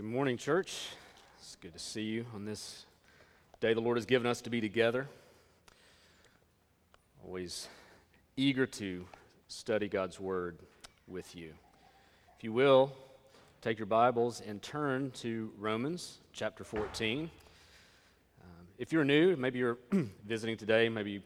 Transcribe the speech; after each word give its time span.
Good 0.00 0.08
morning, 0.08 0.38
church. 0.38 0.88
It's 1.38 1.56
good 1.56 1.74
to 1.74 1.78
see 1.78 2.00
you 2.00 2.24
on 2.34 2.46
this 2.46 2.86
day 3.60 3.74
the 3.74 3.82
Lord 3.82 3.98
has 3.98 4.06
given 4.06 4.26
us 4.26 4.40
to 4.40 4.48
be 4.48 4.58
together. 4.58 5.06
Always 7.22 7.68
eager 8.34 8.64
to 8.64 9.04
study 9.48 9.88
God's 9.88 10.18
Word 10.18 10.56
with 11.06 11.36
you. 11.36 11.52
If 12.38 12.44
you 12.44 12.50
will, 12.50 12.92
take 13.60 13.78
your 13.78 13.84
Bibles 13.84 14.40
and 14.40 14.62
turn 14.62 15.10
to 15.16 15.52
Romans 15.58 16.20
chapter 16.32 16.64
14. 16.64 17.30
Um, 18.40 18.48
if 18.78 18.94
you're 18.94 19.04
new, 19.04 19.36
maybe 19.36 19.58
you're 19.58 19.76
visiting 20.26 20.56
today, 20.56 20.88
maybe 20.88 21.22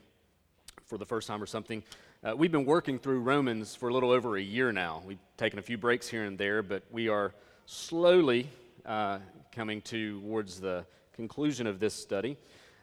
for 0.85 0.99
the 0.99 1.07
first 1.07 1.29
time 1.29 1.41
or 1.41 1.47
something, 1.47 1.81
uh, 2.25 2.35
we've 2.37 2.51
been 2.51 2.67
working 2.67 2.99
through 2.99 3.21
Romans 3.21 3.77
for 3.77 3.89
a 3.89 3.93
little 3.93 4.11
over 4.11 4.37
a 4.37 4.43
year 4.43 4.73
now. 4.73 5.01
We've 5.07 5.21
taken 5.37 5.61
a 5.61 5.63
few 5.63 5.79
breaks 5.79 6.09
here 6.09 6.25
and 6.25 6.37
there, 6.37 6.61
but 6.61 6.83
we 6.91 7.09
are 7.09 7.33
slowly 7.67 8.49
uh, 8.87 9.19
coming 9.53 9.81
towards 9.81 10.61
the 10.61 10.85
conclusion 11.15 11.67
of 11.67 11.81
this 11.81 11.95
study. 11.95 12.37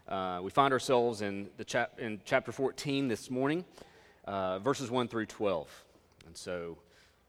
Uh, 0.07 0.39
we 0.43 0.49
find 0.49 0.73
ourselves 0.73 1.21
in, 1.21 1.49
the 1.57 1.63
chap- 1.63 1.99
in 1.99 2.19
chapter 2.25 2.51
14 2.51 3.07
this 3.07 3.29
morning, 3.29 3.63
uh, 4.25 4.59
verses 4.59 4.89
1 4.89 5.07
through 5.07 5.25
12. 5.25 5.69
And 6.25 6.35
so 6.35 6.77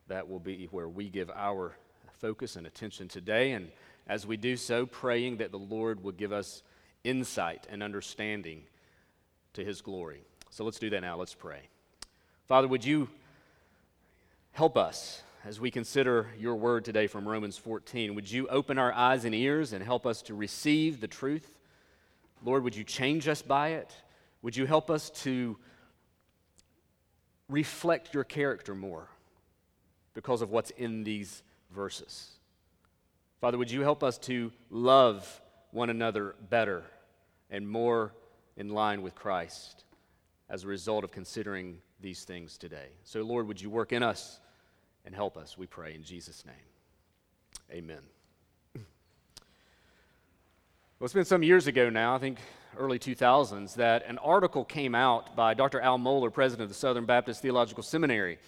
that 0.08 0.28
will 0.28 0.38
be 0.38 0.68
where 0.70 0.88
we 0.88 1.08
give 1.08 1.30
our 1.30 1.76
focus 2.18 2.56
and 2.56 2.66
attention 2.66 3.08
today. 3.08 3.52
And 3.52 3.70
as 4.06 4.26
we 4.26 4.36
do 4.36 4.56
so, 4.56 4.86
praying 4.86 5.38
that 5.38 5.50
the 5.50 5.58
Lord 5.58 6.02
will 6.02 6.12
give 6.12 6.32
us 6.32 6.62
insight 7.04 7.66
and 7.70 7.82
understanding 7.82 8.62
to 9.54 9.64
his 9.64 9.80
glory. 9.80 10.22
So 10.50 10.64
let's 10.64 10.78
do 10.78 10.90
that 10.90 11.00
now. 11.00 11.16
Let's 11.16 11.34
pray. 11.34 11.60
Father, 12.48 12.68
would 12.68 12.84
you 12.84 13.08
help 14.52 14.76
us 14.76 15.22
as 15.44 15.58
we 15.58 15.70
consider 15.72 16.28
your 16.38 16.54
word 16.54 16.84
today 16.84 17.08
from 17.08 17.26
Romans 17.26 17.56
14. 17.56 18.14
Would 18.14 18.30
you 18.30 18.46
open 18.46 18.78
our 18.78 18.92
eyes 18.92 19.24
and 19.24 19.34
ears 19.34 19.72
and 19.72 19.84
help 19.84 20.06
us 20.06 20.22
to 20.22 20.34
receive 20.34 21.00
the 21.00 21.08
truth? 21.08 21.58
Lord, 22.44 22.62
would 22.62 22.76
you 22.76 22.84
change 22.84 23.26
us 23.26 23.42
by 23.42 23.70
it? 23.70 23.92
Would 24.42 24.56
you 24.56 24.66
help 24.66 24.88
us 24.88 25.10
to 25.22 25.56
reflect 27.48 28.14
your 28.14 28.22
character 28.22 28.74
more 28.74 29.08
because 30.14 30.42
of 30.42 30.50
what's 30.50 30.70
in 30.70 31.02
these 31.02 31.42
verses? 31.74 32.30
Father, 33.40 33.58
would 33.58 33.70
you 33.70 33.82
help 33.82 34.04
us 34.04 34.18
to 34.18 34.52
love 34.70 35.40
one 35.72 35.90
another 35.90 36.36
better 36.50 36.84
and 37.50 37.68
more 37.68 38.12
in 38.56 38.68
line 38.68 39.02
with 39.02 39.16
Christ 39.16 39.82
as 40.48 40.62
a 40.62 40.68
result 40.68 41.02
of 41.02 41.10
considering 41.10 41.78
these 42.00 42.22
things 42.22 42.56
today? 42.56 42.90
So, 43.02 43.22
Lord, 43.22 43.48
would 43.48 43.60
you 43.60 43.70
work 43.70 43.92
in 43.92 44.04
us? 44.04 44.38
And 45.04 45.14
help 45.14 45.36
us, 45.36 45.58
we 45.58 45.66
pray 45.66 45.94
in 45.94 46.02
Jesus' 46.02 46.44
name. 46.44 46.54
Amen. 47.70 48.02
Well, 51.02 51.06
it's 51.06 51.14
been 51.14 51.24
some 51.24 51.42
years 51.42 51.66
ago 51.66 51.90
now, 51.90 52.14
I 52.14 52.18
think 52.18 52.38
early 52.78 53.00
2000s, 53.00 53.74
that 53.74 54.06
an 54.06 54.18
article 54.18 54.64
came 54.64 54.94
out 54.94 55.34
by 55.34 55.52
Dr. 55.52 55.80
Al 55.80 55.98
Mohler, 55.98 56.32
president 56.32 56.62
of 56.62 56.68
the 56.68 56.76
Southern 56.76 57.06
Baptist 57.06 57.42
Theological 57.42 57.82
Seminary. 57.82 58.38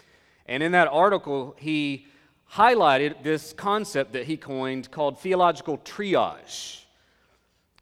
And 0.47 0.63
in 0.63 0.71
that 0.71 0.87
article, 0.87 1.57
he 1.59 2.07
highlighted 2.53 3.25
this 3.25 3.53
concept 3.53 4.13
that 4.13 4.27
he 4.27 4.37
coined 4.37 4.89
called 4.93 5.19
theological 5.19 5.79
triage. 5.79 6.85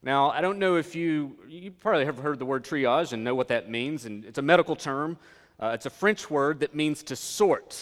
Now, 0.02 0.30
I 0.30 0.40
don't 0.40 0.58
know 0.58 0.76
if 0.76 0.96
you, 0.96 1.36
you 1.46 1.70
probably 1.70 2.06
have 2.06 2.16
heard 2.16 2.38
the 2.38 2.46
word 2.46 2.64
triage 2.64 3.12
and 3.12 3.22
know 3.22 3.34
what 3.34 3.48
that 3.48 3.70
means, 3.70 4.06
and 4.06 4.24
it's 4.24 4.38
a 4.38 4.42
medical 4.42 4.74
term. 4.74 5.18
Uh, 5.60 5.72
it's 5.74 5.84
a 5.84 5.90
French 5.90 6.30
word 6.30 6.60
that 6.60 6.74
means 6.74 7.02
to 7.02 7.14
sort. 7.14 7.78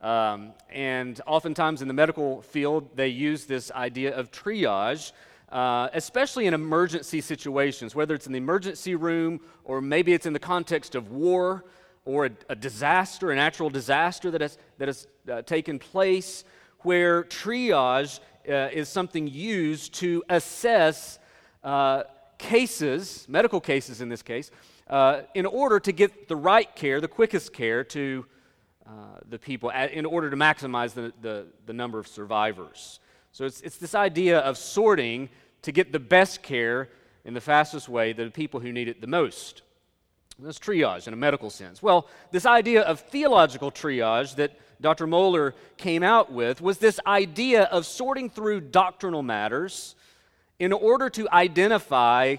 Um, 0.00 0.52
and 0.68 1.20
oftentimes 1.26 1.82
in 1.82 1.88
the 1.88 1.94
medical 1.94 2.42
field, 2.42 2.96
they 2.96 3.08
use 3.08 3.46
this 3.46 3.70
idea 3.72 4.14
of 4.16 4.30
triage, 4.30 5.12
uh, 5.50 5.88
especially 5.94 6.46
in 6.46 6.54
emergency 6.54 7.20
situations, 7.20 7.94
whether 7.94 8.14
it's 8.14 8.26
in 8.26 8.32
the 8.32 8.38
emergency 8.38 8.94
room 8.94 9.40
or 9.64 9.80
maybe 9.80 10.12
it's 10.12 10.26
in 10.26 10.32
the 10.32 10.38
context 10.38 10.94
of 10.94 11.10
war 11.10 11.64
or 12.04 12.26
a, 12.26 12.30
a 12.50 12.54
disaster, 12.54 13.30
a 13.32 13.36
natural 13.36 13.70
disaster 13.70 14.30
that 14.30 14.40
has, 14.40 14.58
that 14.78 14.88
has 14.88 15.06
uh, 15.30 15.42
taken 15.42 15.78
place, 15.78 16.44
where 16.80 17.24
triage 17.24 18.20
uh, 18.48 18.68
is 18.72 18.88
something 18.88 19.26
used 19.26 19.94
to 19.94 20.22
assess 20.28 21.18
uh, 21.64 22.04
cases, 22.38 23.26
medical 23.28 23.60
cases 23.60 24.00
in 24.00 24.08
this 24.08 24.22
case, 24.22 24.50
uh, 24.88 25.22
in 25.34 25.46
order 25.46 25.80
to 25.80 25.90
get 25.90 26.28
the 26.28 26.36
right 26.36 26.74
care, 26.76 27.00
the 27.00 27.08
quickest 27.08 27.52
care 27.52 27.82
to 27.82 28.24
uh, 28.86 29.18
the 29.28 29.38
people 29.38 29.70
in 29.70 30.06
order 30.06 30.30
to 30.30 30.36
maximize 30.36 30.94
the, 30.94 31.12
the, 31.20 31.46
the 31.66 31.72
number 31.72 31.98
of 31.98 32.06
survivors. 32.06 33.00
So 33.32 33.44
it's, 33.44 33.60
it's 33.62 33.78
this 33.78 33.94
idea 33.94 34.38
of 34.38 34.56
sorting 34.56 35.28
to 35.62 35.72
get 35.72 35.92
the 35.92 35.98
best 35.98 36.42
care 36.42 36.88
in 37.24 37.34
the 37.34 37.40
fastest 37.40 37.88
way 37.88 38.12
to 38.12 38.24
the 38.24 38.30
people 38.30 38.60
who 38.60 38.72
need 38.72 38.88
it 38.88 39.00
the 39.00 39.06
most. 39.06 39.62
That's 40.38 40.58
triage 40.58 41.08
in 41.08 41.14
a 41.14 41.16
medical 41.16 41.50
sense. 41.50 41.82
Well, 41.82 42.08
this 42.30 42.46
idea 42.46 42.82
of 42.82 43.00
theological 43.00 43.72
triage 43.72 44.36
that 44.36 44.58
Dr. 44.80 45.06
Mohler 45.06 45.54
came 45.76 46.02
out 46.02 46.30
with 46.30 46.60
was 46.60 46.78
this 46.78 47.00
idea 47.06 47.64
of 47.64 47.86
sorting 47.86 48.28
through 48.28 48.60
doctrinal 48.60 49.22
matters 49.22 49.96
in 50.58 50.72
order 50.72 51.10
to 51.10 51.28
identify 51.30 52.36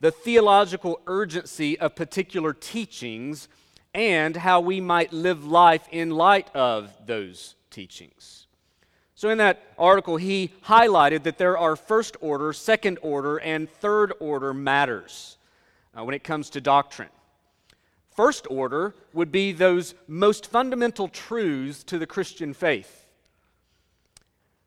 the 0.00 0.10
theological 0.10 1.00
urgency 1.06 1.78
of 1.78 1.96
particular 1.96 2.52
teachings 2.52 3.48
and 3.94 4.36
how 4.36 4.60
we 4.60 4.80
might 4.80 5.12
live 5.12 5.44
life 5.44 5.86
in 5.90 6.10
light 6.10 6.54
of 6.54 6.92
those 7.06 7.54
teachings. 7.70 8.46
So, 9.14 9.30
in 9.30 9.38
that 9.38 9.62
article, 9.76 10.16
he 10.16 10.52
highlighted 10.66 11.24
that 11.24 11.38
there 11.38 11.58
are 11.58 11.74
first 11.74 12.16
order, 12.20 12.52
second 12.52 12.98
order, 13.02 13.38
and 13.38 13.68
third 13.68 14.12
order 14.20 14.54
matters 14.54 15.38
uh, 15.92 16.04
when 16.04 16.14
it 16.14 16.22
comes 16.22 16.50
to 16.50 16.60
doctrine. 16.60 17.08
First 18.14 18.46
order 18.48 18.94
would 19.12 19.32
be 19.32 19.52
those 19.52 19.94
most 20.06 20.46
fundamental 20.46 21.08
truths 21.08 21.82
to 21.84 21.98
the 21.98 22.06
Christian 22.06 22.54
faith. 22.54 23.06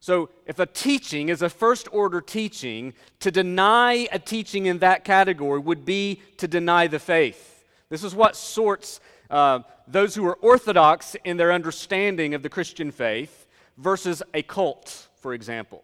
So, 0.02 0.30
if 0.46 0.58
a 0.60 0.66
teaching 0.66 1.30
is 1.30 1.42
a 1.42 1.50
first 1.50 1.88
order 1.92 2.22
teaching, 2.22 2.94
to 3.20 3.32
deny 3.32 4.10
a 4.12 4.20
teaching 4.20 4.66
in 4.66 4.80
that 4.80 5.06
category 5.06 5.60
would 5.60 5.86
be 5.86 6.22
to 6.38 6.48
deny 6.48 6.88
the 6.88 7.00
faith. 7.00 7.61
This 7.92 8.06
is 8.06 8.16
what 8.16 8.38
sorts 8.38 9.02
uh, 9.30 9.60
those 9.86 10.16
who 10.16 10.26
are 10.26 10.36
orthodox 10.36 11.18
in 11.26 11.36
their 11.36 11.52
understanding 11.52 12.34
of 12.34 12.42
the 12.42 12.48
Christian 12.48 12.90
faith 12.90 13.48
versus 13.78 14.24
a 14.34 14.44
cult, 14.44 15.10
for 15.18 15.34
example. 15.34 15.84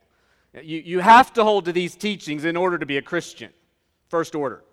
You, 0.53 0.79
you 0.79 0.99
have 1.01 1.33
to 1.33 1.43
hold 1.43 1.65
to 1.65 1.73
these 1.73 1.97
teachings 1.97 2.45
in 2.45 2.55
order 2.55 2.77
to 2.77 2.85
be 2.85 2.95
a 2.95 3.01
Christian, 3.01 3.51
first 4.07 4.35
order. 4.35 4.63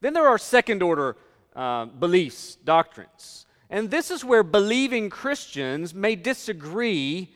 Then 0.00 0.14
there 0.14 0.26
are 0.26 0.38
second 0.38 0.82
order 0.82 1.18
uh, 1.54 1.84
beliefs, 1.84 2.56
doctrines. 2.64 3.44
And 3.68 3.90
this 3.90 4.10
is 4.10 4.24
where 4.24 4.42
believing 4.42 5.10
Christians 5.10 5.92
may 5.92 6.16
disagree 6.16 7.34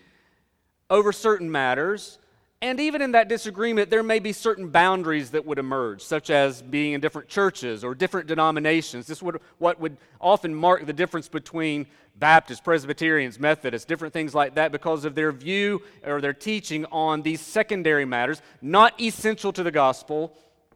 over 0.89 1.13
certain 1.13 1.53
matters 1.53 2.19
and 2.63 2.79
even 2.79 3.03
in 3.03 3.13
that 3.13 3.29
disagreement, 3.29 3.91
there 3.91 4.05
may 4.05 4.21
be 4.21 4.33
certain 4.33 4.69
boundaries 4.69 5.33
that 5.33 5.45
would 5.45 5.59
emerge, 5.59 6.01
such 6.01 6.31
as 6.31 6.63
being 6.63 6.93
in 6.93 7.01
different 7.01 7.29
churches 7.29 7.83
or 7.83 7.93
different 7.93 8.29
denominations. 8.29 9.09
This 9.09 9.21
would 9.21 9.41
what 9.59 9.81
would 9.81 9.97
often 10.21 10.55
mark 10.55 10.87
the 10.87 10.93
difference 10.93 11.29
between 11.29 11.89
Baptists, 12.15 12.61
Presbyterians, 12.61 13.41
Methodists, 13.41 13.85
different 13.85 14.15
things 14.15 14.33
like 14.33 14.55
that, 14.55 14.71
because 14.71 15.05
of 15.05 15.17
their 15.17 15.33
view 15.33 15.83
or 16.05 16.21
their 16.21 16.33
teaching 16.33 16.87
on 16.93 17.23
these 17.23 17.41
secondary 17.41 18.05
matters, 18.05 18.41
not 18.61 18.99
essential 19.01 19.53
to 19.53 19.65
the 19.65 19.73
gospel, 19.73 20.33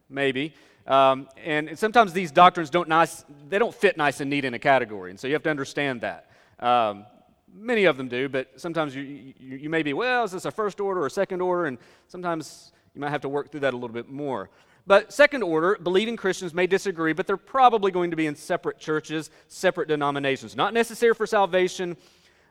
maybe. 0.09 0.53
Um, 0.87 1.29
and, 1.41 1.79
sometimes 1.79 2.11
these 2.11 2.31
doctrines 2.31 2.69
don't 2.69 2.89
nice, 2.89 3.23
they 3.47 3.59
don't 3.59 3.73
fit 3.73 3.95
nice 3.95 4.19
and 4.19 4.29
neat 4.29 4.43
in 4.43 4.53
a 4.53 4.59
category, 4.59 5.09
and 5.09 5.19
so 5.19 5.27
you 5.27 5.33
have 5.33 5.43
to 5.43 5.49
understand 5.49 6.01
that. 6.01 6.29
Um, 6.59 7.05
Many 7.53 7.85
of 7.85 7.97
them 7.97 8.07
do, 8.07 8.29
but 8.29 8.59
sometimes 8.59 8.95
you, 8.95 9.01
you, 9.01 9.57
you, 9.57 9.69
may 9.69 9.83
be, 9.83 9.93
well, 9.93 10.23
is 10.23 10.31
this 10.31 10.45
a 10.45 10.51
first 10.51 10.79
order 10.79 11.01
or 11.01 11.07
a 11.07 11.11
second 11.11 11.41
order? 11.41 11.65
And 11.65 11.77
sometimes 12.07 12.71
you 12.93 13.01
might 13.01 13.09
have 13.09 13.21
to 13.21 13.29
work 13.29 13.51
through 13.51 13.61
that 13.61 13.73
a 13.73 13.77
little 13.77 13.93
bit 13.93 14.09
more. 14.09 14.49
But 14.85 15.11
second 15.11 15.43
order, 15.43 15.77
believing 15.81 16.15
Christians 16.15 16.53
may 16.53 16.65
disagree, 16.65 17.13
but 17.13 17.27
they're 17.27 17.35
probably 17.37 17.91
going 17.91 18.11
to 18.11 18.17
be 18.17 18.25
in 18.25 18.35
separate 18.35 18.79
churches, 18.79 19.29
separate 19.49 19.89
denominations. 19.89 20.55
Not 20.55 20.73
necessary 20.73 21.13
for 21.13 21.27
salvation, 21.27 21.97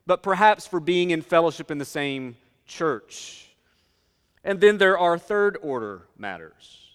but 0.07 0.23
perhaps 0.23 0.67
for 0.67 0.79
being 0.79 1.11
in 1.11 1.23
fellowship 1.23 1.71
in 1.71 1.79
the 1.79 1.85
same 1.85 2.37
church. 2.67 3.49
And 4.45 4.61
then 4.61 4.79
there 4.79 4.99
are 4.99 5.19
third 5.19 5.59
order 5.63 6.03
matters. 6.19 6.87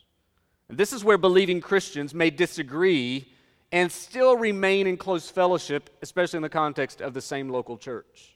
And 0.69 0.77
this 0.77 0.93
is 0.93 1.03
where 1.03 1.17
believing 1.17 1.59
Christians 1.59 2.13
may 2.13 2.29
disagree 2.29 3.27
and 3.71 3.91
still 3.91 4.35
remain 4.35 4.87
in 4.87 4.97
close 4.97 5.29
fellowship, 5.29 5.89
especially 6.01 6.37
in 6.37 6.43
the 6.43 6.49
context 6.49 7.01
of 7.01 7.13
the 7.13 7.21
same 7.21 7.49
local 7.49 7.77
church. 7.77 8.35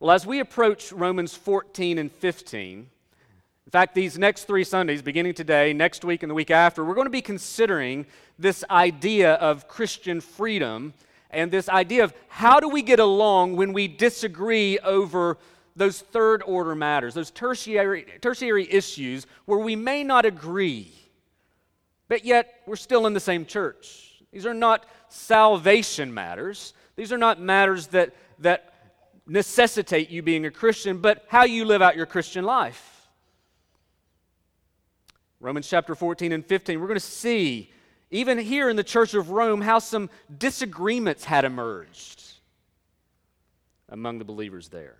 Well, 0.00 0.10
as 0.10 0.26
we 0.26 0.40
approach 0.40 0.92
Romans 0.92 1.34
14 1.34 1.98
and 1.98 2.10
15, 2.10 2.78
in 3.64 3.70
fact, 3.70 3.94
these 3.94 4.18
next 4.18 4.44
three 4.44 4.64
Sundays, 4.64 5.00
beginning 5.00 5.34
today, 5.34 5.72
next 5.72 6.04
week, 6.04 6.22
and 6.22 6.30
the 6.30 6.34
week 6.34 6.50
after, 6.50 6.84
we're 6.84 6.94
going 6.94 7.06
to 7.06 7.10
be 7.10 7.22
considering 7.22 8.06
this 8.38 8.64
idea 8.70 9.34
of 9.34 9.68
Christian 9.68 10.20
freedom 10.20 10.92
and 11.30 11.50
this 11.50 11.68
idea 11.68 12.04
of 12.04 12.12
how 12.28 12.60
do 12.60 12.68
we 12.68 12.82
get 12.82 12.98
along 12.98 13.56
when 13.56 13.72
we 13.72 13.88
disagree 13.88 14.78
over 14.80 15.38
those 15.76 16.00
third 16.00 16.42
order 16.44 16.74
matters, 16.74 17.14
those 17.14 17.30
tertiary, 17.30 18.04
tertiary 18.20 18.70
issues 18.70 19.26
where 19.46 19.58
we 19.58 19.76
may 19.76 20.04
not 20.04 20.26
agree, 20.26 20.92
but 22.12 22.26
yet 22.26 22.60
we're 22.66 22.76
still 22.76 23.06
in 23.06 23.14
the 23.14 23.20
same 23.20 23.46
church. 23.46 24.22
These 24.32 24.44
are 24.44 24.52
not 24.52 24.84
salvation 25.08 26.12
matters. 26.12 26.74
These 26.94 27.10
are 27.10 27.16
not 27.16 27.40
matters 27.40 27.86
that, 27.86 28.14
that 28.40 28.74
necessitate 29.26 30.10
you 30.10 30.20
being 30.20 30.44
a 30.44 30.50
Christian, 30.50 30.98
but 30.98 31.24
how 31.28 31.44
you 31.44 31.64
live 31.64 31.80
out 31.80 31.96
your 31.96 32.04
Christian 32.04 32.44
life. 32.44 33.08
Romans 35.40 35.66
chapter 35.66 35.94
14 35.94 36.32
and 36.32 36.44
15, 36.44 36.78
we're 36.78 36.86
going 36.86 37.00
to 37.00 37.00
see, 37.00 37.72
even 38.10 38.36
here 38.36 38.68
in 38.68 38.76
the 38.76 38.84
church 38.84 39.14
of 39.14 39.30
Rome, 39.30 39.62
how 39.62 39.78
some 39.78 40.10
disagreements 40.36 41.24
had 41.24 41.46
emerged 41.46 42.22
among 43.88 44.18
the 44.18 44.26
believers 44.26 44.68
there. 44.68 44.96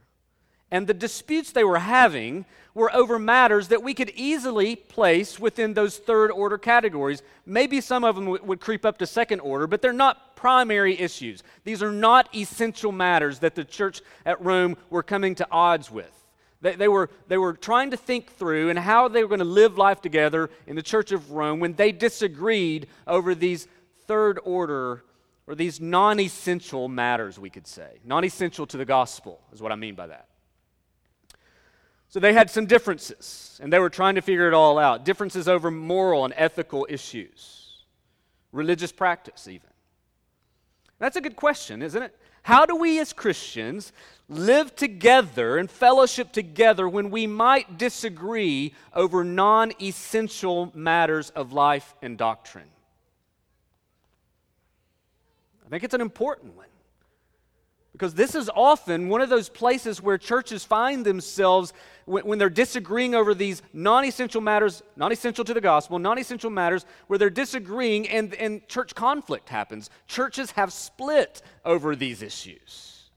And 0.73 0.87
the 0.87 0.95
disputes 0.95 1.53
they 1.53 1.65
were 1.65 1.79
having 1.79 2.47
were 2.75 2.93
over 2.97 3.19
matters 3.19 3.69
that 3.69 3.83
we 3.83 3.93
could 3.93 4.09
easily 4.17 4.75
place 4.75 5.39
within 5.39 5.75
those 5.75 5.99
third 5.99 6.31
order 6.31 6.57
categories. 6.57 7.23
Maybe 7.45 7.83
some 7.83 8.05
of 8.05 8.17
them 8.17 8.25
w- 8.25 8.43
would 8.43 8.59
creep 8.59 8.87
up 8.87 8.97
to 8.99 9.07
second 9.07 9.41
order, 9.41 9.67
but 9.67 9.83
they're 9.83 9.93
not 9.93 10.35
primary 10.35 10.99
issues. 10.99 11.43
These 11.65 11.83
are 11.83 11.93
not 11.93 12.35
essential 12.35 12.91
matters 12.91 13.41
that 13.41 13.55
the 13.55 13.65
church 13.65 14.01
at 14.25 14.43
Rome 14.43 14.79
were 14.89 15.03
coming 15.03 15.35
to 15.37 15.49
odds 15.51 15.91
with. 15.91 16.11
They, 16.63 16.75
they, 16.75 16.89
were, 16.89 17.11
they 17.29 17.37
were 17.37 17.53
trying 17.53 17.91
to 17.91 17.99
think 17.99 18.33
through 18.33 18.71
and 18.71 18.79
how 18.79 19.09
they 19.09 19.23
were 19.23 19.29
going 19.29 19.41
to 19.41 19.45
live 19.45 19.77
life 19.77 20.01
together 20.01 20.49
in 20.67 20.75
the 20.75 20.83
church 20.83 21.13
of 21.13 21.33
Rome 21.33 21.61
when 21.61 21.75
they 21.75 21.93
disagreed 21.93 22.87
over 23.07 23.35
these 23.35 23.69
third 24.07 24.41
order 24.43 25.05
or 25.47 25.55
these 25.55 25.83
non 25.83 26.19
essential 26.19 26.89
matters, 26.89 27.39
we 27.39 27.51
could 27.51 27.67
say. 27.67 27.99
Non 28.07 28.25
essential 28.25 28.67
to 28.69 28.79
the 28.79 28.87
gospel 28.87 29.43
is 29.53 29.61
what 29.61 29.71
I 29.71 29.77
mean 29.77 29.95
by 29.95 30.07
that. 30.07 30.29
So 32.13 32.21
they 32.21 32.35
had 32.35 32.51
some 32.51 32.67
differences, 32.67 33.59
and 33.63 33.73
they 33.73 33.79
were 33.79 33.89
trying 33.89 34.17
to 34.17 34.21
figure 34.21 34.47
it 34.47 34.53
all 34.53 34.79
out. 34.79 35.07
Differences 35.07 35.49
over 35.49 35.71
moral 35.71 36.27
and 36.27 36.35
ethical 36.37 36.87
issues, 36.91 37.85
religious 38.53 38.93
practice, 38.93 39.49
even. 39.49 39.71
That's 40.99 41.17
a 41.17 41.23
good 41.23 41.37
question, 41.37 41.81
isn't 41.81 42.03
it? 42.03 42.15
How 42.43 42.67
do 42.67 42.77
we 42.77 43.01
as 43.01 43.15
Christians 43.15 43.95
live 44.29 44.77
together 44.77 45.57
and 45.57 45.71
fellowship 45.71 46.33
together 46.33 46.87
when 46.87 47.11
we 47.11 47.27
might 47.27 47.79
disagree 47.79 48.75
over 48.93 49.25
non 49.25 49.73
essential 49.81 50.71
matters 50.75 51.31
of 51.31 51.55
life 51.55 51.95
and 52.03 52.19
doctrine? 52.19 52.69
I 55.65 55.71
think 55.71 55.83
it's 55.83 55.95
an 55.95 56.03
important 56.03 56.59
one. 56.59 56.67
Because 57.93 58.15
this 58.15 58.35
is 58.35 58.51
often 58.55 59.09
one 59.09 59.21
of 59.21 59.29
those 59.29 59.51
places 59.51 60.01
where 60.01 60.17
churches 60.17 60.65
find 60.65 61.05
themselves 61.05 61.75
when, 62.07 62.25
when 62.25 62.39
they're 62.39 62.49
disagreeing 62.49 63.15
over 63.15 63.35
these 63.35 63.63
non 63.75 64.05
essential 64.05 64.41
matters, 64.41 64.83
non 64.97 65.13
essential 65.13 65.45
to 65.45 65.53
the 65.53 65.61
gospel, 65.61 65.99
non 65.99 66.19
essential 66.19 66.51
matters, 66.51 66.87
where 67.07 67.19
they're 67.19 67.31
disagreeing 67.31 68.09
and, 68.09 68.35
and 68.35 68.67
church 68.67 68.95
conflict 68.95 69.51
happens. 69.51 69.91
Churches 70.07 70.53
have 70.53 70.73
split 70.73 71.43
over 71.65 71.95
these 71.95 72.23
issues. 72.23 73.11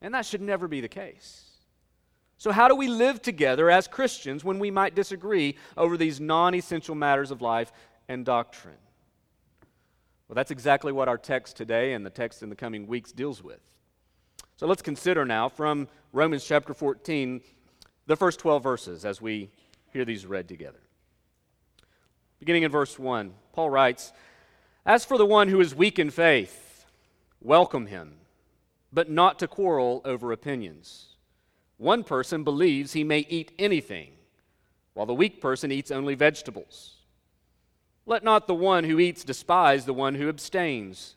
And 0.00 0.14
that 0.14 0.24
should 0.24 0.40
never 0.40 0.68
be 0.68 0.80
the 0.80 0.88
case. 0.88 1.50
So, 2.38 2.52
how 2.52 2.68
do 2.68 2.76
we 2.76 2.88
live 2.88 3.20
together 3.20 3.70
as 3.70 3.88
Christians 3.88 4.44
when 4.44 4.58
we 4.60 4.70
might 4.70 4.94
disagree 4.94 5.56
over 5.76 5.96
these 5.96 6.20
non 6.20 6.54
essential 6.54 6.94
matters 6.94 7.32
of 7.32 7.42
life 7.42 7.72
and 8.08 8.24
doctrine? 8.24 8.78
Well, 10.28 10.36
that's 10.36 10.52
exactly 10.52 10.92
what 10.92 11.08
our 11.08 11.18
text 11.18 11.56
today 11.56 11.92
and 11.92 12.06
the 12.06 12.10
text 12.10 12.44
in 12.44 12.50
the 12.50 12.56
coming 12.56 12.86
weeks 12.86 13.10
deals 13.10 13.42
with. 13.42 13.60
So 14.60 14.66
let's 14.66 14.82
consider 14.82 15.24
now 15.24 15.48
from 15.48 15.88
Romans 16.12 16.44
chapter 16.44 16.74
14 16.74 17.40
the 18.04 18.14
first 18.14 18.38
12 18.40 18.62
verses 18.62 19.06
as 19.06 19.18
we 19.18 19.48
hear 19.90 20.04
these 20.04 20.26
read 20.26 20.48
together. 20.48 20.82
Beginning 22.40 22.64
in 22.64 22.70
verse 22.70 22.98
1, 22.98 23.32
Paul 23.54 23.70
writes 23.70 24.12
As 24.84 25.02
for 25.02 25.16
the 25.16 25.24
one 25.24 25.48
who 25.48 25.62
is 25.62 25.74
weak 25.74 25.98
in 25.98 26.10
faith, 26.10 26.84
welcome 27.40 27.86
him, 27.86 28.16
but 28.92 29.08
not 29.08 29.38
to 29.38 29.48
quarrel 29.48 30.02
over 30.04 30.30
opinions. 30.30 31.16
One 31.78 32.04
person 32.04 32.44
believes 32.44 32.92
he 32.92 33.02
may 33.02 33.20
eat 33.30 33.52
anything, 33.58 34.10
while 34.92 35.06
the 35.06 35.14
weak 35.14 35.40
person 35.40 35.72
eats 35.72 35.90
only 35.90 36.14
vegetables. 36.14 36.96
Let 38.04 38.22
not 38.22 38.46
the 38.46 38.54
one 38.54 38.84
who 38.84 39.00
eats 39.00 39.24
despise 39.24 39.86
the 39.86 39.94
one 39.94 40.16
who 40.16 40.28
abstains 40.28 41.16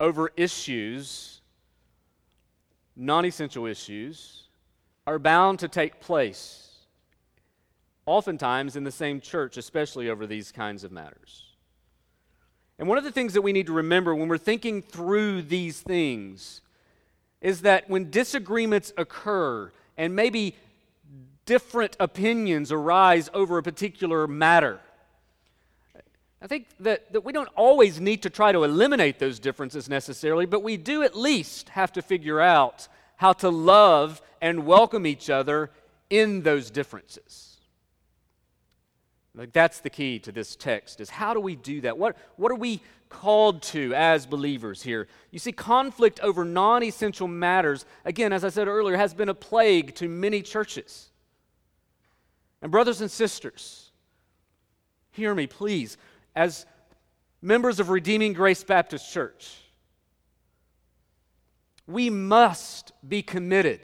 over 0.00 0.32
issues, 0.36 1.42
non 2.96 3.24
essential 3.26 3.66
issues, 3.66 4.48
are 5.06 5.18
bound 5.18 5.58
to 5.60 5.68
take 5.68 6.00
place, 6.00 6.70
oftentimes 8.06 8.74
in 8.74 8.84
the 8.84 8.90
same 8.90 9.20
church, 9.20 9.56
especially 9.56 10.08
over 10.08 10.26
these 10.26 10.50
kinds 10.50 10.82
of 10.82 10.90
matters. 10.90 11.44
And 12.78 12.88
one 12.88 12.96
of 12.96 13.04
the 13.04 13.12
things 13.12 13.34
that 13.34 13.42
we 13.42 13.52
need 13.52 13.66
to 13.66 13.74
remember 13.74 14.14
when 14.14 14.28
we're 14.28 14.38
thinking 14.38 14.80
through 14.80 15.42
these 15.42 15.80
things 15.80 16.62
is 17.42 17.60
that 17.60 17.90
when 17.90 18.10
disagreements 18.10 18.92
occur 18.96 19.70
and 19.98 20.16
maybe 20.16 20.56
different 21.44 21.96
opinions 22.00 22.72
arise 22.72 23.28
over 23.34 23.58
a 23.58 23.62
particular 23.62 24.26
matter, 24.26 24.80
I 26.42 26.46
think 26.46 26.68
that, 26.80 27.12
that 27.12 27.24
we 27.24 27.32
don't 27.32 27.50
always 27.54 28.00
need 28.00 28.22
to 28.22 28.30
try 28.30 28.50
to 28.52 28.64
eliminate 28.64 29.18
those 29.18 29.38
differences 29.38 29.88
necessarily, 29.88 30.46
but 30.46 30.62
we 30.62 30.76
do 30.76 31.02
at 31.02 31.14
least 31.14 31.68
have 31.70 31.92
to 31.92 32.02
figure 32.02 32.40
out 32.40 32.88
how 33.16 33.34
to 33.34 33.50
love 33.50 34.22
and 34.40 34.64
welcome 34.64 35.06
each 35.06 35.28
other 35.28 35.70
in 36.08 36.42
those 36.42 36.70
differences. 36.70 37.58
Like 39.34 39.52
that's 39.52 39.80
the 39.80 39.90
key 39.90 40.18
to 40.20 40.32
this 40.32 40.56
text 40.56 41.00
is 41.00 41.10
how 41.10 41.34
do 41.34 41.40
we 41.40 41.56
do 41.56 41.82
that? 41.82 41.98
What, 41.98 42.16
what 42.36 42.50
are 42.50 42.56
we 42.56 42.80
called 43.10 43.62
to 43.62 43.94
as 43.94 44.26
believers 44.26 44.82
here? 44.82 45.08
You 45.30 45.38
see, 45.38 45.52
conflict 45.52 46.20
over 46.20 46.44
non 46.44 46.82
essential 46.82 47.28
matters, 47.28 47.84
again, 48.04 48.32
as 48.32 48.44
I 48.44 48.48
said 48.48 48.66
earlier, 48.66 48.96
has 48.96 49.14
been 49.14 49.28
a 49.28 49.34
plague 49.34 49.94
to 49.96 50.08
many 50.08 50.42
churches. 50.42 51.10
And, 52.62 52.72
brothers 52.72 53.00
and 53.00 53.10
sisters, 53.10 53.90
hear 55.12 55.34
me, 55.34 55.46
please 55.46 55.96
as 56.34 56.66
members 57.42 57.80
of 57.80 57.90
Redeeming 57.90 58.32
Grace 58.32 58.62
Baptist 58.62 59.12
Church, 59.12 59.56
we 61.86 62.10
must 62.10 62.92
be 63.06 63.22
committed 63.22 63.80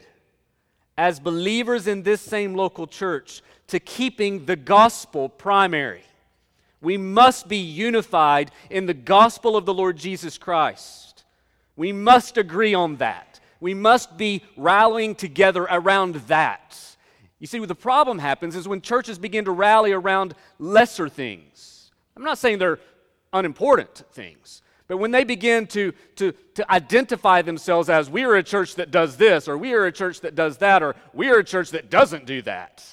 as 0.97 1.19
believers 1.19 1.87
in 1.87 2.03
this 2.03 2.21
same 2.21 2.55
local 2.55 2.87
church 2.87 3.41
to 3.67 3.79
keeping 3.79 4.45
the 4.45 4.55
gospel 4.55 5.29
primary. 5.29 6.03
We 6.81 6.97
must 6.97 7.47
be 7.47 7.57
unified 7.57 8.51
in 8.69 8.85
the 8.85 8.93
gospel 8.93 9.57
of 9.57 9.65
the 9.65 9.73
Lord 9.73 9.97
Jesus 9.97 10.37
Christ. 10.37 11.23
We 11.75 11.91
must 11.91 12.37
agree 12.37 12.73
on 12.73 12.97
that. 12.97 13.39
We 13.59 13.73
must 13.73 14.17
be 14.17 14.43
rallying 14.55 15.15
together 15.15 15.63
around 15.63 16.15
that. 16.27 16.79
You 17.39 17.47
see, 17.47 17.63
the 17.63 17.75
problem 17.75 18.19
happens 18.19 18.55
is 18.55 18.67
when 18.67 18.81
churches 18.81 19.19
begin 19.19 19.45
to 19.45 19.51
rally 19.51 19.91
around 19.91 20.33
lesser 20.59 21.09
things. 21.09 21.76
I'm 22.17 22.23
not 22.23 22.39
saying 22.39 22.57
they're 22.57 22.79
unimportant 23.31 24.03
things, 24.11 24.63
but 24.87 24.97
when 24.97 25.11
they 25.11 25.23
begin 25.23 25.67
to, 25.67 25.93
to, 26.15 26.31
to 26.55 26.71
identify 26.71 27.43
themselves 27.43 27.89
as 27.89 28.09
we 28.09 28.23
are 28.23 28.33
a 28.33 28.41
church 28.41 28.73
that 28.75 28.89
does 28.89 29.17
this, 29.17 29.47
or 29.47 29.55
we 29.55 29.73
are 29.73 29.85
a 29.85 29.91
church 29.91 30.21
that 30.21 30.33
does 30.33 30.57
that, 30.57 30.81
or 30.81 30.95
we 31.13 31.29
are 31.29 31.37
a 31.37 31.43
church 31.43 31.69
that 31.71 31.91
doesn't 31.91 32.25
do 32.25 32.41
that, 32.41 32.83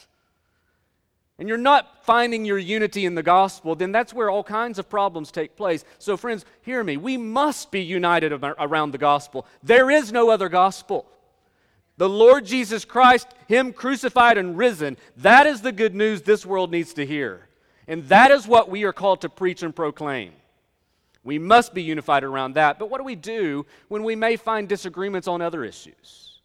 and 1.39 1.49
you're 1.49 1.57
not 1.57 2.05
finding 2.05 2.45
your 2.45 2.59
unity 2.59 3.07
in 3.07 3.15
the 3.15 3.23
gospel, 3.23 3.75
then 3.75 3.93
that's 3.93 4.13
where 4.13 4.29
all 4.29 4.45
kinds 4.45 4.79
of 4.79 4.91
problems 4.91 5.33
take 5.33 5.57
place. 5.57 5.87
So, 5.99 6.19
friends, 6.19 6.45
hear 6.61 6.85
me. 6.85 6.99
We 6.99 7.17
must 7.17 7.71
be 7.71 7.81
united 7.81 8.31
around 8.33 8.91
the 8.91 8.99
gospel. 8.99 9.47
There 9.63 9.91
is 9.91 10.13
no 10.13 10.29
other 10.29 10.51
gospel. 10.51 11.07
The 11.97 12.11
Lord 12.11 12.45
Jesus 12.45 12.85
Christ, 12.85 13.27
Him 13.49 13.73
crucified 13.73 14.37
and 14.37 14.59
risen, 14.59 14.99
that 15.17 15.47
is 15.47 15.63
the 15.63 15.73
good 15.73 15.95
news 15.95 16.23
this 16.23 16.45
world 16.45 16.71
needs 16.71 16.93
to 16.95 17.07
hear. 17.07 17.49
And 17.87 18.05
that 18.09 18.31
is 18.31 18.47
what 18.47 18.71
we 18.71 18.85
are 18.85 18.93
called 18.93 19.21
to 19.23 19.29
preach 19.29 19.63
and 19.63 19.75
proclaim. 19.75 20.33
We 21.23 21.39
must 21.39 21.73
be 21.73 21.83
unified 21.83 22.23
around 22.23 22.55
that. 22.55 22.79
But 22.79 22.91
what 22.91 22.99
do 22.99 23.05
we 23.05 23.17
do 23.17 23.67
when 23.89 24.03
we 24.05 24.15
may 24.15 24.37
find 24.37 24.69
disagreements 24.69 25.27
on 25.27 25.41
other 25.41 25.65
issues? 25.65 26.41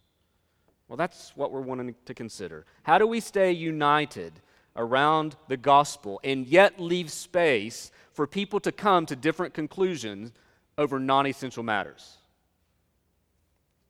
Well, 0.88 0.96
that's 0.96 1.32
what 1.36 1.52
we're 1.52 1.60
wanting 1.60 1.94
to 2.06 2.14
consider. 2.14 2.66
How 2.82 2.98
do 2.98 3.06
we 3.06 3.20
stay 3.20 3.52
united 3.52 4.32
around 4.74 5.36
the 5.48 5.56
gospel 5.56 6.20
and 6.24 6.46
yet 6.46 6.80
leave 6.80 7.12
space 7.12 7.90
for 8.12 8.26
people 8.26 8.58
to 8.60 8.72
come 8.72 9.06
to 9.06 9.14
different 9.14 9.54
conclusions 9.54 10.32
over 10.78 10.98
non 10.98 11.26
essential 11.26 11.62
matters? 11.62 12.16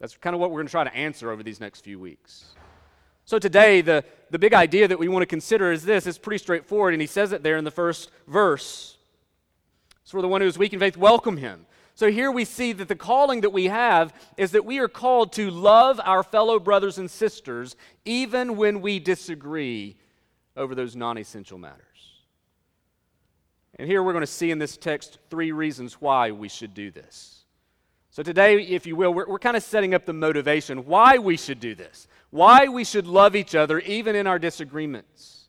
That's 0.00 0.16
kind 0.16 0.34
of 0.34 0.40
what 0.40 0.50
we're 0.50 0.58
going 0.58 0.66
to 0.66 0.72
try 0.72 0.84
to 0.84 0.94
answer 0.94 1.30
over 1.30 1.42
these 1.42 1.60
next 1.60 1.84
few 1.84 1.98
weeks. 1.98 2.54
So, 3.30 3.38
today, 3.38 3.80
the, 3.80 4.02
the 4.30 4.40
big 4.40 4.54
idea 4.54 4.88
that 4.88 4.98
we 4.98 5.06
want 5.06 5.22
to 5.22 5.26
consider 5.26 5.70
is 5.70 5.84
this. 5.84 6.04
It's 6.04 6.18
pretty 6.18 6.38
straightforward, 6.38 6.94
and 6.94 7.00
he 7.00 7.06
says 7.06 7.30
it 7.30 7.44
there 7.44 7.58
in 7.58 7.62
the 7.62 7.70
first 7.70 8.10
verse. 8.26 8.96
So 10.02 10.18
for 10.18 10.20
the 10.20 10.26
one 10.26 10.40
who 10.40 10.48
is 10.48 10.58
weak 10.58 10.72
in 10.72 10.80
faith, 10.80 10.96
welcome 10.96 11.36
him. 11.36 11.64
So 11.94 12.10
here 12.10 12.32
we 12.32 12.44
see 12.44 12.72
that 12.72 12.88
the 12.88 12.96
calling 12.96 13.42
that 13.42 13.50
we 13.50 13.66
have 13.66 14.12
is 14.36 14.50
that 14.50 14.64
we 14.64 14.80
are 14.80 14.88
called 14.88 15.32
to 15.34 15.48
love 15.48 16.00
our 16.02 16.24
fellow 16.24 16.58
brothers 16.58 16.98
and 16.98 17.08
sisters 17.08 17.76
even 18.04 18.56
when 18.56 18.80
we 18.80 18.98
disagree 18.98 19.96
over 20.56 20.74
those 20.74 20.96
non 20.96 21.16
essential 21.16 21.56
matters. 21.56 21.84
And 23.78 23.86
here 23.86 24.02
we're 24.02 24.12
going 24.12 24.22
to 24.22 24.26
see 24.26 24.50
in 24.50 24.58
this 24.58 24.76
text 24.76 25.18
three 25.30 25.52
reasons 25.52 26.00
why 26.00 26.32
we 26.32 26.48
should 26.48 26.74
do 26.74 26.90
this. 26.90 27.40
So 28.12 28.24
today, 28.24 28.60
if 28.60 28.86
you 28.86 28.96
will, 28.96 29.14
we're, 29.14 29.28
we're 29.28 29.38
kind 29.38 29.56
of 29.56 29.62
setting 29.62 29.94
up 29.94 30.04
the 30.04 30.12
motivation 30.12 30.84
why 30.84 31.18
we 31.18 31.36
should 31.36 31.60
do 31.60 31.76
this, 31.76 32.08
why 32.30 32.68
we 32.68 32.84
should 32.84 33.06
love 33.06 33.34
each 33.36 33.54
other 33.54 33.80
even 33.80 34.14
in 34.14 34.26
our 34.26 34.38
disagreements. 34.38 35.48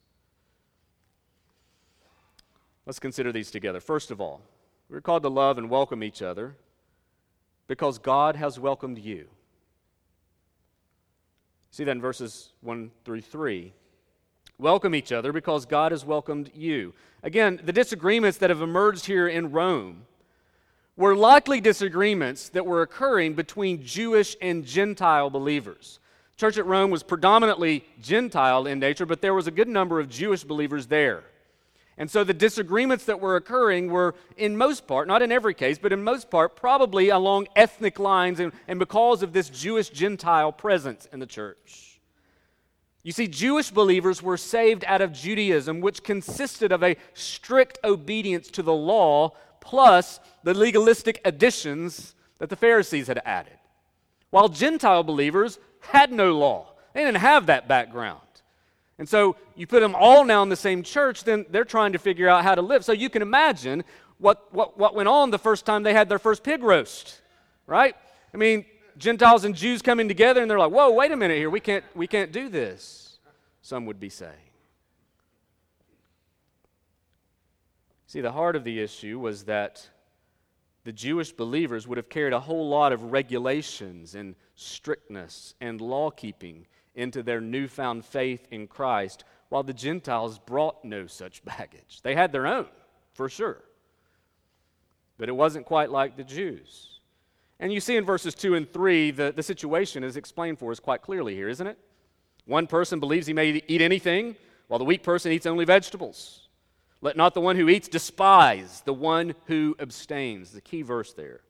Let's 2.86 3.00
consider 3.00 3.32
these 3.32 3.52
together. 3.52 3.80
First 3.80 4.12
of 4.12 4.20
all, 4.20 4.42
we're 4.90 5.02
called 5.02 5.24
to 5.24 5.30
love 5.30 5.58
and 5.58 5.70
welcome 5.70 6.04
each 6.04 6.22
other 6.22 6.56
because 7.68 8.00
God 8.00 8.36
has 8.36 8.60
welcomed 8.60 8.98
you. 8.98 9.28
See 11.70 11.86
that 11.86 11.92
in 11.92 12.02
verses 12.02 12.50
1 12.62 12.92
through 13.06 13.22
3. 13.22 13.72
Welcome 14.58 14.94
each 14.94 15.12
other 15.12 15.32
because 15.32 15.66
God 15.66 15.94
has 15.94 16.04
welcomed 16.04 16.52
you. 16.54 16.94
Again, 17.24 17.62
the 17.64 17.72
disagreements 17.72 18.38
that 18.40 18.50
have 18.50 18.62
emerged 18.62 19.06
here 19.06 19.28
in 19.28 19.52
Rome 19.52 20.06
were 20.98 21.16
likely 21.16 21.62
disagreements 21.62 22.50
that 22.50 22.66
were 22.66 22.82
occurring 22.82 23.36
between 23.36 23.84
Jewish 23.84 24.36
and 24.42 24.66
Gentile 24.66 25.30
believers. 25.30 26.01
Church 26.42 26.58
at 26.58 26.66
Rome 26.66 26.90
was 26.90 27.04
predominantly 27.04 27.86
Gentile 28.02 28.66
in 28.66 28.80
nature, 28.80 29.06
but 29.06 29.22
there 29.22 29.36
was 29.36 29.46
a 29.46 29.52
good 29.52 29.68
number 29.68 30.00
of 30.00 30.10
Jewish 30.10 30.44
believers 30.44 30.88
there. 30.88 31.24
And 32.00 32.10
so 32.10 32.24
the 32.24 32.34
disagreements 32.34 33.06
that 33.06 33.20
were 33.20 33.36
occurring 33.36 33.92
were, 33.92 34.16
in 34.38 34.58
most 34.58 34.88
part, 34.88 35.08
not 35.08 35.22
in 35.22 35.32
every 35.32 35.54
case, 35.54 35.78
but 35.78 35.94
in 35.94 36.04
most 36.04 36.32
part, 36.32 36.56
probably 36.56 37.10
along 37.10 37.48
ethnic 37.56 38.00
lines 38.00 38.40
and, 38.40 38.54
and 38.68 38.80
because 38.80 39.22
of 39.22 39.34
this 39.34 39.52
Jewish 39.52 39.90
Gentile 39.90 40.52
presence 40.52 41.08
in 41.14 41.20
the 41.20 41.28
church. 41.28 42.00
You 43.04 43.12
see, 43.12 43.28
Jewish 43.28 43.70
believers 43.70 44.24
were 44.24 44.36
saved 44.36 44.84
out 44.86 45.02
of 45.02 45.14
Judaism, 45.14 45.80
which 45.80 46.02
consisted 46.02 46.72
of 46.72 46.82
a 46.82 46.98
strict 47.14 47.78
obedience 47.84 48.48
to 48.50 48.64
the 48.64 48.74
law 48.74 49.34
plus 49.60 50.20
the 50.42 50.56
legalistic 50.56 51.22
additions 51.24 52.16
that 52.40 52.50
the 52.50 52.56
Pharisees 52.56 53.06
had 53.06 53.22
added. 53.26 53.60
While 54.32 54.50
Gentile 54.50 55.04
believers 55.04 55.60
had 55.82 56.12
no 56.12 56.38
law, 56.38 56.68
they 56.94 57.04
didn't 57.04 57.18
have 57.18 57.48
that 57.48 57.68
background. 57.68 58.22
And 58.98 59.10
so 59.10 59.36
you 59.56 59.66
put 59.66 59.80
them 59.80 59.96
all 59.96 60.24
now 60.24 60.44
in 60.44 60.50
the 60.50 60.56
same 60.56 60.84
church, 60.84 61.24
then 61.24 61.46
they're 61.50 61.66
trying 61.66 61.94
to 61.94 62.00
figure 62.00 62.30
out 62.30 62.44
how 62.44 62.54
to 62.54 62.62
live. 62.62 62.86
So 62.86 62.92
you 62.92 63.10
can 63.10 63.24
imagine 63.24 63.84
what, 64.20 64.54
what, 64.54 64.78
what 64.78 64.94
went 64.94 65.10
on 65.10 65.32
the 65.32 65.40
first 65.40 65.66
time 65.66 65.82
they 65.82 65.94
had 65.94 66.08
their 66.08 66.20
first 66.20 66.44
pig 66.44 66.62
roast, 66.62 67.22
right? 67.66 67.96
I 68.34 68.38
mean, 68.38 68.66
Gentiles 68.98 69.44
and 69.44 69.56
Jews 69.56 69.82
coming 69.82 70.08
together, 70.08 70.42
and 70.42 70.50
they're 70.50 70.60
like, 70.60 70.72
whoa, 70.72 70.92
wait 70.92 71.12
a 71.12 71.18
minute 71.18 71.38
here. 71.38 71.50
We 71.50 71.60
can't, 71.60 71.84
we 71.96 72.06
can't 72.06 72.32
do 72.32 72.48
this, 72.48 73.18
some 73.64 73.88
would 73.88 74.00
be 74.00 74.10
saying. 74.10 74.34
See, 78.06 78.22
the 78.22 78.34
heart 78.34 78.56
of 78.56 78.64
the 78.64 78.80
issue 78.80 79.18
was 79.18 79.46
that 79.46 79.88
the 80.84 80.92
Jewish 80.92 81.32
believers 81.32 81.88
would 81.88 81.98
have 81.98 82.10
carried 82.10 82.34
a 82.34 82.40
whole 82.40 82.68
lot 82.68 82.92
of 82.92 83.12
regulations 83.12 84.16
and 84.16 84.36
strictness 84.56 85.54
and 85.62 85.80
law 85.80 86.10
keeping 86.10 86.66
into 86.96 87.24
their 87.24 87.40
newfound 87.40 88.04
faith 88.06 88.48
in 88.52 88.68
Christ, 88.68 89.24
while 89.50 89.64
the 89.64 89.74
Gentiles 89.74 90.40
brought 90.40 90.84
no 90.84 91.08
such 91.08 91.44
baggage. 91.46 92.02
They 92.02 92.16
had 92.16 92.32
their 92.32 92.48
own, 92.48 92.68
for 93.14 93.30
sure. 93.30 93.62
But 95.18 95.30
it 95.30 95.34
wasn't 95.34 95.66
quite 95.66 95.92
like 95.92 96.18
the 96.18 96.24
Jews. 96.24 97.00
And 97.60 97.72
you 97.72 97.80
see 97.80 97.96
in 97.96 98.06
verses 98.06 98.34
2 98.34 98.56
and 98.56 98.72
3, 98.72 99.12
the, 99.12 99.34
the 99.36 99.44
situation 99.44 100.04
is 100.04 100.18
explained 100.18 100.58
for 100.58 100.72
us 100.72 100.80
quite 100.80 101.04
clearly 101.04 101.36
here, 101.36 101.48
isn't 101.48 101.68
it? 101.68 101.78
One 102.46 102.66
person 102.66 103.00
believes 103.00 103.28
he 103.28 103.34
may 103.34 103.62
eat 103.68 103.82
anything, 103.82 104.36
while 104.68 104.80
the 104.80 104.86
weak 104.86 105.04
person 105.04 105.32
eats 105.32 105.46
only 105.46 105.64
vegetables. 105.64 106.48
Let 107.02 107.18
not 107.18 107.34
the 107.34 107.42
one 107.42 107.56
who 107.56 107.68
eats 107.68 107.88
despise 107.88 108.82
the 108.82 108.94
one 108.94 109.34
who 109.48 109.76
abstains. 109.80 110.52
The 110.52 110.62
key 110.62 110.84
verse 110.84 111.14
there. 111.14 111.42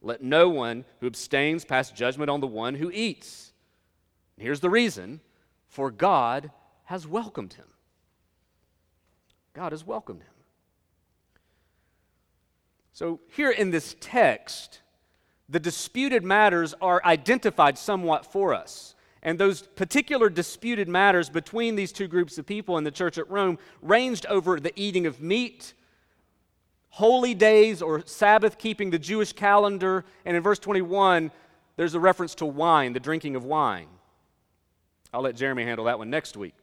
Let 0.00 0.22
no 0.22 0.48
one 0.48 0.84
who 1.00 1.06
abstains 1.06 1.64
pass 1.64 1.90
judgment 1.90 2.28
on 2.28 2.40
the 2.40 2.46
one 2.46 2.74
who 2.74 2.90
eats 2.92 3.52
Here's 4.42 4.60
the 4.60 4.70
reason 4.70 5.20
for 5.68 5.90
God 5.90 6.50
has 6.84 7.06
welcomed 7.06 7.54
him. 7.54 7.66
God 9.54 9.72
has 9.72 9.86
welcomed 9.86 10.22
him. 10.22 10.28
So, 12.92 13.20
here 13.28 13.50
in 13.50 13.70
this 13.70 13.96
text, 14.00 14.80
the 15.48 15.60
disputed 15.60 16.24
matters 16.24 16.74
are 16.80 17.00
identified 17.04 17.78
somewhat 17.78 18.26
for 18.26 18.52
us. 18.52 18.91
And 19.22 19.38
those 19.38 19.62
particular 19.62 20.28
disputed 20.28 20.88
matters 20.88 21.30
between 21.30 21.76
these 21.76 21.92
two 21.92 22.08
groups 22.08 22.38
of 22.38 22.46
people 22.46 22.76
in 22.76 22.84
the 22.84 22.90
church 22.90 23.18
at 23.18 23.30
Rome 23.30 23.58
ranged 23.80 24.26
over 24.26 24.58
the 24.58 24.72
eating 24.74 25.06
of 25.06 25.20
meat, 25.20 25.74
holy 26.90 27.34
days 27.34 27.82
or 27.82 28.04
Sabbath 28.04 28.58
keeping, 28.58 28.90
the 28.90 28.98
Jewish 28.98 29.32
calendar, 29.32 30.04
and 30.24 30.36
in 30.36 30.42
verse 30.42 30.58
21, 30.58 31.30
there's 31.76 31.94
a 31.94 32.00
reference 32.00 32.34
to 32.36 32.46
wine, 32.46 32.92
the 32.92 33.00
drinking 33.00 33.36
of 33.36 33.44
wine. 33.44 33.86
I'll 35.12 35.22
let 35.22 35.36
Jeremy 35.36 35.64
handle 35.64 35.84
that 35.84 35.98
one 35.98 36.10
next 36.10 36.36
week. 36.36 36.54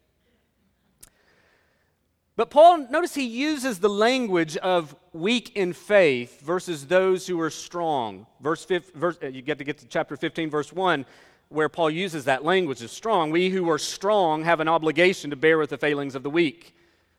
But 2.35 2.49
Paul, 2.51 2.87
notice 2.89 3.15
he 3.15 3.25
uses 3.25 3.79
the 3.79 3.89
language 3.89 4.55
of 4.55 4.95
weak 5.11 5.57
in 5.57 5.73
faith 5.73 6.39
versus 6.39 6.87
those 6.87 7.27
who 7.27 7.39
are 7.41 7.49
strong. 7.49 8.27
Verse, 8.39 8.63
5, 8.63 8.91
verse 8.93 9.17
uh, 9.21 9.27
you 9.27 9.41
get 9.41 9.57
to 9.57 9.65
get 9.65 9.77
to 9.79 9.85
chapter 9.87 10.15
15, 10.15 10.49
verse 10.49 10.71
1, 10.71 11.05
where 11.50 11.70
Paul 11.70 11.89
uses 11.89 12.25
that 12.25 12.46
language 12.46 12.82
of 12.82 12.91
strong. 12.91 13.32
We 13.32 13.50
who 13.50 13.70
are 13.70 13.79
strong 13.79 14.44
have 14.44 14.60
an 14.60 14.68
obligation 14.68 15.32
to 15.32 15.36
bear 15.36 15.58
with 15.58 15.72
the 15.72 15.77
failings 15.77 16.15
of 16.15 16.24
the 16.24 16.29
weak, 16.29 16.75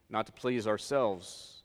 not 0.08 0.26
to 0.26 0.32
please 0.32 0.66
ourselves. 0.66 1.62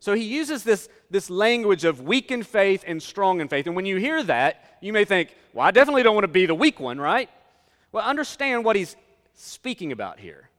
So 0.00 0.14
he 0.14 0.22
uses 0.22 0.62
this, 0.62 0.88
this 1.10 1.28
language 1.28 1.84
of 1.84 2.00
weak 2.00 2.30
in 2.30 2.44
faith 2.44 2.84
and 2.86 3.02
strong 3.02 3.40
in 3.40 3.48
faith. 3.48 3.66
And 3.66 3.74
when 3.74 3.84
you 3.84 3.96
hear 3.96 4.22
that, 4.22 4.78
you 4.80 4.92
may 4.92 5.04
think, 5.04 5.34
well, 5.52 5.66
I 5.66 5.72
definitely 5.72 6.04
don't 6.04 6.14
want 6.14 6.24
to 6.24 6.28
be 6.28 6.46
the 6.46 6.54
weak 6.54 6.78
one, 6.78 7.00
right? 7.00 7.28
Well, 7.90 8.04
understand 8.04 8.64
what 8.64 8.76
he's 8.76 8.94
speaking 9.34 9.90
about 9.90 10.20
here. 10.20 10.50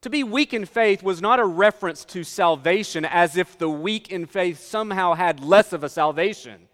To 0.00 0.10
be 0.10 0.24
weak 0.24 0.52
in 0.52 0.66
faith 0.66 1.04
was 1.04 1.22
not 1.22 1.38
a 1.38 1.44
reference 1.44 2.04
to 2.06 2.24
salvation 2.24 3.04
as 3.04 3.36
if 3.36 3.56
the 3.56 3.70
weak 3.70 4.10
in 4.10 4.26
faith 4.26 4.58
somehow 4.58 5.14
had 5.14 5.38
less 5.38 5.72
of 5.72 5.84
a 5.84 5.88
salvation 5.88 6.66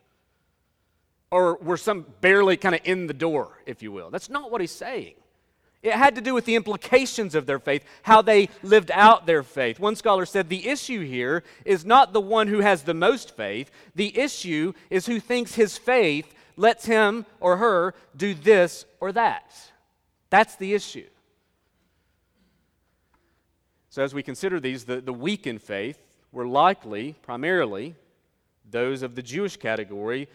or 1.31 1.57
were 1.57 1.77
some 1.77 2.07
barely 2.21 2.57
kind 2.57 2.75
of 2.75 2.81
in 2.85 3.07
the 3.07 3.15
door, 3.15 3.59
if 3.67 3.83
you 3.83 3.93
will. 3.93 4.11
That's 4.11 4.31
not 4.31 4.51
what 4.51 4.61
he's 4.61 4.73
saying. 4.73 5.15
It 5.83 5.93
had 5.93 6.17
to 6.17 6.21
do 6.21 6.35
with 6.35 6.45
the 6.45 6.57
implications 6.57 7.35
of 7.35 7.47
their 7.47 7.61
faith, 7.61 7.85
how 8.03 8.21
they 8.21 8.49
lived 8.63 8.91
out 8.91 9.27
their 9.27 9.45
faith. 9.45 9.79
One 9.79 9.95
scholar 9.95 10.27
said 10.27 10.49
the 10.49 10.69
issue 10.69 11.05
here 11.05 11.45
is 11.65 11.85
not 11.85 12.13
the 12.13 12.21
one 12.21 12.49
who 12.49 12.61
has 12.61 12.83
the 12.83 12.95
most 12.95 13.37
faith, 13.37 13.71
the 13.95 14.19
issue 14.19 14.73
is 14.91 15.07
who 15.07 15.21
thinks 15.21 15.55
his 15.55 15.79
faith 15.79 16.35
lets 16.57 16.87
him 16.87 17.27
or 17.39 17.59
her 17.59 17.95
do 18.17 18.35
this 18.35 18.87
or 19.01 19.13
that. 19.13 19.55
That's 20.31 20.57
the 20.57 20.75
issue. 20.75 21.07
So, 23.91 24.03
as 24.03 24.13
we 24.13 24.23
consider 24.23 24.61
these, 24.61 24.85
the, 24.85 25.01
the 25.01 25.13
weak 25.13 25.47
in 25.47 25.59
faith 25.59 25.99
were 26.33 26.47
likely, 26.47 27.15
primarily, 27.23 27.95
those 28.69 29.03
of 29.03 29.15
the 29.15 29.23
Jewish 29.23 29.57
category 29.57 30.29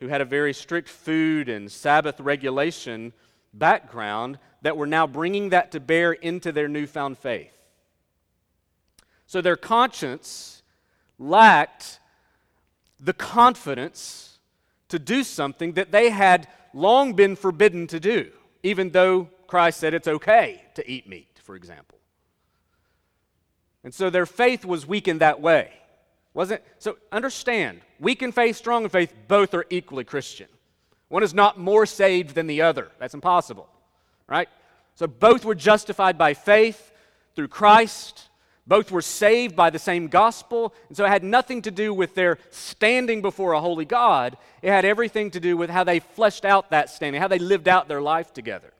who 0.00 0.08
had 0.08 0.20
a 0.20 0.24
very 0.24 0.52
strict 0.52 0.88
food 0.88 1.48
and 1.48 1.70
Sabbath 1.70 2.20
regulation 2.20 3.12
background 3.52 4.38
that 4.62 4.76
were 4.76 4.86
now 4.86 5.06
bringing 5.06 5.50
that 5.50 5.72
to 5.72 5.80
bear 5.80 6.12
into 6.12 6.52
their 6.52 6.68
newfound 6.68 7.18
faith. 7.18 7.52
So 9.26 9.40
their 9.40 9.56
conscience 9.56 10.62
lacked 11.18 12.00
the 13.00 13.12
confidence 13.12 14.38
to 14.88 14.98
do 14.98 15.22
something 15.24 15.72
that 15.72 15.92
they 15.92 16.10
had 16.10 16.48
long 16.72 17.14
been 17.14 17.36
forbidden 17.36 17.86
to 17.88 18.00
do, 18.00 18.30
even 18.62 18.90
though 18.90 19.28
Christ 19.46 19.80
said 19.80 19.94
it's 19.94 20.08
okay 20.08 20.62
to 20.74 20.90
eat 20.90 21.08
meat, 21.08 21.38
for 21.42 21.54
example. 21.54 21.98
And 23.82 23.92
so 23.92 24.08
their 24.10 24.26
faith 24.26 24.64
was 24.64 24.86
weakened 24.86 25.20
that 25.20 25.40
way. 25.40 25.72
Wasn't 26.34 26.62
so 26.78 26.98
understand, 27.12 27.80
weak 28.00 28.22
in 28.22 28.32
faith, 28.32 28.56
strong 28.56 28.82
in 28.82 28.90
faith, 28.90 29.14
both 29.28 29.54
are 29.54 29.64
equally 29.70 30.04
Christian. 30.04 30.48
One 31.08 31.22
is 31.22 31.32
not 31.32 31.58
more 31.58 31.86
saved 31.86 32.34
than 32.34 32.48
the 32.48 32.62
other. 32.62 32.90
That's 32.98 33.14
impossible. 33.14 33.68
Right? 34.26 34.48
So 34.96 35.06
both 35.06 35.44
were 35.44 35.54
justified 35.54 36.18
by 36.18 36.34
faith 36.34 36.92
through 37.36 37.48
Christ. 37.48 38.28
Both 38.66 38.90
were 38.90 39.02
saved 39.02 39.54
by 39.54 39.70
the 39.70 39.78
same 39.78 40.08
gospel. 40.08 40.74
And 40.88 40.96
so 40.96 41.04
it 41.04 41.10
had 41.10 41.22
nothing 41.22 41.62
to 41.62 41.70
do 41.70 41.94
with 41.94 42.14
their 42.14 42.38
standing 42.50 43.22
before 43.22 43.52
a 43.52 43.60
holy 43.60 43.84
God. 43.84 44.36
It 44.62 44.70
had 44.70 44.84
everything 44.84 45.30
to 45.32 45.40
do 45.40 45.56
with 45.56 45.70
how 45.70 45.84
they 45.84 46.00
fleshed 46.00 46.44
out 46.44 46.70
that 46.70 46.90
standing, 46.90 47.20
how 47.20 47.28
they 47.28 47.38
lived 47.38 47.68
out 47.68 47.86
their 47.86 48.02
life 48.02 48.32
together. 48.32 48.72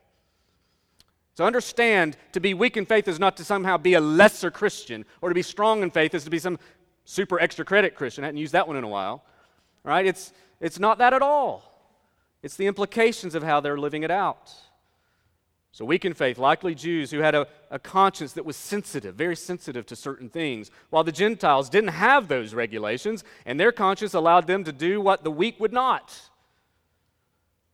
So 1.34 1.44
understand 1.44 2.16
to 2.32 2.40
be 2.40 2.54
weak 2.54 2.76
in 2.76 2.86
faith 2.86 3.08
is 3.08 3.18
not 3.20 3.36
to 3.36 3.44
somehow 3.44 3.76
be 3.76 3.94
a 3.94 4.00
lesser 4.00 4.50
Christian, 4.50 5.04
or 5.20 5.28
to 5.28 5.34
be 5.34 5.42
strong 5.42 5.82
in 5.82 5.90
faith 5.90 6.14
is 6.14 6.24
to 6.24 6.30
be 6.30 6.38
some 6.38 6.58
super 7.04 7.38
extra 7.40 7.64
credit 7.64 7.94
Christian. 7.94 8.24
I 8.24 8.28
hadn't 8.28 8.40
used 8.40 8.52
that 8.52 8.66
one 8.66 8.76
in 8.76 8.84
a 8.84 8.88
while. 8.88 9.24
Right? 9.82 10.06
It's, 10.06 10.32
it's 10.60 10.78
not 10.78 10.98
that 10.98 11.12
at 11.12 11.22
all. 11.22 11.70
It's 12.42 12.56
the 12.56 12.66
implications 12.66 13.34
of 13.34 13.42
how 13.42 13.60
they're 13.60 13.78
living 13.78 14.02
it 14.02 14.10
out. 14.10 14.52
So, 15.72 15.84
weak 15.84 16.04
in 16.04 16.14
faith, 16.14 16.38
likely 16.38 16.74
Jews 16.76 17.10
who 17.10 17.18
had 17.18 17.34
a, 17.34 17.48
a 17.68 17.80
conscience 17.80 18.34
that 18.34 18.44
was 18.44 18.56
sensitive, 18.56 19.16
very 19.16 19.34
sensitive 19.34 19.84
to 19.86 19.96
certain 19.96 20.28
things, 20.28 20.70
while 20.90 21.02
the 21.02 21.10
Gentiles 21.10 21.68
didn't 21.68 21.88
have 21.88 22.28
those 22.28 22.54
regulations, 22.54 23.24
and 23.44 23.58
their 23.58 23.72
conscience 23.72 24.14
allowed 24.14 24.46
them 24.46 24.62
to 24.62 24.72
do 24.72 25.00
what 25.00 25.24
the 25.24 25.32
weak 25.32 25.58
would 25.58 25.72
not. 25.72 26.30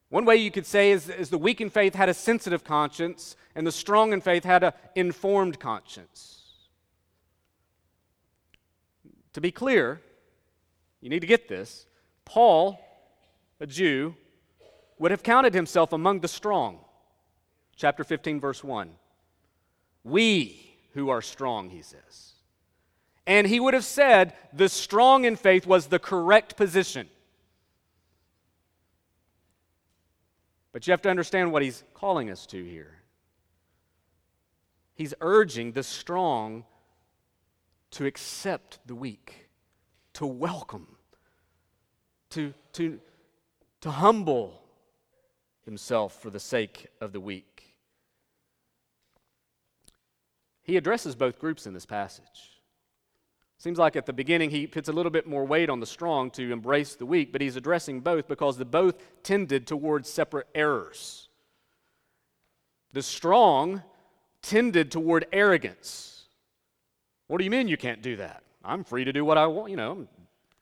One 0.09 0.25
way 0.25 0.37
you 0.37 0.51
could 0.51 0.67
say 0.67 0.93
is, 0.93 1.11
is 1.11 1.29
the 1.29 1.37
weak 1.37 1.61
in 1.61 1.69
faith 1.69 1.95
had 1.95 2.09
a 2.09 2.15
sensitive 2.15 2.65
conscience, 2.65 3.37
and 3.55 3.67
the 3.67 3.73
strong 3.73 4.15
in 4.15 4.23
faith 4.23 4.45
had 4.45 4.65
an 4.65 4.73
informed 4.95 5.61
conscience. 5.61 6.40
To 9.35 9.41
be 9.41 9.51
clear, 9.51 10.01
you 11.01 11.09
need 11.09 11.21
to 11.21 11.27
get 11.27 11.49
this. 11.49 11.87
Paul, 12.25 12.81
a 13.61 13.67
Jew, 13.67 14.15
would 14.99 15.11
have 15.11 15.23
counted 15.23 15.55
himself 15.55 15.93
among 15.93 16.21
the 16.21 16.29
strong. 16.29 16.79
Chapter 17.77 18.05
15, 18.05 18.41
verse 18.41 18.63
1. 18.63 18.91
We 20.05 20.77
who 20.93 21.09
are 21.11 21.23
strong, 21.23 21.71
he 21.71 21.83
says. 21.83 22.33
And 23.27 23.47
he 23.47 23.61
would 23.61 23.75
have 23.75 23.85
said 23.85 24.35
the 24.53 24.69
strong 24.69 25.25
in 25.25 25.37
faith 25.37 25.67
was 25.67 25.87
the 25.87 25.99
correct 25.99 26.57
position. 26.57 27.09
But 30.73 30.87
you 30.87 30.93
have 30.93 31.03
to 31.03 31.11
understand 31.11 31.53
what 31.53 31.63
he's 31.63 31.83
calling 31.95 32.31
us 32.31 32.47
to 32.47 32.63
here. 32.63 32.99
He's 34.95 35.15
urging 35.21 35.73
the 35.73 35.83
strong 35.83 36.65
to 37.93 38.07
accept 38.07 38.79
the 38.87 38.95
weak, 38.95 39.49
to 40.15 40.27
welcome, 40.27 40.87
to, 42.31 42.55
to, 42.73 43.01
to 43.81 43.91
humble 43.91 44.63
himself 45.65 46.21
for 46.21 46.31
the 46.31 46.41
sake 46.41 46.87
of 47.01 47.13
the 47.13 47.21
weak. 47.21 47.75
He 50.63 50.77
addresses 50.77 51.15
both 51.15 51.39
groups 51.39 51.67
in 51.67 51.75
this 51.75 51.87
passage. 51.87 52.61
Seems 53.59 53.79
like 53.79 53.97
at 53.97 54.07
the 54.07 54.13
beginning 54.13 54.51
he 54.51 54.67
puts 54.67 54.89
a 54.89 54.93
little 54.93 55.11
bit 55.11 55.27
more 55.27 55.45
weight 55.45 55.69
on 55.69 55.81
the 55.81 55.87
strong 55.87 56.31
to 56.31 56.53
embrace 56.53 56.95
the 56.95 57.05
weak, 57.05 57.31
but 57.31 57.41
he's 57.41 57.57
addressing 57.57 58.01
both 58.01 58.27
because 58.27 58.57
the 58.57 58.65
both 58.65 58.97
tended 59.23 59.67
towards 59.67 60.09
separate 60.09 60.47
errors. 60.55 61.29
The 62.93 63.03
strong 63.03 63.83
tended 64.43 64.91
toward 64.91 65.27
arrogance 65.33 66.20
what 67.31 67.39
do 67.39 67.45
you 67.45 67.51
mean 67.51 67.69
you 67.69 67.77
can't 67.77 68.03
do 68.03 68.17
that? 68.17 68.43
I'm 68.65 68.83
free 68.83 69.05
to 69.05 69.13
do 69.13 69.25
what 69.25 69.39
I 69.39 69.47
want. 69.47 69.71
You 69.71 69.77
know, 69.77 70.09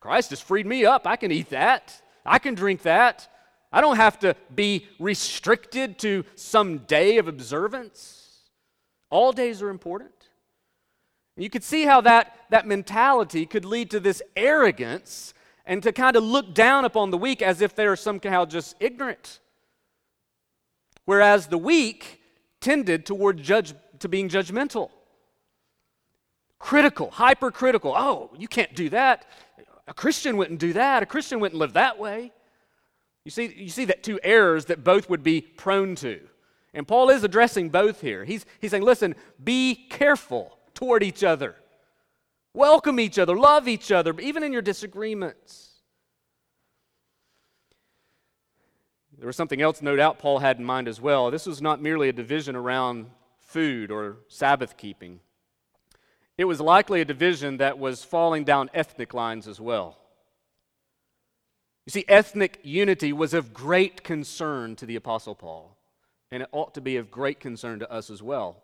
Christ 0.01 0.29
has 0.31 0.41
freed 0.43 0.67
me 0.67 0.85
up. 0.85 1.07
I 1.07 1.17
can 1.17 1.33
eat 1.33 1.49
that. 1.49 1.99
I 2.27 2.39
can 2.39 2.55
drink 2.55 2.83
that. 2.83 3.27
I 3.73 3.81
don't 3.81 3.97
have 3.97 4.19
to 4.19 4.37
be 4.55 4.87
restricted 4.99 5.99
to 6.01 6.27
some 6.35 6.81
day 6.81 7.17
of 7.17 7.27
observance. 7.27 8.51
All 9.09 9.33
days 9.33 9.63
are 9.63 9.71
important. 9.71 10.13
You 11.39 11.49
could 11.49 11.65
see 11.65 11.87
how 11.87 12.03
that, 12.03 12.37
that 12.51 12.67
mentality 12.67 13.47
could 13.47 13.65
lead 13.65 13.91
to 13.93 13.99
this 13.99 14.21
arrogance 14.37 15.33
and 15.65 15.83
to 15.85 15.91
kind 15.91 16.17
of 16.17 16.23
look 16.23 16.53
down 16.53 16.85
upon 16.85 17.11
the 17.11 17.17
weak 17.17 17.41
as 17.41 17.63
if 17.63 17.75
they 17.75 17.87
are 17.87 17.97
somehow 17.97 18.45
just 18.45 18.77
ignorant. 18.79 19.41
Whereas 21.07 21.47
the 21.47 21.57
weak 21.57 22.21
tended 22.61 23.07
toward 23.07 23.39
judge, 23.39 23.73
to 24.01 24.09
being 24.11 24.29
judgmental 24.29 24.91
critical, 26.59 27.11
hypercritical. 27.11 27.95
Oh, 27.97 28.31
you 28.37 28.49
can't 28.49 28.75
do 28.75 28.89
that. 28.91 29.27
A 29.87 29.95
Christian 29.95 30.37
wouldn't 30.37 30.61
do 30.61 30.73
that. 30.75 31.03
A 31.03 31.07
Christian 31.07 31.41
wouldn't 31.41 31.59
live 31.59 31.73
that 31.75 31.99
way. 31.99 32.33
You 33.25 33.31
see, 33.31 33.53
you 33.57 33.69
see 33.69 33.87
that 33.87 34.03
two 34.03 34.19
errors 34.23 34.67
that 34.67 34.85
both 34.85 35.11
would 35.11 35.23
be 35.23 35.41
prone 35.41 35.95
to. 35.97 36.21
And 36.75 36.87
Paul 36.87 37.11
is 37.11 37.25
addressing 37.25 37.71
both 37.71 38.01
here. 38.01 38.25
He's, 38.25 38.47
he's 38.61 38.71
saying, 38.71 38.83
listen, 38.83 39.15
be 39.43 39.75
careful 39.75 40.59
toward 40.75 41.03
each 41.03 41.25
other. 41.25 41.57
Welcome 42.55 42.99
each 42.99 43.19
other, 43.19 43.37
love 43.37 43.69
each 43.69 43.93
other, 43.93 44.19
even 44.21 44.43
in 44.43 44.53
your 44.53 44.63
disagreements. 44.63 45.69
There 49.19 49.27
was 49.27 49.37
something 49.37 49.61
else, 49.61 49.83
no 49.83 49.97
doubt, 49.97 50.19
Paul 50.19 50.39
had 50.39 50.59
in 50.59 50.65
mind 50.65 50.87
as 50.89 51.01
well. 51.01 51.31
This 51.31 51.47
was 51.47 51.61
not 51.61 51.83
merely 51.83 52.09
a 52.09 52.13
division 52.13 52.55
around 52.55 53.11
food 53.41 53.91
or 53.91 54.19
Sabbath 54.29 54.77
keeping. 54.77 55.21
It 56.39 56.45
was 56.45 56.61
likely 56.61 57.01
a 57.01 57.05
division 57.05 57.57
that 57.57 57.79
was 57.79 58.05
falling 58.05 58.45
down 58.45 58.71
ethnic 58.73 59.13
lines 59.13 59.49
as 59.49 59.61
well. 59.61 59.99
You 61.85 61.91
see, 61.91 62.05
ethnic 62.07 62.61
unity 62.63 63.13
was 63.13 63.35
of 63.35 63.53
great 63.53 64.05
concern 64.05 64.77
to 64.77 64.87
the 64.87 64.95
Apostle 64.95 65.35
Paul, 65.35 65.77
and 66.31 66.43
it 66.43 66.49
ought 66.53 66.75
to 66.75 66.81
be 66.81 66.97
of 66.97 67.11
great 67.11 67.41
concern 67.41 67.81
to 67.81 67.91
us 67.91 68.09
as 68.09 68.23
well. 68.23 68.63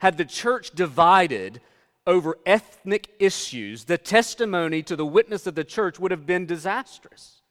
Had 0.00 0.18
the 0.18 0.24
church 0.24 0.72
divided 0.72 1.60
over 2.08 2.38
ethnic 2.44 3.10
issues, 3.20 3.84
the 3.84 3.98
testimony 3.98 4.82
to 4.82 4.96
the 4.96 5.06
witness 5.06 5.46
of 5.46 5.54
the 5.54 5.62
church 5.62 6.00
would 6.00 6.10
have 6.10 6.26
been 6.26 6.44
disastrous. 6.44 7.42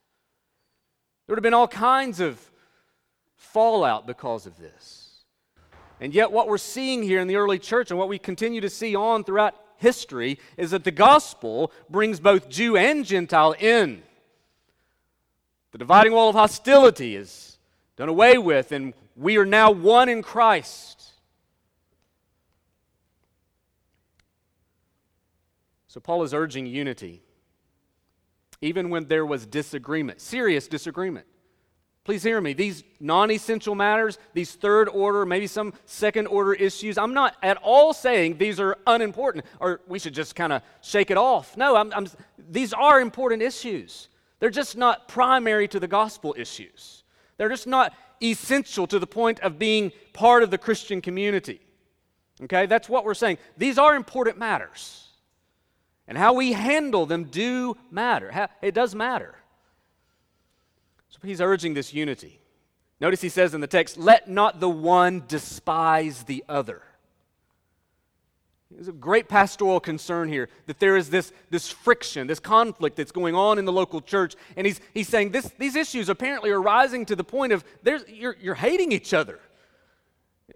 There 1.26 1.34
would 1.34 1.40
have 1.40 1.44
been 1.44 1.54
all 1.54 1.70
kinds 1.70 2.20
of 2.20 2.52
fallout 3.38 4.06
because 4.06 4.46
of 4.46 4.58
this. 4.58 5.11
And 6.02 6.16
yet, 6.16 6.32
what 6.32 6.48
we're 6.48 6.58
seeing 6.58 7.04
here 7.04 7.22
in 7.22 7.28
the 7.28 7.36
early 7.36 7.60
church 7.60 7.92
and 7.92 8.00
what 8.00 8.10
we 8.10 8.18
continue 8.18 8.60
to 8.62 8.72
see 8.72 8.96
on 8.96 9.24
throughout 9.24 9.54
history 9.78 10.40
is 10.58 10.72
that 10.72 10.84
the 10.84 10.92
gospel 10.92 11.72
brings 11.92 12.20
both 12.20 12.50
Jew 12.50 12.76
and 12.76 13.06
Gentile 13.06 13.54
in. 13.60 14.02
The 15.72 15.78
dividing 15.78 16.14
wall 16.14 16.30
of 16.30 16.36
hostility 16.36 17.16
is 17.16 17.60
done 17.98 18.10
away 18.10 18.40
with, 18.40 18.72
and 18.72 18.96
we 19.16 19.38
are 19.38 19.46
now 19.46 19.70
one 19.70 20.10
in 20.10 20.24
Christ. 20.24 21.04
So, 25.86 26.00
Paul 26.00 26.24
is 26.24 26.34
urging 26.34 26.66
unity, 26.66 27.22
even 28.60 28.90
when 28.90 29.06
there 29.06 29.26
was 29.26 29.46
disagreement, 29.46 30.20
serious 30.20 30.68
disagreement. 30.68 31.28
Please 32.04 32.24
hear 32.24 32.42
me. 32.42 32.54
These 32.54 32.84
non 33.00 33.30
essential 33.30 33.76
matters, 33.76 34.18
these 34.34 34.54
third 34.54 34.90
order, 34.90 35.26
maybe 35.26 35.46
some 35.46 35.74
second 35.86 36.28
order 36.28 36.54
issues, 36.54 36.98
I'm 36.98 37.14
not 37.14 37.36
at 37.44 37.58
all 37.58 37.94
saying 37.94 38.38
these 38.38 38.60
are 38.60 38.78
unimportant 38.88 39.46
or 39.60 39.82
we 39.88 40.00
should 40.00 40.16
just 40.16 40.36
kind 40.36 40.52
of 40.52 40.64
shake 40.82 41.12
it 41.12 41.18
off. 41.18 41.56
No, 41.58 41.76
I'm, 41.76 41.94
I'm, 41.94 42.08
these 42.38 42.74
are 42.74 43.00
important 43.00 43.44
issues. 43.44 44.10
They're 44.40 44.50
just 44.50 44.76
not 44.76 45.08
primary 45.08 45.68
to 45.68 45.80
the 45.80 45.88
gospel 45.88 46.34
issues. 46.36 47.04
They're 47.38 47.50
just 47.50 47.68
not 47.68 47.94
essential 48.22 48.88
to 48.88 48.98
the 48.98 49.08
point 49.08 49.40
of 49.42 49.60
being 49.60 49.92
part 50.14 50.42
of 50.42 50.50
the 50.50 50.58
Christian 50.58 51.02
community. 51.02 51.62
Okay, 52.44 52.66
that's 52.66 52.90
what 52.90 53.06
we're 53.06 53.14
saying. 53.14 53.38
These 53.58 53.78
are 53.78 53.96
important 53.96 54.40
matters. 54.40 55.08
And 56.08 56.18
how 56.18 56.34
we 56.34 56.54
handle 56.54 57.06
them 57.06 57.26
do 57.26 57.78
matter. 57.92 58.50
It 58.62 58.74
does 58.74 58.96
matter. 58.96 59.36
So 61.12 61.20
he's 61.24 61.42
urging 61.42 61.74
this 61.74 61.94
unity. 61.94 62.40
Notice 63.00 63.22
he 63.22 63.30
says 63.30 63.54
in 63.54 63.62
the 63.62 63.68
text, 63.68 63.98
let 63.98 64.30
not 64.30 64.60
the 64.60 64.70
one 64.70 65.24
despise 65.28 66.24
the 66.24 66.44
other. 66.50 66.82
There's 68.70 68.88
a 68.88 68.94
great 68.94 69.28
pastoral 69.28 69.82
concern 69.82 70.30
here 70.30 70.48
that 70.68 70.80
there 70.80 70.96
is 70.96 71.10
this, 71.10 71.34
this 71.50 71.70
friction, 71.70 72.28
this 72.28 72.40
conflict 72.40 72.96
that's 72.96 73.12
going 73.12 73.36
on 73.36 73.60
in 73.60 73.66
the 73.66 73.72
local 73.72 74.00
church. 74.00 74.36
And 74.56 74.66
he's, 74.66 74.80
he's 74.94 75.10
saying 75.10 75.32
this, 75.32 75.52
these 75.58 75.76
issues 75.76 76.08
apparently 76.08 76.52
are 76.52 76.62
rising 76.62 77.06
to 77.08 77.16
the 77.16 77.24
point 77.24 77.52
of 77.52 77.66
you're, 78.08 78.38
you're 78.40 78.56
hating 78.56 78.94
each 78.94 79.14
other. 79.14 79.40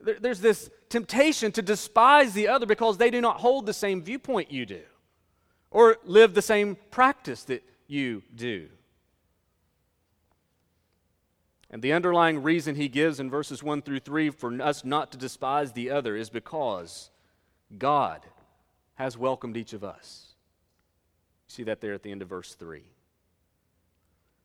There, 0.01 0.17
there's 0.19 0.39
this 0.39 0.69
temptation 0.87 1.51
to 1.53 1.61
despise 1.61 2.33
the 2.33 2.47
other 2.47 2.65
because 2.65 2.97
they 2.97 3.09
do 3.09 3.19
not 3.19 3.41
hold 3.41 3.65
the 3.65 3.73
same 3.73 4.01
viewpoint 4.01 4.51
you 4.51 4.65
do 4.65 4.81
or 5.71 5.97
live 6.05 6.33
the 6.33 6.41
same 6.41 6.77
practice 6.91 7.43
that 7.43 7.63
you 7.87 8.23
do. 8.33 8.69
And 11.69 11.81
the 11.81 11.93
underlying 11.93 12.43
reason 12.43 12.75
he 12.75 12.87
gives 12.87 13.19
in 13.19 13.29
verses 13.29 13.63
1 13.63 13.81
through 13.81 13.99
3 13.99 14.29
for 14.29 14.61
us 14.61 14.85
not 14.85 15.11
to 15.11 15.17
despise 15.17 15.71
the 15.71 15.89
other 15.89 16.15
is 16.15 16.29
because 16.29 17.09
God 17.77 18.21
has 18.95 19.17
welcomed 19.17 19.57
each 19.57 19.73
of 19.73 19.83
us. 19.83 20.27
See 21.47 21.63
that 21.63 21.81
there 21.81 21.93
at 21.93 22.03
the 22.03 22.11
end 22.11 22.21
of 22.21 22.29
verse 22.29 22.53
3. 22.53 22.83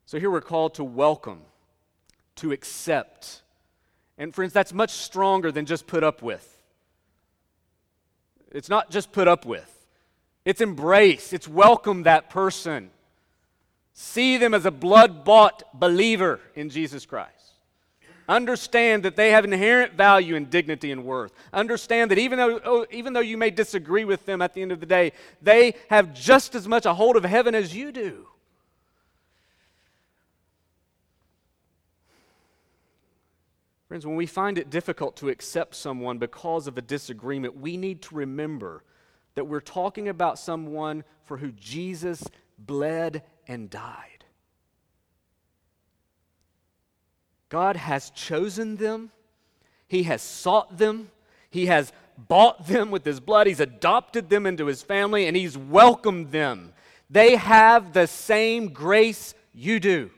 So 0.07 0.19
here 0.19 0.31
we're 0.31 0.41
called 0.41 0.75
to 0.75 0.85
welcome, 0.85 1.43
to 2.37 2.53
accept. 2.53 3.43
And 4.19 4.35
friends, 4.35 4.53
that's 4.53 4.73
much 4.73 4.91
stronger 4.91 5.53
than 5.53 5.67
just 5.67 5.87
put 5.87 6.03
up 6.03 6.23
with. 6.23 6.57
It's 8.51 8.69
not 8.69 8.91
just 8.91 9.13
put 9.13 9.29
up 9.29 9.47
with, 9.47 9.87
it's 10.45 10.61
embrace, 10.61 11.33
it's 11.33 11.47
welcome 11.47 12.03
that 12.05 12.31
person. 12.31 12.91
See 14.03 14.39
them 14.39 14.55
as 14.55 14.65
a 14.65 14.71
blood 14.71 15.27
bought 15.27 15.63
believer 15.79 16.41
in 16.55 16.71
Jesus 16.71 17.05
Christ. 17.05 17.53
Understand 18.31 19.03
that 19.03 19.15
they 19.15 19.31
have 19.33 19.45
inherent 19.45 19.93
value 19.93 20.37
and 20.37 20.49
dignity 20.49 20.91
and 20.91 21.05
worth. 21.05 21.35
Understand 21.53 22.11
that 22.11 22.17
even 22.17 22.39
though, 22.39 22.61
oh, 22.65 22.87
even 22.91 23.13
though 23.13 23.21
you 23.21 23.37
may 23.37 23.51
disagree 23.51 24.07
with 24.07 24.25
them 24.25 24.41
at 24.41 24.55
the 24.55 24.63
end 24.63 24.73
of 24.73 24.81
the 24.81 24.87
day, 24.87 25.13
they 25.43 25.75
have 25.91 26.15
just 26.15 26.55
as 26.55 26.67
much 26.67 26.87
a 26.87 26.95
hold 26.95 27.15
of 27.15 27.25
heaven 27.25 27.55
as 27.55 27.77
you 27.77 27.93
do. 27.93 28.27
Friends, 33.87 34.07
when 34.07 34.17
we 34.17 34.25
find 34.25 34.57
it 34.57 34.71
difficult 34.71 35.15
to 35.19 35.29
accept 35.29 35.75
someone 35.75 36.17
because 36.17 36.67
of 36.67 36.79
a 36.79 36.83
disagreement, 36.83 37.59
we 37.59 37.77
need 37.77 38.01
to 38.01 38.15
remember 38.15 38.83
that 39.35 39.45
we're 39.45 39.61
talking 39.61 40.09
about 40.09 40.39
someone 40.39 41.05
for 41.27 41.37
who 41.37 41.53
Jesus 41.53 42.25
bled 42.59 43.23
and 43.51 43.69
died. 43.69 44.25
God 47.49 47.75
has 47.75 48.11
chosen 48.11 48.77
them, 48.77 49.11
He 49.89 50.05
has 50.05 50.23
sought 50.23 50.79
them, 50.79 51.11
He 51.51 51.67
has 51.67 51.93
bought 52.17 52.69
them 52.69 52.93
with 52.93 53.05
His 53.05 53.19
blood, 53.19 53.49
He's 53.49 53.59
adopted 53.59 54.31
them 54.31 54.47
into 54.47 54.67
His 54.67 54.83
family, 54.83 55.27
and 55.27 55.37
He's 55.37 55.59
welcomed 55.59 56.31
them. 56.31 56.73
They 57.11 57.35
have 57.35 57.93
the 57.93 58.07
same 58.07 58.69
grace 58.69 59.35
you 59.53 59.81
do. 59.81 60.11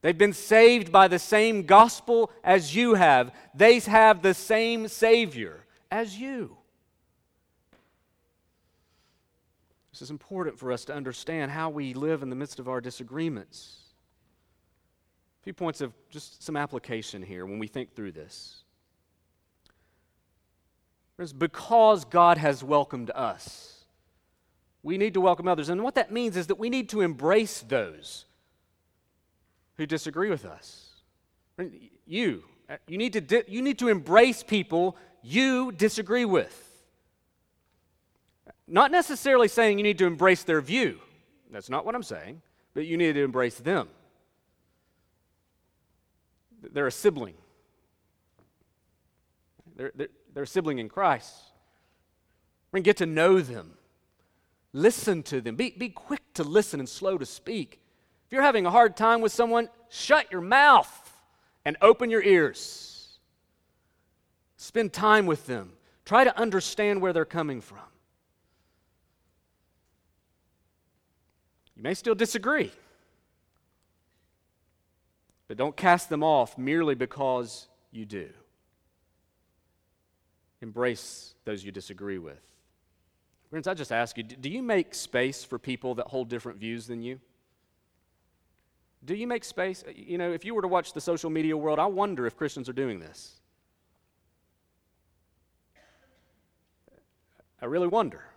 They've 0.00 0.16
been 0.16 0.32
saved 0.32 0.90
by 0.90 1.06
the 1.08 1.18
same 1.18 1.64
gospel 1.64 2.30
as 2.42 2.74
you 2.74 2.94
have. 2.94 3.30
They 3.54 3.78
have 3.80 4.22
the 4.22 4.32
same 4.32 4.88
Savior 4.88 5.66
as 5.90 6.16
you. 6.16 6.56
This 10.00 10.06
is 10.06 10.12
important 10.12 10.58
for 10.58 10.72
us 10.72 10.86
to 10.86 10.94
understand 10.94 11.50
how 11.50 11.68
we 11.68 11.92
live 11.92 12.22
in 12.22 12.30
the 12.30 12.36
midst 12.36 12.58
of 12.58 12.70
our 12.70 12.80
disagreements. 12.80 13.80
A 15.42 15.44
few 15.44 15.52
points 15.52 15.82
of 15.82 15.92
just 16.08 16.42
some 16.42 16.56
application 16.56 17.22
here 17.22 17.44
when 17.44 17.58
we 17.58 17.66
think 17.66 17.94
through 17.94 18.12
this. 18.12 18.62
Because 21.36 22.06
God 22.06 22.38
has 22.38 22.64
welcomed 22.64 23.10
us, 23.10 23.84
we 24.82 24.96
need 24.96 25.12
to 25.12 25.20
welcome 25.20 25.46
others. 25.46 25.68
And 25.68 25.82
what 25.82 25.96
that 25.96 26.10
means 26.10 26.34
is 26.34 26.46
that 26.46 26.58
we 26.58 26.70
need 26.70 26.88
to 26.88 27.02
embrace 27.02 27.60
those 27.60 28.24
who 29.76 29.84
disagree 29.84 30.30
with 30.30 30.46
us. 30.46 30.94
You, 32.06 32.44
you 32.88 32.96
need 32.96 33.12
to, 33.28 33.44
you 33.46 33.60
need 33.60 33.78
to 33.80 33.88
embrace 33.88 34.42
people 34.42 34.96
you 35.22 35.72
disagree 35.72 36.24
with. 36.24 36.69
Not 38.70 38.92
necessarily 38.92 39.48
saying 39.48 39.78
you 39.78 39.82
need 39.82 39.98
to 39.98 40.06
embrace 40.06 40.44
their 40.44 40.60
view. 40.60 41.00
That's 41.50 41.68
not 41.68 41.84
what 41.84 41.96
I'm 41.96 42.04
saying, 42.04 42.40
but 42.72 42.86
you 42.86 42.96
need 42.96 43.14
to 43.14 43.24
embrace 43.24 43.56
them. 43.58 43.88
They're 46.62 46.86
a 46.86 46.92
sibling. 46.92 47.34
They're, 49.74 49.90
they're, 49.94 50.08
they're 50.32 50.42
a 50.44 50.46
sibling 50.46 50.78
in 50.78 50.88
Christ. 50.88 51.34
Going 52.70 52.84
to 52.84 52.88
get 52.88 52.98
to 52.98 53.06
know 53.06 53.40
them. 53.40 53.72
Listen 54.72 55.24
to 55.24 55.40
them. 55.40 55.56
Be, 55.56 55.74
be 55.76 55.88
quick 55.88 56.22
to 56.34 56.44
listen 56.44 56.78
and 56.78 56.88
slow 56.88 57.18
to 57.18 57.26
speak. 57.26 57.80
If 58.26 58.32
you're 58.32 58.42
having 58.42 58.66
a 58.66 58.70
hard 58.70 58.96
time 58.96 59.20
with 59.20 59.32
someone, 59.32 59.68
shut 59.88 60.30
your 60.30 60.42
mouth 60.42 61.12
and 61.64 61.76
open 61.82 62.08
your 62.08 62.22
ears. 62.22 63.18
Spend 64.56 64.92
time 64.92 65.26
with 65.26 65.46
them. 65.46 65.72
Try 66.04 66.22
to 66.22 66.38
understand 66.38 67.02
where 67.02 67.12
they're 67.12 67.24
coming 67.24 67.60
from. 67.60 67.89
You 71.80 71.84
may 71.84 71.94
still 71.94 72.14
disagree. 72.14 72.70
But 75.48 75.56
don't 75.56 75.74
cast 75.74 76.10
them 76.10 76.22
off 76.22 76.58
merely 76.58 76.94
because 76.94 77.68
you 77.90 78.04
do. 78.04 78.28
Embrace 80.60 81.32
those 81.46 81.64
you 81.64 81.72
disagree 81.72 82.18
with. 82.18 82.42
Friends, 83.48 83.66
I 83.66 83.72
just 83.72 83.92
ask 83.92 84.18
you 84.18 84.24
do 84.24 84.50
you 84.50 84.62
make 84.62 84.94
space 84.94 85.42
for 85.42 85.58
people 85.58 85.94
that 85.94 86.08
hold 86.08 86.28
different 86.28 86.58
views 86.58 86.86
than 86.86 87.02
you? 87.02 87.18
Do 89.02 89.14
you 89.14 89.26
make 89.26 89.42
space? 89.42 89.82
You 89.96 90.18
know, 90.18 90.32
if 90.32 90.44
you 90.44 90.54
were 90.54 90.60
to 90.60 90.68
watch 90.68 90.92
the 90.92 91.00
social 91.00 91.30
media 91.30 91.56
world, 91.56 91.78
I 91.78 91.86
wonder 91.86 92.26
if 92.26 92.36
Christians 92.36 92.68
are 92.68 92.74
doing 92.74 93.00
this. 93.00 93.40
I 97.62 97.64
really 97.64 97.88
wonder. 97.88 98.29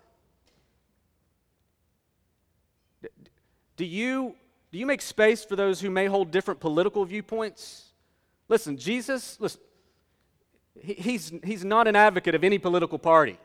Do 3.83 3.89
you 3.89 4.33
do 4.71 4.77
you 4.79 4.85
make 4.85 5.01
space 5.01 5.43
for 5.43 5.57
those 5.57 5.81
who 5.81 5.89
may 5.89 6.05
hold 6.05 6.31
different 6.31 6.61
political 6.61 7.03
viewpoints? 7.03 7.91
Listen, 8.47 8.77
Jesus, 8.77 9.37
listen, 9.41 9.59
he's, 10.81 11.33
he's 11.43 11.65
not 11.65 11.85
an 11.89 11.97
advocate 11.97 12.33
of 12.33 12.45
any 12.45 12.57
political 12.57 12.97
party. 12.97 13.37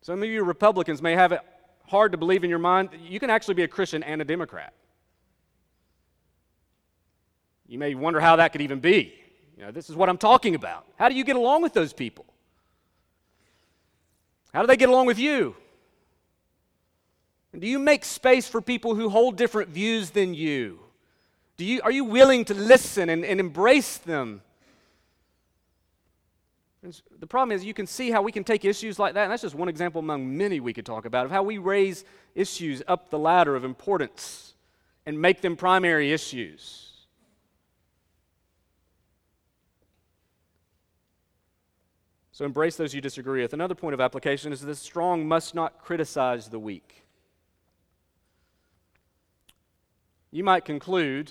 Some 0.00 0.22
of 0.22 0.28
you 0.30 0.42
Republicans 0.42 1.02
may 1.02 1.12
have 1.12 1.32
it 1.32 1.42
hard 1.84 2.12
to 2.12 2.18
believe 2.18 2.44
in 2.44 2.50
your 2.50 2.58
mind 2.58 2.88
that 2.92 3.00
you 3.00 3.20
can 3.20 3.28
actually 3.28 3.54
be 3.54 3.64
a 3.64 3.68
Christian 3.68 4.02
and 4.02 4.22
a 4.22 4.24
Democrat. 4.24 4.72
You 7.68 7.78
may 7.78 7.94
wonder 7.94 8.20
how 8.20 8.36
that 8.36 8.52
could 8.52 8.62
even 8.62 8.80
be. 8.80 9.12
You 9.58 9.64
know, 9.64 9.70
this 9.70 9.90
is 9.90 9.96
what 9.96 10.08
I'm 10.08 10.16
talking 10.16 10.54
about. 10.54 10.86
How 10.96 11.10
do 11.10 11.14
you 11.14 11.24
get 11.24 11.36
along 11.36 11.60
with 11.60 11.74
those 11.74 11.92
people? 11.92 12.24
How 14.54 14.62
do 14.62 14.66
they 14.66 14.78
get 14.78 14.88
along 14.88 15.04
with 15.04 15.18
you? 15.18 15.56
Do 17.58 17.66
you 17.66 17.78
make 17.78 18.04
space 18.04 18.48
for 18.48 18.60
people 18.60 18.94
who 18.94 19.08
hold 19.08 19.36
different 19.36 19.70
views 19.70 20.10
than 20.10 20.34
you? 20.34 20.80
Do 21.56 21.64
you, 21.64 21.80
are 21.82 21.90
you 21.90 22.04
willing 22.04 22.44
to 22.46 22.54
listen 22.54 23.08
and, 23.08 23.24
and 23.24 23.38
embrace 23.38 23.98
them? 23.98 24.42
The 27.18 27.26
problem 27.26 27.56
is, 27.56 27.64
you 27.64 27.72
can 27.72 27.86
see 27.86 28.10
how 28.10 28.20
we 28.22 28.32
can 28.32 28.44
take 28.44 28.64
issues 28.64 28.98
like 28.98 29.14
that, 29.14 29.22
and 29.22 29.32
that's 29.32 29.42
just 29.42 29.54
one 29.54 29.68
example 29.68 30.00
among 30.00 30.36
many 30.36 30.60
we 30.60 30.72
could 30.72 30.84
talk 30.84 31.06
about 31.06 31.24
of 31.24 31.30
how 31.30 31.42
we 31.42 31.56
raise 31.56 32.04
issues 32.34 32.82
up 32.86 33.08
the 33.08 33.18
ladder 33.18 33.56
of 33.56 33.64
importance 33.64 34.54
and 35.06 35.20
make 35.20 35.40
them 35.40 35.56
primary 35.56 36.12
issues. 36.12 36.90
So 42.32 42.44
embrace 42.44 42.76
those 42.76 42.92
you 42.92 43.00
disagree 43.00 43.42
with. 43.42 43.52
Another 43.52 43.76
point 43.76 43.94
of 43.94 44.00
application 44.00 44.52
is 44.52 44.60
the 44.60 44.74
strong 44.74 45.26
must 45.26 45.54
not 45.54 45.78
criticize 45.78 46.48
the 46.48 46.58
weak. 46.58 47.03
You 50.34 50.42
might 50.42 50.64
conclude 50.64 51.30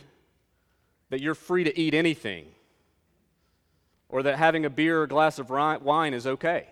that 1.10 1.20
you're 1.20 1.36
free 1.36 1.66
to 1.66 1.78
eat 1.78 1.94
anything 1.94 2.46
or 4.08 4.24
that 4.24 4.38
having 4.38 4.63
a 4.63 4.70
beer 4.70 5.02
or 5.02 5.04
a 5.04 5.08
glass 5.10 5.39
of 5.39 5.50
wine 5.50 6.13
is 6.13 6.26
okay. 6.26 6.68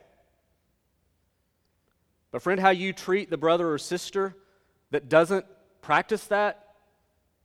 But, 2.31 2.41
friend, 2.41 2.57
how 2.57 2.69
you 2.69 2.93
treat 2.93 3.29
the 3.29 3.37
brother 3.37 3.69
or 3.69 3.77
sister 3.77 4.33
that 4.91 5.09
doesn't 5.09 5.45
practice 5.81 6.23
that 6.27 6.75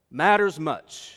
matters 0.08 0.60
much. 0.60 1.16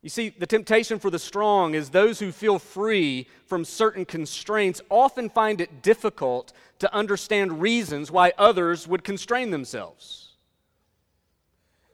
You 0.00 0.10
see, 0.10 0.28
the 0.28 0.46
temptation 0.46 1.00
for 1.00 1.10
the 1.10 1.18
strong 1.18 1.74
is 1.74 1.90
those 1.90 2.20
who 2.20 2.30
feel 2.30 2.60
free 2.60 3.26
from 3.46 3.64
certain 3.64 4.04
constraints 4.04 4.80
often 4.90 5.28
find 5.28 5.60
it 5.60 5.82
difficult 5.82 6.52
to 6.78 6.94
understand 6.94 7.60
reasons 7.60 8.12
why 8.12 8.32
others 8.38 8.86
would 8.86 9.02
constrain 9.02 9.50
themselves. 9.50 10.25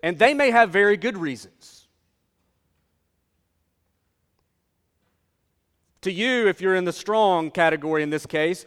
And 0.03 0.19
they 0.19 0.35
may 0.35 0.51
have 0.51 0.71
very 0.71 0.97
good 0.97 1.17
reasons. 1.17 1.87
To 6.03 6.11
you, 6.11 6.49
if 6.49 6.61
you're 6.61 6.75
in 6.75 6.85
the 6.85 6.93
strong 6.93 7.51
category 7.51 8.03
in 8.03 8.11
this 8.11 8.27
case, 8.27 8.67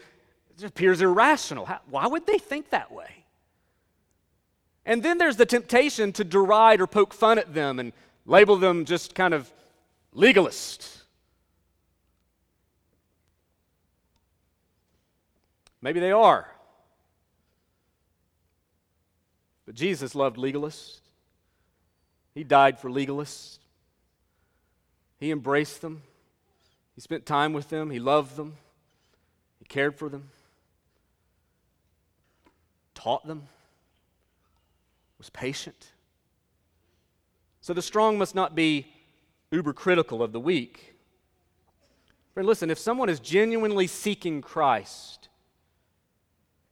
it 0.58 0.64
appears 0.64 1.02
irrational. 1.02 1.66
How, 1.66 1.82
why 1.90 2.08
would 2.08 2.26
they 2.26 2.38
think 2.38 2.70
that 2.70 2.92
way? 2.92 3.26
And 4.86 5.04
then 5.04 5.18
there's 5.18 5.36
the 5.36 5.46
temptation 5.46 6.14
to 6.14 6.24
deride 6.24 6.80
or 6.80 6.88
poke 6.88 7.14
fun 7.14 7.38
at 7.38 7.54
them 7.54 7.80
and 7.80 7.92
label 8.26 8.56
them 8.56 8.86
just 8.86 9.16
kind 9.16 9.34
of 9.34 9.52
legalist. 10.14 11.04
Maybe 15.82 16.00
they 16.00 16.12
are. 16.12 16.50
But 19.66 19.76
Jesus 19.76 20.16
loved 20.16 20.38
legalists. 20.38 21.00
He 22.36 22.44
died 22.44 22.78
for 22.78 22.90
legalists. 22.90 23.60
He 25.18 25.32
embraced 25.32 25.82
them. 25.82 26.04
He 26.94 27.02
spent 27.02 27.26
time 27.26 27.54
with 27.54 27.70
them. 27.70 27.90
He 27.90 28.00
loved 28.00 28.36
them. 28.36 28.58
He 29.58 29.66
cared 29.66 29.96
for 29.96 30.10
them. 30.10 30.30
Taught 32.94 33.26
them. 33.26 33.44
Was 35.18 35.30
patient. 35.30 35.92
So 37.62 37.74
the 37.74 37.82
strong 37.82 38.18
must 38.18 38.36
not 38.36 38.54
be 38.54 38.88
uber 39.50 39.74
critical 39.74 40.22
of 40.22 40.34
the 40.34 40.40
weak. 40.40 40.94
Friend, 42.34 42.46
listen, 42.46 42.70
if 42.70 42.78
someone 42.78 43.08
is 43.08 43.22
genuinely 43.22 43.88
seeking 43.88 44.42
Christ 44.42 45.25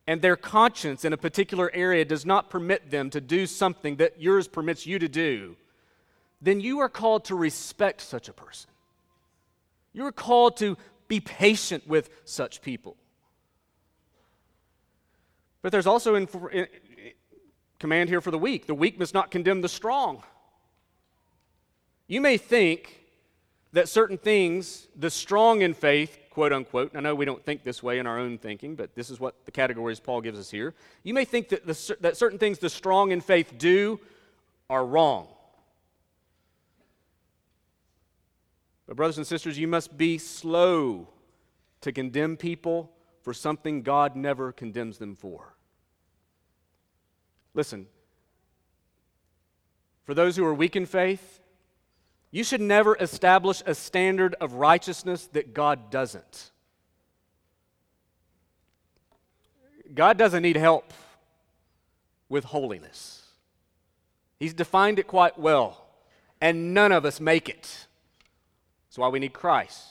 and 0.08 0.22
their 0.22 0.36
conscience 0.36 1.06
in 1.06 1.14
a 1.14 1.18
particular 1.18 1.72
area 1.74 2.04
does 2.04 2.26
not 2.26 2.50
permit 2.50 2.92
them 2.92 3.10
to 3.10 3.22
do 3.22 3.46
something 3.46 3.98
that 3.98 4.22
yours 4.22 4.48
permits 4.48 4.86
you 4.86 5.00
to 5.00 5.08
do, 5.08 5.56
then 6.42 6.60
you 6.60 6.80
are 6.80 6.90
called 6.90 7.26
to 7.26 7.36
respect 7.36 8.02
such 8.02 8.28
a 8.28 8.34
person. 8.34 8.70
You 9.94 10.06
are 10.06 10.12
called 10.12 10.58
to 10.58 10.78
be 11.08 11.20
patient 11.20 11.88
with 11.88 12.10
such 12.26 12.62
people. 12.62 12.98
But 15.62 15.72
there's 15.72 15.88
also 15.88 16.16
in, 16.16 16.28
in, 16.52 16.68
command 17.80 18.10
here 18.10 18.22
for 18.22 18.32
the 18.32 18.38
weak. 18.38 18.66
The 18.66 18.76
weak 18.76 19.00
must 19.00 19.14
not 19.14 19.32
condemn 19.32 19.62
the 19.62 19.70
strong. 19.70 20.24
You 22.08 22.22
may 22.22 22.38
think 22.38 23.02
that 23.72 23.90
certain 23.90 24.18
things, 24.18 24.88
the 24.96 25.10
strong 25.10 25.62
in 25.62 25.74
faith, 25.74 26.18
quote 26.34 26.52
unquote, 26.52 26.96
I 26.96 27.00
know 27.00 27.14
we 27.14 27.26
don't 27.26 27.46
think 27.46 27.64
this 27.64 27.84
way 27.84 28.00
in 28.00 28.08
our 28.08 28.18
own 28.18 28.40
thinking, 28.40 28.76
but 28.76 28.96
this 28.96 29.12
is 29.12 29.20
what 29.20 29.46
the 29.46 29.52
categories 29.52 30.00
Paul 30.00 30.20
gives 30.20 30.40
us 30.40 30.50
here. 30.50 30.74
You 31.04 31.14
may 31.14 31.26
think 31.26 31.50
that, 31.50 31.68
the, 31.68 31.98
that 32.02 32.18
certain 32.18 32.40
things 32.40 32.58
the 32.58 32.72
strong 32.72 33.12
in 33.12 33.22
faith 33.22 33.54
do 33.60 34.00
are 34.68 34.84
wrong. 34.84 35.28
But, 38.88 38.96
brothers 38.96 39.18
and 39.18 39.28
sisters, 39.28 39.60
you 39.60 39.68
must 39.68 39.96
be 39.96 40.18
slow 40.18 41.08
to 41.82 41.92
condemn 41.92 42.36
people 42.36 42.92
for 43.22 43.34
something 43.34 43.84
God 43.84 44.16
never 44.16 44.52
condemns 44.52 44.98
them 44.98 45.16
for. 45.16 45.54
Listen, 47.54 47.86
for 50.04 50.16
those 50.16 50.36
who 50.36 50.44
are 50.46 50.54
weak 50.54 50.76
in 50.76 50.88
faith, 50.88 51.40
you 52.34 52.44
should 52.44 52.62
never 52.62 52.96
establish 52.96 53.62
a 53.64 53.76
standard 53.76 54.34
of 54.42 54.54
righteousness 54.54 55.28
that 55.34 55.54
God 55.54 55.92
doesn't. 55.92 56.50
God 59.94 60.18
doesn't 60.18 60.42
need 60.42 60.58
help 60.58 60.92
with 62.30 62.46
holiness. 62.46 63.22
He's 64.40 64.56
defined 64.56 64.98
it 64.98 65.06
quite 65.06 65.38
well, 65.38 65.86
and 66.42 66.74
none 66.74 66.92
of 66.92 67.06
us 67.06 67.20
make 67.20 67.50
it. 67.50 67.86
That's 68.88 68.98
why 68.98 69.10
we 69.10 69.20
need 69.20 69.34
Christ. 69.34 69.86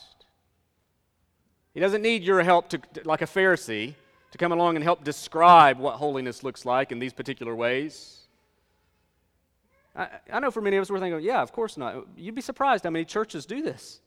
He 1.75 1.79
doesn't 1.79 2.03
need 2.03 2.25
your 2.25 2.43
help 2.43 2.69
to, 2.71 2.81
like 3.05 3.23
a 3.23 3.27
Pharisee, 3.27 3.95
to 4.33 4.39
come 4.39 4.51
along 4.51 4.75
and 4.75 4.83
help 4.83 5.05
describe 5.05 5.79
what 5.79 5.95
holiness 5.95 6.43
looks 6.43 6.67
like 6.67 6.91
in 6.91 6.99
these 6.99 7.13
particular 7.13 7.55
ways. 7.55 8.22
I, 9.95 10.09
I 10.33 10.41
know 10.41 10.51
for 10.51 10.61
many 10.61 10.77
of 10.77 10.83
us, 10.83 10.91
we're 10.91 11.01
thinking, 11.01 11.21
yeah, 11.21 11.43
of 11.43 11.53
course 11.53 11.77
not. 11.77 12.07
You'd 12.17 12.35
be 12.35 12.41
surprised 12.41 12.85
how 12.85 12.91
many 12.91 13.05
churches 13.05 13.47
do 13.47 13.63
this. 13.63 14.01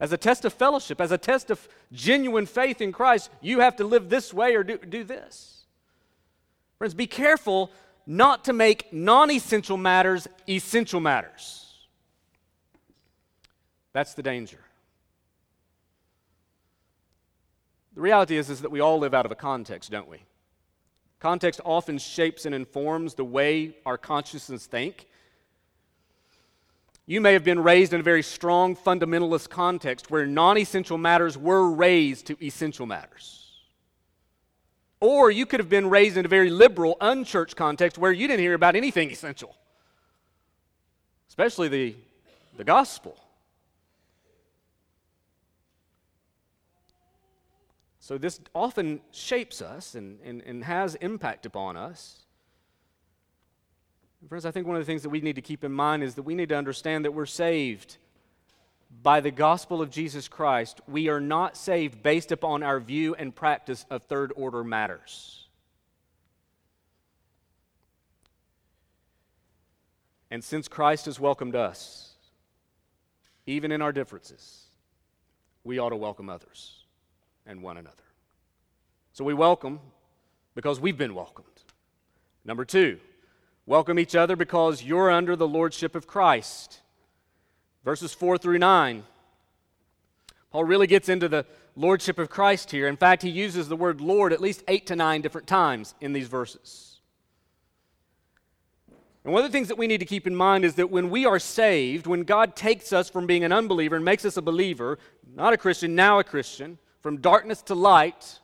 As 0.00 0.12
a 0.12 0.16
test 0.16 0.44
of 0.44 0.52
fellowship, 0.52 1.00
as 1.00 1.12
a 1.12 1.18
test 1.18 1.50
of 1.50 1.68
genuine 1.92 2.46
faith 2.46 2.80
in 2.80 2.92
Christ, 2.92 3.30
you 3.40 3.60
have 3.60 3.76
to 3.76 3.84
live 3.84 4.08
this 4.08 4.34
way 4.34 4.54
or 4.56 4.64
do, 4.64 4.76
do 4.78 5.04
this. 5.04 5.64
Friends, 6.78 6.94
be 6.94 7.06
careful 7.06 7.70
not 8.06 8.44
to 8.44 8.52
make 8.52 8.92
non 8.92 9.30
essential 9.30 9.76
matters 9.76 10.26
essential 10.48 11.00
matters. 11.00 11.86
That's 13.92 14.14
the 14.14 14.22
danger. 14.22 14.58
The 17.94 18.00
reality 18.00 18.36
is, 18.36 18.50
is 18.50 18.62
that 18.62 18.70
we 18.72 18.80
all 18.80 18.98
live 18.98 19.14
out 19.14 19.24
of 19.24 19.30
a 19.30 19.36
context, 19.36 19.90
don't 19.92 20.08
we? 20.08 20.24
Context 21.24 21.58
often 21.64 21.96
shapes 21.96 22.44
and 22.44 22.54
informs 22.54 23.14
the 23.14 23.24
way 23.24 23.74
our 23.86 23.96
consciousness 23.96 24.66
think. 24.66 25.06
You 27.06 27.22
may 27.22 27.32
have 27.32 27.42
been 27.42 27.62
raised 27.62 27.94
in 27.94 28.00
a 28.00 28.02
very 28.02 28.22
strong 28.22 28.76
fundamentalist 28.76 29.48
context 29.48 30.10
where 30.10 30.26
non 30.26 30.58
essential 30.58 30.98
matters 30.98 31.38
were 31.38 31.70
raised 31.70 32.26
to 32.26 32.36
essential 32.44 32.84
matters. 32.84 33.54
Or 35.00 35.30
you 35.30 35.46
could 35.46 35.60
have 35.60 35.70
been 35.70 35.88
raised 35.88 36.18
in 36.18 36.26
a 36.26 36.28
very 36.28 36.50
liberal, 36.50 36.98
unchurched 37.00 37.56
context 37.56 37.96
where 37.96 38.12
you 38.12 38.28
didn't 38.28 38.40
hear 38.40 38.52
about 38.52 38.76
anything 38.76 39.10
essential, 39.10 39.56
especially 41.30 41.68
the, 41.68 41.96
the 42.58 42.64
gospel. 42.64 43.16
So, 48.04 48.18
this 48.18 48.38
often 48.54 49.00
shapes 49.12 49.62
us 49.62 49.94
and, 49.94 50.18
and, 50.22 50.42
and 50.42 50.62
has 50.62 50.94
impact 50.96 51.46
upon 51.46 51.78
us. 51.78 52.18
friends, 54.28 54.44
I 54.44 54.50
think 54.50 54.66
one 54.66 54.76
of 54.76 54.82
the 54.82 54.86
things 54.86 55.04
that 55.04 55.08
we 55.08 55.22
need 55.22 55.36
to 55.36 55.40
keep 55.40 55.64
in 55.64 55.72
mind 55.72 56.02
is 56.02 56.14
that 56.16 56.22
we 56.24 56.34
need 56.34 56.50
to 56.50 56.54
understand 56.54 57.06
that 57.06 57.12
we're 57.12 57.24
saved 57.24 57.96
by 59.02 59.20
the 59.20 59.30
gospel 59.30 59.80
of 59.80 59.88
Jesus 59.88 60.28
Christ. 60.28 60.82
We 60.86 61.08
are 61.08 61.18
not 61.18 61.56
saved 61.56 62.02
based 62.02 62.30
upon 62.30 62.62
our 62.62 62.78
view 62.78 63.14
and 63.14 63.34
practice 63.34 63.86
of 63.88 64.02
third 64.02 64.34
order 64.36 64.62
matters. 64.62 65.46
And 70.30 70.44
since 70.44 70.68
Christ 70.68 71.06
has 71.06 71.18
welcomed 71.18 71.56
us, 71.56 72.16
even 73.46 73.72
in 73.72 73.80
our 73.80 73.92
differences, 73.92 74.64
we 75.64 75.78
ought 75.78 75.88
to 75.88 75.96
welcome 75.96 76.28
others 76.28 76.83
and 77.46 77.62
one 77.62 77.76
another. 77.76 77.96
So 79.12 79.24
we 79.24 79.34
welcome 79.34 79.80
because 80.54 80.80
we've 80.80 80.98
been 80.98 81.14
welcomed. 81.14 81.48
Number 82.44 82.64
two, 82.64 82.98
welcome 83.66 83.98
each 83.98 84.14
other 84.14 84.36
because 84.36 84.82
you're 84.82 85.10
under 85.10 85.36
the 85.36 85.48
lordship 85.48 85.94
of 85.94 86.06
Christ. 86.06 86.80
Verses 87.84 88.12
4 88.12 88.38
through 88.38 88.58
9. 88.58 89.04
Paul 90.50 90.64
really 90.64 90.86
gets 90.86 91.08
into 91.08 91.28
the 91.28 91.46
lordship 91.76 92.18
of 92.18 92.30
Christ 92.30 92.70
here. 92.70 92.86
In 92.86 92.96
fact, 92.96 93.22
he 93.22 93.30
uses 93.30 93.68
the 93.68 93.76
word 93.76 94.00
Lord 94.00 94.32
at 94.32 94.40
least 94.40 94.62
eight 94.68 94.86
to 94.86 94.96
nine 94.96 95.20
different 95.20 95.46
times 95.46 95.94
in 96.00 96.12
these 96.12 96.28
verses. 96.28 97.00
And 99.24 99.32
one 99.32 99.42
of 99.42 99.50
the 99.50 99.56
things 99.56 99.68
that 99.68 99.78
we 99.78 99.86
need 99.86 100.00
to 100.00 100.06
keep 100.06 100.26
in 100.26 100.36
mind 100.36 100.64
is 100.64 100.74
that 100.74 100.90
when 100.90 101.08
we 101.08 101.24
are 101.24 101.38
saved, 101.38 102.06
when 102.06 102.24
God 102.24 102.54
takes 102.54 102.92
us 102.92 103.08
from 103.08 103.26
being 103.26 103.42
an 103.42 103.52
unbeliever 103.52 103.96
and 103.96 104.04
makes 104.04 104.24
us 104.24 104.36
a 104.36 104.42
believer, 104.42 104.98
not 105.34 105.54
a 105.54 105.56
Christian, 105.56 105.94
now 105.94 106.18
a 106.18 106.24
Christian, 106.24 106.78
from 107.04 107.18
darkness 107.18 107.60
to 107.60 107.74
light, 107.74 108.40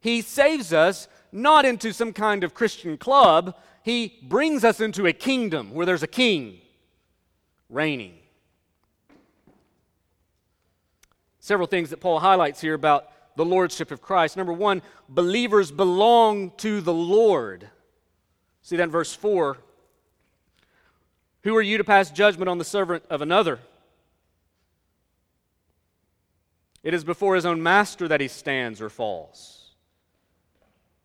He 0.00 0.20
saves 0.20 0.70
us 0.74 1.08
not 1.32 1.64
into 1.64 1.94
some 1.94 2.12
kind 2.12 2.44
of 2.44 2.52
Christian 2.52 2.98
club, 2.98 3.56
He 3.82 4.18
brings 4.22 4.64
us 4.64 4.82
into 4.82 5.06
a 5.06 5.14
kingdom 5.14 5.72
where 5.72 5.86
there's 5.86 6.02
a 6.02 6.06
king 6.06 6.58
reigning. 7.70 8.12
Several 11.40 11.66
things 11.66 11.88
that 11.88 12.00
Paul 12.00 12.20
highlights 12.20 12.60
here 12.60 12.74
about 12.74 13.08
the 13.34 13.46
lordship 13.46 13.90
of 13.90 14.02
Christ. 14.02 14.36
Number 14.36 14.52
one, 14.52 14.82
believers 15.08 15.72
belong 15.72 16.50
to 16.58 16.82
the 16.82 16.92
Lord. 16.92 17.70
See 18.60 18.76
that 18.76 18.82
in 18.82 18.90
verse 18.90 19.14
4. 19.14 19.56
Who 21.44 21.56
are 21.56 21.62
you 21.62 21.78
to 21.78 21.84
pass 21.84 22.10
judgment 22.10 22.50
on 22.50 22.58
the 22.58 22.64
servant 22.64 23.04
of 23.08 23.22
another? 23.22 23.58
It 26.86 26.94
is 26.94 27.02
before 27.02 27.34
his 27.34 27.44
own 27.44 27.64
master 27.64 28.06
that 28.06 28.20
he 28.20 28.28
stands 28.28 28.80
or 28.80 28.88
falls. 28.88 29.72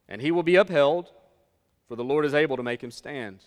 And 0.07 0.21
he 0.21 0.29
will 0.29 0.43
be 0.43 0.55
upheld, 0.55 1.09
for 1.87 1.95
the 1.95 2.03
Lord 2.03 2.23
is 2.23 2.35
able 2.35 2.55
to 2.57 2.61
make 2.61 2.83
him 2.83 2.91
stand. 2.91 3.39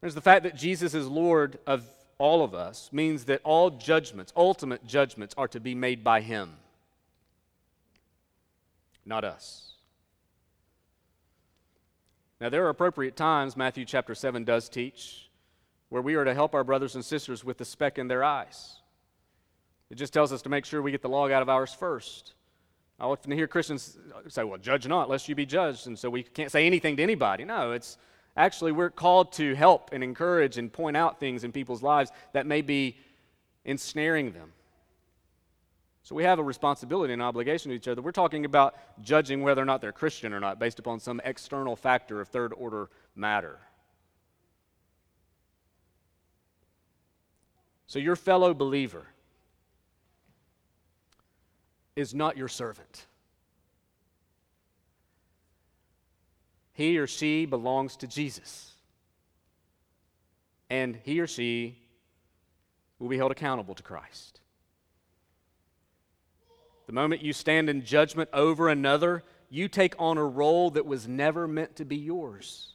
There's 0.00 0.14
the 0.14 0.22
fact 0.22 0.44
that 0.44 0.56
Jesus 0.56 0.94
is 0.94 1.06
Lord 1.06 1.58
of 1.66 1.86
all 2.16 2.42
of 2.42 2.54
us 2.54 2.88
means 2.90 3.24
that 3.24 3.42
all 3.44 3.68
judgments, 3.68 4.32
ultimate 4.34 4.86
judgments, 4.86 5.34
are 5.36 5.48
to 5.48 5.60
be 5.60 5.74
made 5.74 6.02
by 6.02 6.22
him, 6.22 6.56
not 9.04 9.24
us. 9.24 9.72
Now, 12.40 12.48
there 12.48 12.64
are 12.64 12.70
appropriate 12.70 13.14
times, 13.14 13.58
Matthew 13.58 13.84
chapter 13.84 14.14
7 14.14 14.44
does 14.44 14.70
teach, 14.70 15.28
where 15.90 16.00
we 16.00 16.14
are 16.14 16.24
to 16.24 16.32
help 16.32 16.54
our 16.54 16.64
brothers 16.64 16.94
and 16.94 17.04
sisters 17.04 17.44
with 17.44 17.58
the 17.58 17.66
speck 17.66 17.98
in 17.98 18.08
their 18.08 18.24
eyes. 18.24 18.80
It 19.90 19.96
just 19.96 20.12
tells 20.12 20.32
us 20.32 20.42
to 20.42 20.48
make 20.48 20.64
sure 20.64 20.82
we 20.82 20.90
get 20.90 21.02
the 21.02 21.08
log 21.08 21.30
out 21.30 21.42
of 21.42 21.48
ours 21.48 21.72
first. 21.72 22.34
I 22.98 23.04
often 23.04 23.32
hear 23.32 23.46
Christians 23.46 23.98
say, 24.28 24.44
well, 24.44 24.58
judge 24.58 24.86
not, 24.86 25.10
lest 25.10 25.28
you 25.28 25.34
be 25.34 25.46
judged. 25.46 25.86
And 25.86 25.98
so 25.98 26.08
we 26.08 26.22
can't 26.22 26.50
say 26.50 26.66
anything 26.66 26.96
to 26.96 27.02
anybody. 27.02 27.44
No, 27.44 27.72
it's 27.72 27.98
actually 28.36 28.72
we're 28.72 28.90
called 28.90 29.32
to 29.32 29.54
help 29.54 29.90
and 29.92 30.02
encourage 30.02 30.58
and 30.58 30.72
point 30.72 30.96
out 30.96 31.20
things 31.20 31.44
in 31.44 31.52
people's 31.52 31.82
lives 31.82 32.10
that 32.32 32.46
may 32.46 32.62
be 32.62 32.96
ensnaring 33.64 34.32
them. 34.32 34.52
So 36.02 36.14
we 36.14 36.24
have 36.24 36.38
a 36.38 36.42
responsibility 36.42 37.14
and 37.14 37.22
obligation 37.22 37.70
to 37.70 37.76
each 37.76 37.88
other. 37.88 38.02
We're 38.02 38.12
talking 38.12 38.44
about 38.44 38.74
judging 39.02 39.42
whether 39.42 39.62
or 39.62 39.64
not 39.64 39.80
they're 39.80 39.90
Christian 39.90 40.34
or 40.34 40.40
not 40.40 40.58
based 40.58 40.78
upon 40.78 41.00
some 41.00 41.20
external 41.24 41.76
factor 41.76 42.20
of 42.20 42.28
third 42.28 42.52
order 42.52 42.90
matter. 43.16 43.58
So 47.86 47.98
your 47.98 48.16
fellow 48.16 48.52
believer 48.52 49.06
is 51.96 52.14
not 52.14 52.36
your 52.36 52.48
servant. 52.48 53.06
He 56.72 56.98
or 56.98 57.06
she 57.06 57.46
belongs 57.46 57.96
to 57.98 58.06
Jesus. 58.06 58.72
And 60.68 60.98
he 61.04 61.20
or 61.20 61.26
she 61.26 61.78
will 62.98 63.08
be 63.08 63.16
held 63.16 63.30
accountable 63.30 63.74
to 63.74 63.82
Christ. 63.82 64.40
The 66.86 66.92
moment 66.92 67.22
you 67.22 67.32
stand 67.32 67.70
in 67.70 67.84
judgment 67.84 68.28
over 68.32 68.68
another, 68.68 69.22
you 69.48 69.68
take 69.68 69.94
on 69.98 70.18
a 70.18 70.24
role 70.24 70.70
that 70.70 70.84
was 70.84 71.06
never 71.06 71.46
meant 71.46 71.76
to 71.76 71.84
be 71.84 71.96
yours. 71.96 72.72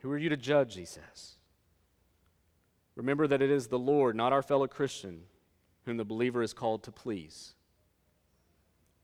Who 0.00 0.10
are 0.10 0.18
you 0.18 0.28
to 0.28 0.36
judge, 0.36 0.74
he 0.74 0.84
says? 0.84 1.34
Remember 2.96 3.26
that 3.26 3.42
it 3.42 3.50
is 3.50 3.68
the 3.68 3.78
Lord, 3.78 4.16
not 4.16 4.32
our 4.32 4.42
fellow 4.42 4.66
Christian, 4.66 5.22
whom 5.86 5.96
the 5.96 6.04
believer 6.04 6.42
is 6.42 6.52
called 6.52 6.82
to 6.82 6.92
please, 6.92 7.54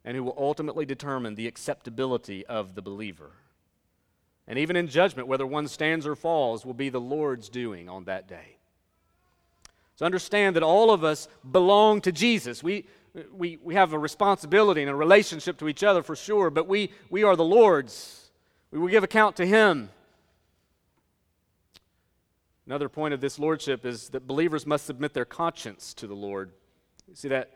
and 0.04 0.16
who 0.16 0.24
will 0.24 0.36
ultimately 0.36 0.84
determine 0.84 1.36
the 1.36 1.46
acceptability 1.46 2.44
of 2.46 2.74
the 2.74 2.82
believer. 2.82 3.30
And 4.46 4.58
even 4.58 4.76
in 4.76 4.88
judgment, 4.88 5.28
whether 5.28 5.46
one 5.46 5.68
stands 5.68 6.06
or 6.06 6.16
falls 6.16 6.66
will 6.66 6.74
be 6.74 6.90
the 6.90 7.00
Lord's 7.00 7.48
doing 7.48 7.88
on 7.88 8.04
that 8.04 8.28
day. 8.28 8.56
So 9.96 10.04
understand 10.04 10.56
that 10.56 10.64
all 10.64 10.90
of 10.90 11.04
us 11.04 11.28
belong 11.48 12.00
to 12.02 12.12
Jesus. 12.12 12.62
We, 12.62 12.86
we, 13.32 13.58
we 13.62 13.74
have 13.74 13.92
a 13.92 13.98
responsibility 13.98 14.82
and 14.82 14.90
a 14.90 14.96
relationship 14.96 15.58
to 15.58 15.68
each 15.68 15.84
other 15.84 16.02
for 16.02 16.16
sure, 16.16 16.50
but 16.50 16.66
we, 16.66 16.90
we 17.08 17.22
are 17.22 17.36
the 17.36 17.44
Lord's. 17.44 18.30
We 18.72 18.80
will 18.80 18.88
give 18.88 19.04
account 19.04 19.36
to 19.36 19.46
Him. 19.46 19.90
Another 22.66 22.88
point 22.88 23.12
of 23.12 23.20
this 23.20 23.38
lordship 23.38 23.84
is 23.84 24.08
that 24.10 24.26
believers 24.26 24.66
must 24.66 24.86
submit 24.86 25.14
their 25.14 25.24
conscience 25.24 25.94
to 25.94 26.06
the 26.06 26.14
Lord. 26.14 26.52
You 27.12 27.16
see 27.16 27.28
that 27.28 27.50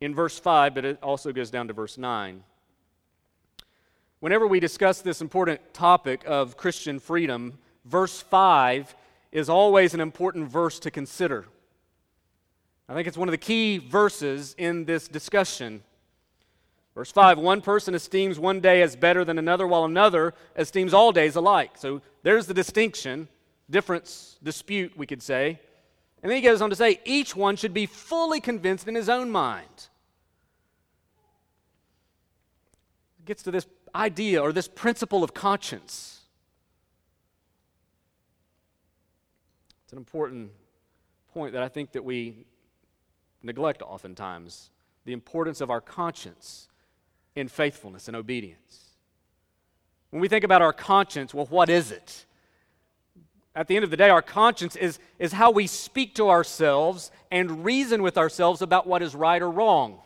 in 0.00 0.14
verse 0.14 0.38
5, 0.38 0.74
but 0.74 0.86
it 0.86 0.98
also 1.02 1.30
goes 1.30 1.50
down 1.50 1.68
to 1.68 1.74
verse 1.74 1.98
9. 1.98 2.42
Whenever 4.20 4.46
we 4.46 4.60
discuss 4.60 5.02
this 5.02 5.20
important 5.20 5.60
topic 5.74 6.24
of 6.26 6.56
Christian 6.56 6.98
freedom, 6.98 7.58
verse 7.84 8.22
5 8.22 8.96
is 9.30 9.50
always 9.50 9.92
an 9.92 10.00
important 10.00 10.48
verse 10.48 10.78
to 10.78 10.90
consider. 10.90 11.44
I 12.88 12.94
think 12.94 13.06
it's 13.06 13.18
one 13.18 13.28
of 13.28 13.32
the 13.32 13.36
key 13.36 13.76
verses 13.76 14.54
in 14.56 14.86
this 14.86 15.06
discussion. 15.06 15.82
Verse 16.94 17.12
5 17.12 17.36
One 17.36 17.60
person 17.60 17.94
esteems 17.94 18.38
one 18.38 18.60
day 18.60 18.80
as 18.80 18.96
better 18.96 19.22
than 19.22 19.38
another, 19.38 19.66
while 19.66 19.84
another 19.84 20.32
esteems 20.56 20.94
all 20.94 21.12
days 21.12 21.36
alike. 21.36 21.72
So 21.74 22.00
there's 22.22 22.46
the 22.46 22.54
distinction, 22.54 23.28
difference, 23.68 24.38
dispute, 24.42 24.96
we 24.96 25.06
could 25.06 25.22
say. 25.22 25.60
And 26.22 26.30
then 26.30 26.36
he 26.36 26.42
goes 26.42 26.62
on 26.62 26.70
to 26.70 26.76
say, 26.76 27.00
each 27.04 27.34
one 27.34 27.56
should 27.56 27.74
be 27.74 27.86
fully 27.86 28.40
convinced 28.40 28.86
in 28.86 28.94
his 28.94 29.08
own 29.08 29.30
mind. 29.30 29.88
It 33.18 33.26
gets 33.26 33.42
to 33.42 33.50
this 33.50 33.66
idea 33.94 34.40
or 34.40 34.52
this 34.52 34.68
principle 34.68 35.24
of 35.24 35.34
conscience. 35.34 36.20
It's 39.84 39.92
an 39.92 39.98
important 39.98 40.52
point 41.34 41.52
that 41.54 41.62
I 41.62 41.68
think 41.68 41.92
that 41.92 42.04
we 42.04 42.46
neglect 43.42 43.82
oftentimes 43.82 44.70
the 45.04 45.12
importance 45.12 45.60
of 45.60 45.70
our 45.70 45.80
conscience 45.80 46.68
in 47.34 47.48
faithfulness 47.48 48.06
and 48.06 48.16
obedience. 48.16 48.90
When 50.10 50.20
we 50.20 50.28
think 50.28 50.44
about 50.44 50.62
our 50.62 50.72
conscience, 50.72 51.34
well, 51.34 51.46
what 51.46 51.68
is 51.68 51.90
it? 51.90 52.26
At 53.54 53.68
the 53.68 53.76
end 53.76 53.84
of 53.84 53.90
the 53.90 53.96
day, 53.96 54.08
our 54.08 54.22
conscience 54.22 54.76
is, 54.76 54.98
is 55.18 55.32
how 55.32 55.50
we 55.50 55.66
speak 55.66 56.14
to 56.14 56.30
ourselves 56.30 57.10
and 57.30 57.64
reason 57.64 58.02
with 58.02 58.16
ourselves 58.16 58.62
about 58.62 58.86
what 58.86 59.02
is 59.02 59.14
right 59.14 59.40
or 59.40 59.50
wrong. 59.50 59.98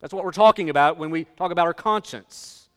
That's 0.00 0.12
what 0.12 0.24
we're 0.24 0.32
talking 0.32 0.68
about 0.68 0.98
when 0.98 1.10
we 1.10 1.24
talk 1.24 1.52
about 1.52 1.66
our 1.66 1.74
conscience. 1.74 2.68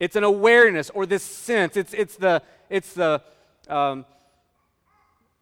It's 0.00 0.16
an 0.16 0.24
awareness 0.24 0.90
or 0.90 1.06
this 1.06 1.22
sense. 1.22 1.76
It's, 1.76 1.92
it's 1.92 2.16
the, 2.16 2.42
it's 2.70 2.94
the 2.94 3.22
um, 3.68 4.06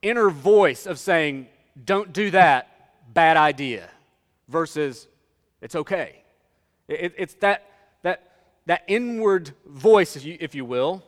inner 0.02 0.30
voice 0.30 0.86
of 0.86 0.98
saying, 0.98 1.48
don't 1.84 2.12
do 2.12 2.30
that, 2.30 2.68
bad 3.12 3.36
idea, 3.36 3.88
versus 4.48 5.08
it's 5.60 5.74
okay. 5.74 6.22
It, 6.88 7.14
it's 7.16 7.34
that, 7.34 7.70
that, 8.02 8.30
that 8.66 8.82
inward 8.86 9.52
voice, 9.66 10.16
if 10.16 10.24
you, 10.24 10.36
if 10.40 10.54
you 10.54 10.64
will, 10.64 11.02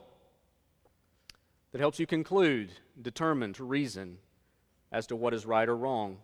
that 1.73 1.81
helps 1.81 1.99
you 1.99 2.07
conclude, 2.07 2.71
determine, 3.01 3.53
to 3.55 3.65
reason 3.65 4.19
as 4.93 5.07
to 5.09 5.17
what 5.17 5.35
is 5.35 5.45
right 5.45 5.69
or 5.69 5.77
wrong. 5.77 6.19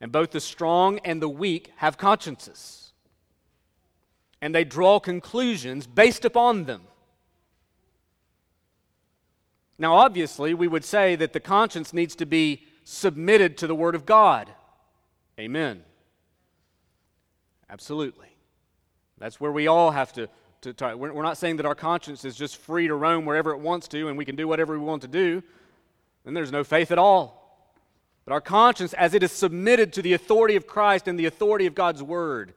And 0.00 0.10
both 0.10 0.30
the 0.30 0.40
strong 0.40 0.98
and 1.00 1.20
the 1.20 1.28
weak 1.28 1.72
have 1.76 1.98
consciences. 1.98 2.92
And 4.40 4.54
they 4.54 4.64
draw 4.64 4.98
conclusions 4.98 5.86
based 5.86 6.24
upon 6.24 6.64
them. 6.64 6.82
Now, 9.78 9.94
obviously, 9.94 10.54
we 10.54 10.68
would 10.68 10.84
say 10.84 11.16
that 11.16 11.32
the 11.32 11.40
conscience 11.40 11.92
needs 11.92 12.14
to 12.16 12.26
be 12.26 12.64
submitted 12.84 13.56
to 13.58 13.66
the 13.66 13.74
Word 13.74 13.94
of 13.94 14.06
God. 14.06 14.50
Amen. 15.38 15.82
Absolutely. 17.70 18.28
That's 19.18 19.40
where 19.40 19.52
we 19.52 19.66
all 19.66 19.92
have 19.92 20.12
to, 20.14 20.28
to. 20.62 20.96
We're, 20.96 21.12
we're 21.12 21.22
not 21.22 21.38
saying 21.38 21.56
that 21.56 21.66
our 21.66 21.74
conscience 21.74 22.24
is 22.24 22.34
just 22.36 22.56
free 22.56 22.86
to 22.88 22.94
roam 22.94 23.24
wherever 23.24 23.52
it 23.52 23.58
wants 23.58 23.88
to 23.88 24.08
and 24.08 24.16
we 24.16 24.24
can 24.24 24.36
do 24.36 24.48
whatever 24.48 24.72
we 24.78 24.84
want 24.84 25.02
to 25.02 25.08
do. 25.08 25.42
Then 26.24 26.34
there's 26.34 26.52
no 26.52 26.64
faith 26.64 26.90
at 26.90 26.98
all. 26.98 27.42
But 28.24 28.32
our 28.32 28.40
conscience, 28.40 28.92
as 28.94 29.14
it 29.14 29.22
is 29.22 29.32
submitted 29.32 29.92
to 29.94 30.02
the 30.02 30.12
authority 30.12 30.56
of 30.56 30.66
Christ 30.66 31.08
and 31.08 31.18
the 31.18 31.26
authority 31.26 31.66
of 31.66 31.74
God's 31.74 32.02
Word, 32.02 32.54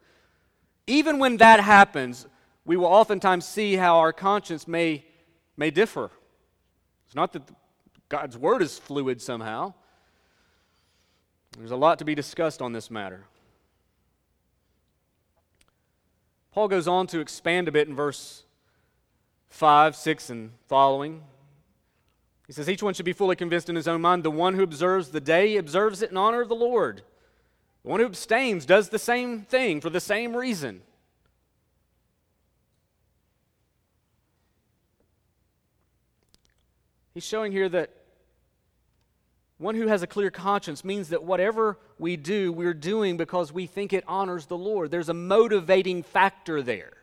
even 0.85 1.17
when 1.17 1.37
that 1.37 1.59
happens, 1.59 2.27
we 2.65 2.77
will 2.77 2.85
oftentimes 2.85 3.47
see 3.47 3.75
how 3.75 3.97
our 3.97 4.13
conscience 4.13 4.67
may, 4.67 5.03
may 5.57 5.71
differ. 5.71 6.11
It's 7.07 7.15
not 7.15 7.33
that 7.33 7.41
God's 8.09 8.37
Word 8.37 8.61
is 8.61 8.77
fluid 8.77 9.21
somehow, 9.21 9.73
there's 11.57 11.71
a 11.71 11.75
lot 11.75 11.99
to 11.99 12.05
be 12.05 12.15
discussed 12.15 12.61
on 12.61 12.73
this 12.73 12.91
matter. 12.91 13.23
Paul 16.55 16.69
goes 16.69 16.87
on 16.87 17.05
to 17.07 17.19
expand 17.19 17.67
a 17.67 17.71
bit 17.73 17.89
in 17.89 17.95
verse 17.95 18.43
5, 19.49 19.93
6, 19.93 20.29
and 20.29 20.51
following. 20.69 21.21
He 22.47 22.53
says, 22.53 22.69
Each 22.69 22.81
one 22.81 22.93
should 22.93 23.03
be 23.03 23.11
fully 23.11 23.35
convinced 23.35 23.67
in 23.67 23.75
his 23.75 23.89
own 23.89 23.99
mind. 23.99 24.23
The 24.23 24.31
one 24.31 24.53
who 24.53 24.63
observes 24.63 25.09
the 25.09 25.19
day 25.19 25.57
observes 25.57 26.01
it 26.01 26.11
in 26.11 26.17
honor 26.17 26.39
of 26.39 26.47
the 26.47 26.55
Lord. 26.55 27.01
The 27.83 27.89
one 27.89 27.99
who 27.99 28.05
abstains 28.05 28.65
does 28.65 28.87
the 28.87 28.97
same 28.97 29.41
thing 29.41 29.81
for 29.81 29.89
the 29.89 29.99
same 29.99 30.33
reason. 30.33 30.81
He's 37.13 37.25
showing 37.25 37.51
here 37.51 37.67
that 37.67 37.89
one 39.57 39.75
who 39.75 39.87
has 39.87 40.03
a 40.03 40.07
clear 40.07 40.29
conscience 40.29 40.83
means 40.83 41.09
that 41.09 41.23
whatever 41.23 41.77
we 41.97 42.17
do, 42.17 42.51
we're 42.51 42.73
doing 42.73 43.15
because 43.15 43.53
we 43.53 43.67
think 43.67 43.93
it 43.93 44.03
honors 44.07 44.47
the 44.47 44.57
Lord. 44.57 44.91
There's 44.91 45.09
a 45.09 45.13
motivating 45.13 46.03
factor 46.03 46.61
there, 46.61 46.93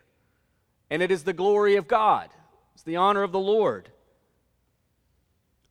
and 0.91 1.03
it 1.03 1.11
is 1.11 1.25
the 1.25 1.33
glory 1.33 1.77
of 1.77 1.89
God, 1.89 2.29
it's 2.75 2.83
the 2.83 2.97
honor 2.97 3.23
of 3.23 3.33
the 3.33 3.39
Lord. 3.39 3.89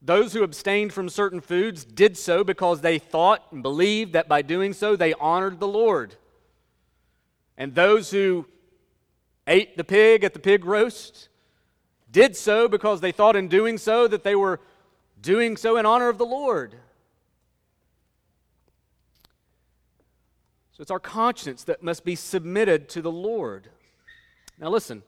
Those 0.01 0.33
who 0.33 0.41
abstained 0.41 0.93
from 0.93 1.09
certain 1.09 1.41
foods 1.41 1.85
did 1.85 2.17
so 2.17 2.43
because 2.43 2.81
they 2.81 2.97
thought 2.97 3.43
and 3.51 3.61
believed 3.61 4.13
that 4.13 4.27
by 4.27 4.41
doing 4.41 4.73
so 4.73 4.95
they 4.95 5.13
honored 5.13 5.59
the 5.59 5.67
Lord. 5.67 6.15
And 7.55 7.75
those 7.75 8.09
who 8.09 8.47
ate 9.45 9.77
the 9.77 9.83
pig 9.83 10.23
at 10.23 10.33
the 10.33 10.39
pig 10.39 10.65
roast 10.65 11.29
did 12.09 12.35
so 12.35 12.67
because 12.67 13.01
they 13.01 13.11
thought 13.11 13.35
in 13.35 13.47
doing 13.47 13.77
so 13.77 14.07
that 14.07 14.23
they 14.23 14.35
were 14.35 14.59
doing 15.21 15.57
so 15.57 15.77
in 15.77 15.85
honor 15.85 16.09
of 16.09 16.17
the 16.17 16.25
Lord. 16.25 16.75
So 20.71 20.81
it's 20.81 20.91
our 20.91 20.99
conscience 20.99 21.63
that 21.65 21.83
must 21.83 22.03
be 22.03 22.15
submitted 22.15 22.89
to 22.89 23.01
the 23.01 23.11
Lord. 23.11 23.69
Now, 24.57 24.69
listen, 24.69 25.03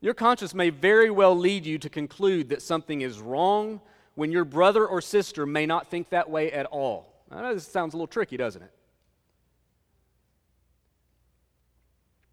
your 0.00 0.14
conscience 0.14 0.54
may 0.54 0.70
very 0.70 1.10
well 1.10 1.36
lead 1.36 1.64
you 1.64 1.78
to 1.78 1.88
conclude 1.88 2.50
that 2.50 2.60
something 2.60 3.00
is 3.00 3.20
wrong 3.20 3.80
when 4.14 4.30
your 4.30 4.44
brother 4.44 4.86
or 4.86 5.00
sister 5.00 5.46
may 5.46 5.66
not 5.66 5.88
think 5.88 6.10
that 6.10 6.28
way 6.28 6.52
at 6.52 6.66
all. 6.66 7.12
I 7.30 7.40
know 7.40 7.54
this 7.54 7.66
sounds 7.66 7.94
a 7.94 7.96
little 7.96 8.06
tricky, 8.06 8.36
doesn't 8.36 8.62
it? 8.62 8.70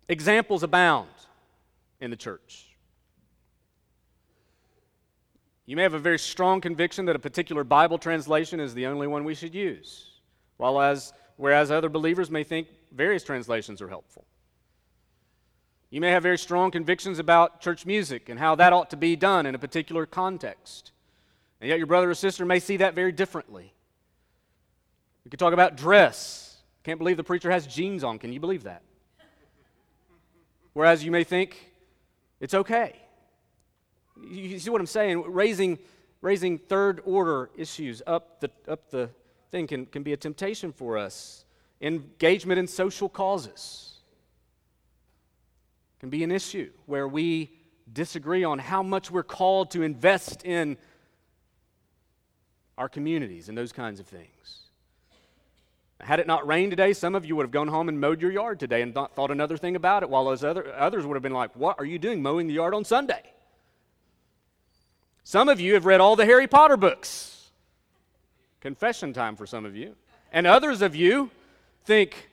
Examples 0.09 0.63
abound 0.63 1.07
in 2.01 2.11
the 2.11 2.17
church. 2.17 2.70
You 5.71 5.77
may 5.77 5.83
have 5.83 5.93
a 5.93 5.99
very 5.99 6.19
strong 6.19 6.59
conviction 6.59 7.05
that 7.05 7.15
a 7.15 7.19
particular 7.19 7.63
Bible 7.63 7.97
translation 7.97 8.59
is 8.59 8.73
the 8.73 8.87
only 8.87 9.07
one 9.07 9.23
we 9.23 9.33
should 9.33 9.55
use, 9.55 10.19
while 10.57 10.81
as, 10.81 11.13
whereas 11.37 11.71
other 11.71 11.87
believers 11.87 12.29
may 12.29 12.43
think 12.43 12.67
various 12.91 13.23
translations 13.23 13.81
are 13.81 13.87
helpful. 13.87 14.25
You 15.89 16.01
may 16.01 16.11
have 16.11 16.23
very 16.23 16.37
strong 16.37 16.71
convictions 16.71 17.19
about 17.19 17.61
church 17.61 17.85
music 17.85 18.27
and 18.27 18.37
how 18.37 18.55
that 18.55 18.73
ought 18.73 18.89
to 18.89 18.97
be 18.97 19.15
done 19.15 19.45
in 19.45 19.55
a 19.55 19.57
particular 19.57 20.05
context. 20.05 20.91
And 21.61 21.69
yet 21.69 21.77
your 21.77 21.87
brother 21.87 22.09
or 22.09 22.15
sister 22.15 22.43
may 22.43 22.59
see 22.59 22.75
that 22.75 22.93
very 22.93 23.13
differently. 23.13 23.71
We 25.23 25.31
could 25.31 25.39
talk 25.39 25.53
about 25.53 25.77
dress. 25.77 26.57
Can't 26.83 26.99
believe 26.99 27.15
the 27.15 27.23
preacher 27.23 27.49
has 27.49 27.65
jeans 27.65 28.03
on. 28.03 28.19
Can 28.19 28.33
you 28.33 28.41
believe 28.41 28.63
that? 28.63 28.81
Whereas 30.73 31.01
you 31.01 31.11
may 31.11 31.23
think 31.23 31.71
it's 32.41 32.55
okay. 32.55 33.00
You 34.23 34.59
see 34.59 34.69
what 34.69 34.81
I'm 34.81 34.87
saying? 34.87 35.23
Raising, 35.27 35.79
raising 36.21 36.57
third 36.57 37.01
order 37.05 37.49
issues 37.55 38.01
up 38.05 38.39
the, 38.39 38.51
up 38.67 38.89
the 38.89 39.09
thing 39.51 39.67
can, 39.67 39.85
can 39.85 40.03
be 40.03 40.13
a 40.13 40.17
temptation 40.17 40.71
for 40.71 40.97
us. 40.97 41.45
Engagement 41.81 42.59
in 42.59 42.67
social 42.67 43.09
causes 43.09 43.95
can 45.99 46.09
be 46.09 46.23
an 46.23 46.31
issue 46.31 46.71
where 46.85 47.07
we 47.07 47.51
disagree 47.91 48.43
on 48.43 48.59
how 48.59 48.81
much 48.81 49.11
we're 49.11 49.23
called 49.23 49.71
to 49.71 49.81
invest 49.81 50.45
in 50.45 50.77
our 52.77 52.89
communities 52.89 53.49
and 53.49 53.57
those 53.57 53.71
kinds 53.71 53.99
of 53.99 54.07
things. 54.07 54.61
Had 55.99 56.19
it 56.19 56.25
not 56.25 56.47
rained 56.47 56.71
today, 56.71 56.93
some 56.93 57.13
of 57.13 57.25
you 57.25 57.35
would 57.35 57.43
have 57.43 57.51
gone 57.51 57.67
home 57.67 57.89
and 57.89 57.99
mowed 57.99 58.21
your 58.21 58.31
yard 58.31 58.59
today 58.59 58.81
and 58.81 58.93
not 58.95 59.13
thought 59.15 59.29
another 59.29 59.57
thing 59.57 59.75
about 59.75 60.01
it, 60.01 60.09
while 60.09 60.25
those 60.25 60.43
other, 60.43 60.73
others 60.75 61.05
would 61.05 61.13
have 61.15 61.21
been 61.21 61.33
like, 61.33 61.55
What 61.55 61.77
are 61.79 61.85
you 61.85 61.99
doing 61.99 62.21
mowing 62.21 62.47
the 62.47 62.53
yard 62.53 62.73
on 62.73 62.83
Sunday? 62.83 63.21
Some 65.23 65.49
of 65.49 65.59
you 65.59 65.73
have 65.75 65.85
read 65.85 66.01
all 66.01 66.15
the 66.15 66.25
Harry 66.25 66.47
Potter 66.47 66.77
books. 66.77 67.51
Confession 68.59 69.13
time 69.13 69.35
for 69.35 69.45
some 69.45 69.65
of 69.65 69.75
you. 69.75 69.95
And 70.31 70.47
others 70.47 70.81
of 70.81 70.95
you 70.95 71.31
think, 71.85 72.29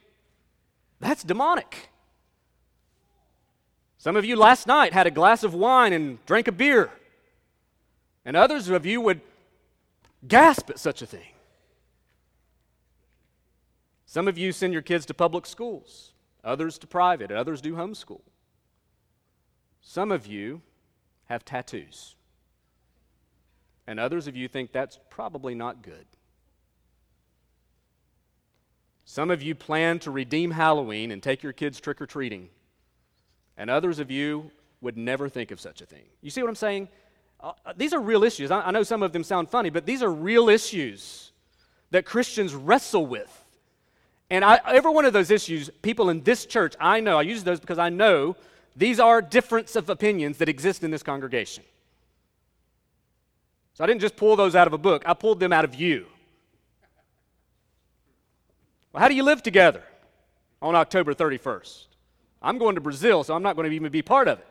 That's 1.00 1.22
demonic. 1.22 1.90
Some 3.98 4.16
of 4.16 4.24
you 4.24 4.36
last 4.36 4.66
night 4.66 4.92
had 4.92 5.06
a 5.06 5.10
glass 5.10 5.42
of 5.42 5.54
wine 5.54 5.92
and 5.92 6.24
drank 6.24 6.46
a 6.48 6.52
beer. 6.52 6.90
And 8.24 8.36
others 8.36 8.68
of 8.68 8.86
you 8.86 9.00
would 9.00 9.20
gasp 10.26 10.70
at 10.70 10.78
such 10.78 11.02
a 11.02 11.06
thing. 11.06 11.32
Some 14.06 14.28
of 14.28 14.38
you 14.38 14.52
send 14.52 14.72
your 14.72 14.82
kids 14.82 15.04
to 15.06 15.14
public 15.14 15.44
schools, 15.46 16.12
others 16.42 16.78
to 16.78 16.86
private, 16.86 17.30
others 17.30 17.60
do 17.60 17.74
homeschool. 17.74 18.22
Some 19.82 20.10
of 20.10 20.26
you 20.26 20.62
have 21.26 21.44
tattoos, 21.44 22.14
and 23.88 23.98
others 23.98 24.26
of 24.28 24.36
you 24.36 24.48
think 24.48 24.70
that's 24.70 24.98
probably 25.08 25.54
not 25.54 25.82
good. 25.82 26.04
Some 29.06 29.30
of 29.30 29.42
you 29.42 29.54
plan 29.54 29.98
to 30.00 30.10
redeem 30.10 30.50
Halloween 30.50 31.10
and 31.10 31.22
take 31.22 31.42
your 31.42 31.54
kids 31.54 31.80
trick 31.80 31.98
or 32.02 32.06
treating, 32.06 32.50
and 33.56 33.70
others 33.70 33.98
of 33.98 34.10
you 34.10 34.50
would 34.82 34.98
never 34.98 35.30
think 35.30 35.50
of 35.50 35.58
such 35.58 35.80
a 35.80 35.86
thing. 35.86 36.04
You 36.20 36.30
see 36.30 36.42
what 36.42 36.50
I'm 36.50 36.54
saying? 36.54 36.88
Uh, 37.40 37.52
uh 37.64 37.72
these 37.78 37.94
are 37.94 38.00
real 38.00 38.24
issues. 38.24 38.50
I, 38.50 38.60
I 38.60 38.70
know 38.72 38.82
some 38.82 39.02
of 39.02 39.14
them 39.14 39.24
sound 39.24 39.48
funny, 39.48 39.70
but 39.70 39.86
these 39.86 40.02
are 40.02 40.12
real 40.12 40.50
issues 40.50 41.32
that 41.90 42.04
Christians 42.04 42.54
wrestle 42.54 43.06
with. 43.06 43.44
And 44.28 44.44
I, 44.44 44.60
every 44.66 44.92
one 44.92 45.06
of 45.06 45.14
those 45.14 45.30
issues, 45.30 45.70
people 45.80 46.10
in 46.10 46.22
this 46.24 46.44
church, 46.44 46.74
I 46.78 47.00
know, 47.00 47.18
I 47.18 47.22
use 47.22 47.42
those 47.42 47.58
because 47.58 47.78
I 47.78 47.88
know 47.88 48.36
these 48.76 49.00
are 49.00 49.22
difference 49.22 49.76
of 49.76 49.88
opinions 49.88 50.36
that 50.38 50.50
exist 50.50 50.84
in 50.84 50.90
this 50.90 51.02
congregation. 51.02 51.64
So 53.78 53.84
I 53.84 53.86
didn't 53.86 54.00
just 54.00 54.16
pull 54.16 54.34
those 54.34 54.56
out 54.56 54.66
of 54.66 54.72
a 54.72 54.78
book, 54.78 55.04
I 55.06 55.14
pulled 55.14 55.38
them 55.38 55.52
out 55.52 55.64
of 55.64 55.76
you. 55.76 56.06
Well, 58.92 59.00
how 59.00 59.06
do 59.06 59.14
you 59.14 59.22
live 59.22 59.40
together 59.40 59.84
on 60.60 60.74
October 60.74 61.14
31st? 61.14 61.84
I'm 62.42 62.58
going 62.58 62.74
to 62.74 62.80
Brazil, 62.80 63.22
so 63.22 63.36
I'm 63.36 63.42
not 63.44 63.54
going 63.54 63.70
to 63.70 63.76
even 63.76 63.92
be 63.92 64.02
part 64.02 64.26
of 64.26 64.40
it. 64.40 64.46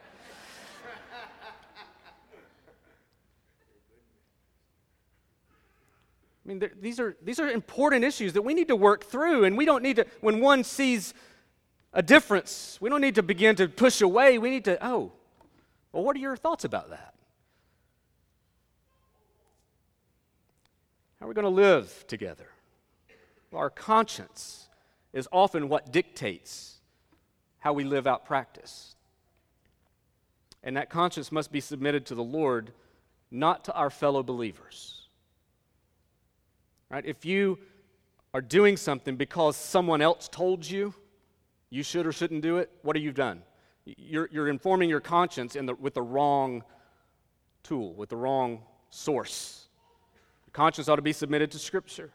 I 6.46 6.48
mean, 6.48 6.70
these 6.80 6.98
are, 6.98 7.18
these 7.22 7.42
are 7.42 7.50
important 7.50 8.06
issues 8.06 8.32
that 8.32 8.44
we 8.44 8.54
need 8.54 8.70
to 8.70 8.78
work 8.78 9.04
through, 9.04 9.44
and 9.44 9.58
we 9.58 9.66
don't 9.66 9.84
need 9.84 9.98
to, 9.98 10.06
when 10.22 10.40
one 10.40 10.64
sees 10.64 11.14
a 11.92 12.02
difference, 12.02 12.78
we 12.80 12.90
don't 12.90 13.02
need 13.02 13.16
to 13.16 13.24
begin 13.24 13.58
to 13.58 13.68
push 13.68 14.00
away. 14.00 14.38
We 14.38 14.50
need 14.52 14.64
to, 14.64 14.78
oh, 14.88 15.12
well, 15.92 16.06
what 16.06 16.16
are 16.16 16.20
your 16.20 16.38
thoughts 16.38 16.64
about 16.64 16.92
that? 16.92 17.14
How 21.20 21.26
are 21.26 21.30
we 21.30 21.36
going 21.36 21.44
to 21.44 21.50
live 21.50 22.06
together? 22.08 22.48
Well, 23.52 23.62
our 23.62 23.70
conscience 23.70 24.68
is 25.14 25.28
often 25.32 25.70
what 25.70 25.92
dictates 25.92 26.76
how 27.60 27.74
we 27.74 27.84
live 27.84 28.06
out 28.06 28.26
practice. 28.26 28.96
And 30.64 30.78
that 30.78 30.90
conscience 30.90 31.32
must 31.32 31.52
be 31.52 31.60
submitted 31.60 32.06
to 32.08 32.16
the 32.16 32.24
Lord, 32.24 32.72
not 33.32 33.66
to 33.66 33.74
our 33.74 33.90
fellow 33.90 34.22
believers. 34.22 35.08
Right? 36.90 37.06
If 37.06 37.26
you 37.26 37.58
are 38.34 38.42
doing 38.42 38.78
something 38.78 39.16
because 39.16 39.56
someone 39.58 40.02
else 40.02 40.28
told 40.28 40.70
you 40.70 40.94
you 41.70 41.84
should 41.84 42.06
or 42.06 42.12
shouldn't 42.12 42.42
do 42.42 42.58
it, 42.58 42.70
what 42.82 42.96
have 42.96 43.04
you 43.04 43.12
done? 43.12 43.42
You're, 43.86 44.30
you're 44.32 44.50
informing 44.50 44.90
your 44.90 45.00
conscience 45.00 45.54
the, 45.54 45.76
with 45.76 45.94
the 45.94 46.02
wrong 46.02 46.64
tool, 47.64 47.94
with 47.94 48.10
the 48.10 48.16
wrong 48.18 48.62
source. 48.90 49.67
Conscience 50.58 50.90
ought 50.90 50.98
to 50.98 51.02
be 51.02 51.14
submitted 51.14 51.52
to 51.52 51.60
Scripture. 51.60 52.10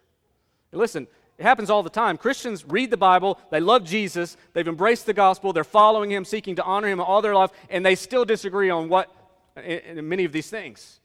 And 0.72 0.80
listen, 0.80 1.06
it 1.38 1.44
happens 1.44 1.70
all 1.70 1.82
the 1.82 1.90
time. 1.90 2.18
Christians 2.18 2.64
read 2.66 2.90
the 2.90 2.96
Bible, 2.96 3.38
they 3.50 3.60
love 3.60 3.84
Jesus, 3.84 4.36
they've 4.52 4.68
embraced 4.68 5.06
the 5.06 5.14
gospel, 5.14 5.52
they're 5.52 5.64
following 5.64 6.10
him, 6.10 6.24
seeking 6.24 6.56
to 6.56 6.64
honor 6.64 6.88
him 6.88 7.00
all 7.00 7.22
their 7.22 7.34
life, 7.34 7.50
and 7.70 7.86
they 7.86 7.94
still 7.94 8.26
disagree 8.26 8.68
on 8.68 8.88
what 8.88 9.10
in 9.56 10.06
many 10.08 10.24
of 10.24 10.32
these 10.32 10.50
things 10.50 11.00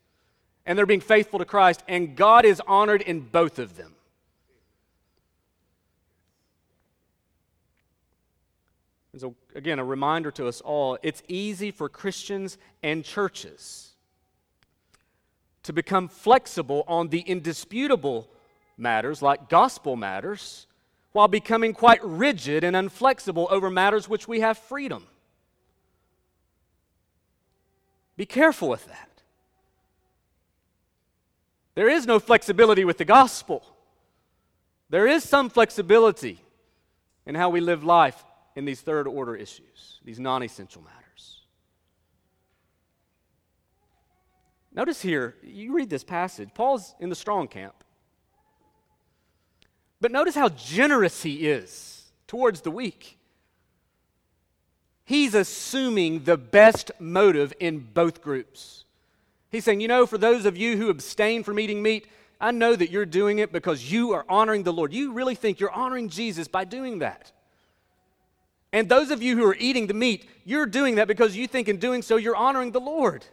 and 0.68 0.78
they're 0.78 0.86
being 0.86 1.00
faithful 1.00 1.40
to 1.40 1.46
Christ, 1.46 1.82
and 1.88 2.16
God 2.16 2.44
is 2.44 2.62
honored 2.68 3.02
in 3.02 3.22
both 3.22 3.58
of 3.58 3.78
them. 3.78 3.96
And 9.14 9.22
so, 9.22 9.36
again, 9.56 9.80
a 9.80 9.86
reminder 9.86 10.30
to 10.32 10.48
us 10.48 10.60
all 10.62 11.00
it's 11.02 11.24
easy 11.30 11.72
for 11.72 11.88
Christians 11.88 12.58
and 12.84 13.04
churches 13.04 13.87
to 15.68 15.74
become 15.74 16.08
flexible 16.08 16.86
on 16.88 17.10
the 17.10 17.20
indisputable 17.20 18.30
matters, 18.78 19.22
like 19.22 19.50
gospel 19.50 19.98
matters, 19.98 20.66
while 21.12 21.28
becoming 21.28 21.74
quite 21.74 22.00
rigid 22.04 22.64
and 22.64 22.74
unflexible 22.74 23.48
over 23.52 23.70
matters 23.70 24.08
which 24.08 24.30
we 24.30 24.40
have 24.40 24.58
freedom. 24.58 25.06
Be 28.16 28.26
careful 28.26 28.70
with 28.70 28.86
that. 28.88 29.10
There 31.76 31.90
is 31.90 32.08
no 32.08 32.18
flexibility 32.18 32.86
with 32.86 32.98
the 32.98 33.06
gospel. 33.06 33.62
There 34.90 35.06
is 35.06 35.24
some 35.24 35.50
flexibility 35.50 36.40
in 37.26 37.36
how 37.36 37.50
we 37.50 37.60
live 37.60 37.84
life 37.84 38.24
in 38.56 38.64
these 38.64 38.80
third 38.80 39.06
order 39.06 39.36
issues, 39.36 40.00
these 40.06 40.18
non 40.18 40.44
essential 40.44 40.82
matters. 40.82 40.97
Notice 44.78 45.02
here, 45.02 45.34
you 45.42 45.74
read 45.74 45.90
this 45.90 46.04
passage, 46.04 46.50
Paul's 46.54 46.94
in 47.00 47.10
the 47.10 47.16
strong 47.16 47.48
camp. 47.48 47.74
But 50.00 50.12
notice 50.12 50.36
how 50.36 50.50
generous 50.50 51.24
he 51.24 51.48
is 51.48 52.04
towards 52.28 52.62
the 52.62 52.70
weak. 52.70 53.18
He's 55.04 55.34
assuming 55.34 56.26
the 56.26 56.38
best 56.38 56.92
motive 57.00 57.54
in 57.60 57.80
both 57.80 58.22
groups. 58.22 58.86
He's 59.50 59.64
saying, 59.64 59.82
you 59.82 59.88
know, 59.88 60.06
for 60.06 60.20
those 60.20 60.46
of 60.46 60.56
you 60.56 60.78
who 60.78 60.92
abstain 60.92 61.42
from 61.42 61.60
eating 61.60 61.82
meat, 61.82 62.06
I 62.40 62.52
know 62.52 62.76
that 62.76 62.92
you're 62.92 63.08
doing 63.08 63.40
it 63.40 63.52
because 63.52 63.92
you 63.92 64.12
are 64.12 64.26
honoring 64.30 64.62
the 64.62 64.74
Lord. 64.74 64.94
You 64.94 65.12
really 65.12 65.34
think 65.34 65.60
you're 65.60 65.72
honoring 65.72 66.08
Jesus 66.08 66.48
by 66.48 66.66
doing 66.66 67.00
that. 67.00 67.32
And 68.72 68.88
those 68.88 69.10
of 69.10 69.24
you 69.24 69.38
who 69.38 69.46
are 69.46 69.56
eating 69.56 69.88
the 69.88 69.96
meat, 69.96 70.30
you're 70.46 70.68
doing 70.68 70.96
that 70.96 71.08
because 71.08 71.36
you 71.36 71.48
think 71.48 71.68
in 71.68 71.78
doing 71.78 72.04
so 72.04 72.18
you're 72.18 72.36
honoring 72.36 72.74
the 72.74 72.80
Lord. 72.80 73.26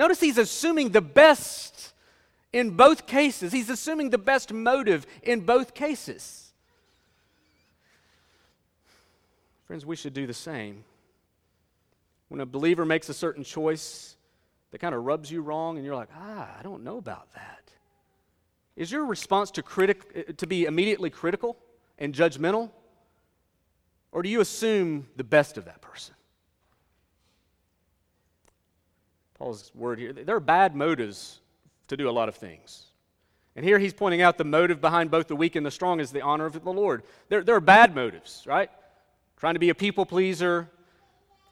Notice 0.00 0.18
he's 0.18 0.38
assuming 0.38 0.92
the 0.92 1.02
best 1.02 1.92
in 2.54 2.70
both 2.70 3.06
cases. 3.06 3.52
He's 3.52 3.68
assuming 3.68 4.08
the 4.08 4.16
best 4.16 4.50
motive 4.50 5.06
in 5.22 5.40
both 5.42 5.74
cases. 5.74 6.52
Friends, 9.66 9.84
we 9.84 9.96
should 9.96 10.14
do 10.14 10.26
the 10.26 10.32
same. 10.32 10.84
When 12.30 12.40
a 12.40 12.46
believer 12.46 12.86
makes 12.86 13.10
a 13.10 13.14
certain 13.14 13.44
choice 13.44 14.16
that 14.70 14.78
kind 14.78 14.94
of 14.94 15.04
rubs 15.04 15.30
you 15.30 15.42
wrong 15.42 15.76
and 15.76 15.84
you're 15.84 15.96
like, 15.96 16.08
ah, 16.16 16.48
I 16.58 16.62
don't 16.62 16.82
know 16.82 16.96
about 16.96 17.30
that. 17.34 17.70
Is 18.76 18.90
your 18.90 19.04
response 19.04 19.50
to, 19.50 19.62
critic, 19.62 20.38
to 20.38 20.46
be 20.46 20.64
immediately 20.64 21.10
critical 21.10 21.58
and 21.98 22.14
judgmental? 22.14 22.70
Or 24.12 24.22
do 24.22 24.30
you 24.30 24.40
assume 24.40 25.08
the 25.16 25.24
best 25.24 25.58
of 25.58 25.66
that 25.66 25.82
person? 25.82 26.14
Paul's 29.40 29.72
word 29.74 29.98
here 29.98 30.12
there 30.12 30.36
are 30.36 30.40
bad 30.40 30.76
motives 30.76 31.40
to 31.88 31.96
do 31.96 32.08
a 32.08 32.12
lot 32.12 32.28
of 32.28 32.36
things. 32.36 32.84
And 33.56 33.64
here 33.64 33.78
he's 33.78 33.94
pointing 33.94 34.20
out 34.20 34.36
the 34.36 34.44
motive 34.44 34.82
behind 34.82 35.10
both 35.10 35.28
the 35.28 35.34
weak 35.34 35.56
and 35.56 35.64
the 35.64 35.70
strong 35.70 35.98
is 35.98 36.12
the 36.12 36.20
honor 36.20 36.44
of 36.44 36.62
the 36.62 36.72
Lord. 36.72 37.02
There, 37.30 37.42
there 37.42 37.56
are 37.56 37.60
bad 37.60 37.94
motives, 37.94 38.44
right? 38.46 38.70
Trying 39.38 39.54
to 39.54 39.60
be 39.60 39.70
a 39.70 39.74
people 39.74 40.04
pleaser. 40.04 40.68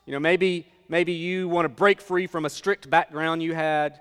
You 0.04 0.12
know, 0.12 0.20
maybe, 0.20 0.68
maybe 0.88 1.12
you 1.12 1.48
want 1.48 1.64
to 1.64 1.70
break 1.70 2.02
free 2.02 2.26
from 2.26 2.44
a 2.44 2.50
strict 2.50 2.90
background 2.90 3.42
you 3.42 3.54
had. 3.54 4.00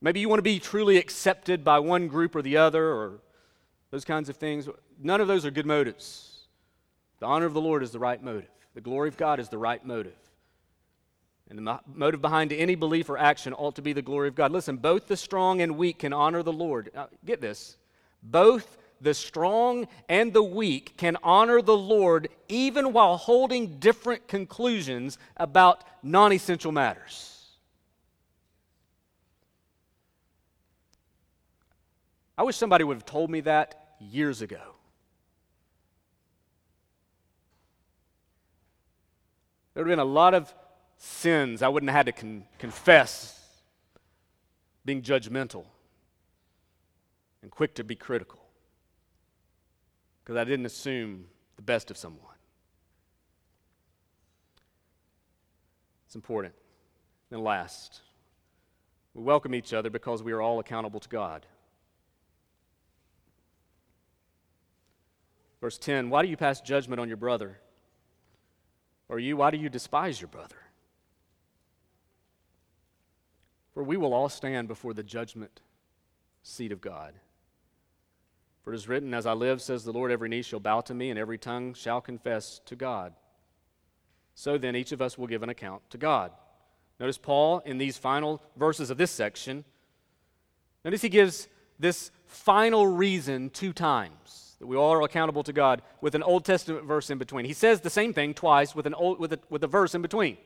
Maybe 0.00 0.20
you 0.20 0.28
want 0.28 0.38
to 0.38 0.42
be 0.42 0.58
truly 0.58 0.96
accepted 0.96 1.62
by 1.62 1.80
one 1.80 2.08
group 2.08 2.34
or 2.34 2.40
the 2.40 2.56
other, 2.56 2.86
or 2.86 3.20
those 3.90 4.06
kinds 4.06 4.30
of 4.30 4.36
things. 4.36 4.66
None 4.98 5.20
of 5.20 5.28
those 5.28 5.44
are 5.44 5.50
good 5.50 5.66
motives. 5.66 6.46
The 7.20 7.26
honor 7.26 7.46
of 7.46 7.52
the 7.52 7.60
Lord 7.60 7.82
is 7.82 7.90
the 7.90 7.98
right 7.98 8.22
motive, 8.22 8.50
the 8.74 8.80
glory 8.80 9.10
of 9.10 9.18
God 9.18 9.40
is 9.40 9.50
the 9.50 9.58
right 9.58 9.84
motive. 9.84 10.16
And 11.50 11.58
the 11.58 11.80
motive 11.86 12.22
behind 12.22 12.52
any 12.52 12.74
belief 12.74 13.10
or 13.10 13.18
action 13.18 13.52
ought 13.52 13.76
to 13.76 13.82
be 13.82 13.92
the 13.92 14.02
glory 14.02 14.28
of 14.28 14.34
God. 14.34 14.50
Listen, 14.50 14.78
both 14.78 15.06
the 15.06 15.16
strong 15.16 15.60
and 15.60 15.76
weak 15.76 15.98
can 15.98 16.12
honor 16.12 16.42
the 16.42 16.52
Lord. 16.52 16.90
Now, 16.94 17.08
get 17.24 17.40
this. 17.40 17.76
Both 18.22 18.78
the 19.00 19.14
strong 19.14 19.86
and 20.08 20.32
the 20.32 20.42
weak 20.42 20.96
can 20.96 21.18
honor 21.22 21.60
the 21.60 21.76
Lord 21.76 22.28
even 22.48 22.92
while 22.92 23.16
holding 23.16 23.78
different 23.78 24.26
conclusions 24.26 25.18
about 25.36 25.84
non 26.02 26.32
essential 26.32 26.72
matters. 26.72 27.30
I 32.36 32.42
wish 32.42 32.56
somebody 32.56 32.82
would 32.82 32.96
have 32.96 33.06
told 33.06 33.30
me 33.30 33.42
that 33.42 33.96
years 34.00 34.42
ago. 34.42 34.60
There 39.74 39.82
would 39.82 39.90
have 39.90 39.98
been 39.98 40.06
a 40.06 40.10
lot 40.10 40.34
of 40.34 40.52
sins 40.96 41.62
I 41.62 41.68
wouldn't 41.68 41.90
have 41.90 42.06
had 42.06 42.06
to 42.06 42.12
con- 42.12 42.44
confess, 42.58 43.40
being 44.84 45.02
judgmental 45.02 45.64
and 47.42 47.50
quick 47.50 47.74
to 47.74 47.84
be 47.84 47.94
critical 47.94 48.40
because 50.22 50.36
I 50.36 50.44
didn't 50.44 50.66
assume 50.66 51.26
the 51.56 51.62
best 51.62 51.90
of 51.90 51.96
someone. 51.96 52.34
It's 56.06 56.14
important. 56.14 56.54
And 57.30 57.42
last, 57.42 58.00
we 59.14 59.22
welcome 59.22 59.54
each 59.54 59.72
other 59.72 59.90
because 59.90 60.22
we 60.22 60.32
are 60.32 60.40
all 60.40 60.58
accountable 60.60 61.00
to 61.00 61.08
God. 61.08 61.46
Verse 65.60 65.78
10 65.78 66.10
Why 66.10 66.22
do 66.22 66.28
you 66.28 66.36
pass 66.36 66.60
judgment 66.60 67.00
on 67.00 67.08
your 67.08 67.16
brother? 67.16 67.58
Or 69.08 69.18
you, 69.18 69.36
why 69.36 69.50
do 69.50 69.58
you 69.58 69.68
despise 69.68 70.20
your 70.20 70.28
brother? 70.28 70.56
For 73.74 73.82
we 73.82 73.96
will 73.96 74.14
all 74.14 74.28
stand 74.28 74.68
before 74.68 74.94
the 74.94 75.02
judgment 75.02 75.60
seat 76.42 76.72
of 76.72 76.80
God. 76.80 77.14
For 78.62 78.72
it 78.72 78.76
is 78.76 78.88
written, 78.88 79.12
As 79.12 79.26
I 79.26 79.32
live, 79.32 79.60
says 79.60 79.84
the 79.84 79.92
Lord, 79.92 80.10
every 80.10 80.28
knee 80.28 80.42
shall 80.42 80.60
bow 80.60 80.80
to 80.82 80.94
me, 80.94 81.10
and 81.10 81.18
every 81.18 81.36
tongue 81.36 81.74
shall 81.74 82.00
confess 82.00 82.60
to 82.66 82.76
God. 82.76 83.12
So 84.34 84.56
then, 84.56 84.74
each 84.74 84.92
of 84.92 85.02
us 85.02 85.18
will 85.18 85.26
give 85.26 85.42
an 85.42 85.50
account 85.50 85.82
to 85.90 85.98
God. 85.98 86.32
Notice 86.98 87.18
Paul 87.18 87.60
in 87.66 87.78
these 87.78 87.98
final 87.98 88.40
verses 88.56 88.90
of 88.90 88.96
this 88.96 89.10
section. 89.10 89.64
Notice 90.84 91.02
he 91.02 91.08
gives 91.08 91.48
this 91.78 92.10
final 92.26 92.86
reason 92.86 93.50
two 93.50 93.72
times 93.72 94.56
that 94.58 94.66
we 94.66 94.76
all 94.76 94.92
are 94.92 95.02
accountable 95.02 95.42
to 95.42 95.52
God 95.52 95.82
with 96.00 96.14
an 96.14 96.22
Old 96.22 96.44
Testament 96.44 96.84
verse 96.84 97.10
in 97.10 97.18
between. 97.18 97.44
He 97.44 97.52
says 97.52 97.80
the 97.80 97.90
same 97.90 98.12
thing 98.12 98.34
twice 98.34 98.74
with, 98.74 98.86
an 98.86 98.94
old, 98.94 99.18
with, 99.18 99.32
a, 99.32 99.38
with 99.50 99.64
a 99.64 99.66
verse 99.66 99.94
in 99.94 100.02
between. 100.02 100.36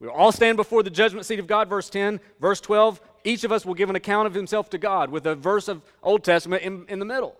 We 0.00 0.06
will 0.06 0.14
all 0.14 0.32
stand 0.32 0.56
before 0.56 0.82
the 0.82 0.90
judgment 0.90 1.26
seat 1.26 1.38
of 1.38 1.46
God, 1.46 1.68
verse 1.68 1.90
10. 1.90 2.20
Verse 2.40 2.60
12, 2.60 3.00
each 3.24 3.44
of 3.44 3.50
us 3.50 3.66
will 3.66 3.74
give 3.74 3.90
an 3.90 3.96
account 3.96 4.26
of 4.26 4.34
himself 4.34 4.70
to 4.70 4.78
God 4.78 5.10
with 5.10 5.26
a 5.26 5.34
verse 5.34 5.68
of 5.68 5.82
Old 6.02 6.22
Testament 6.22 6.62
in, 6.62 6.86
in 6.88 6.98
the 6.98 7.04
middle. 7.04 7.36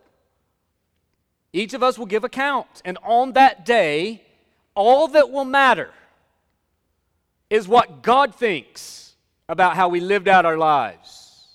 Each 1.53 1.73
of 1.73 1.83
us 1.83 1.99
will 1.99 2.07
give 2.07 2.25
account. 2.25 2.83
And 2.85 2.99
on 3.03 3.33
that 3.33 3.65
day, 3.65 4.23
all 4.75 5.09
that 5.09 5.31
will 5.31 5.45
matter 5.45 5.91
is 7.49 7.67
what 7.67 8.03
God 8.03 8.35
thinks 8.35 9.15
about 9.49 9.77
how 9.77 9.89
we 9.89 10.01
lived 10.01 10.29
out 10.29 10.45
our 10.45 10.59
lives. 10.59 11.47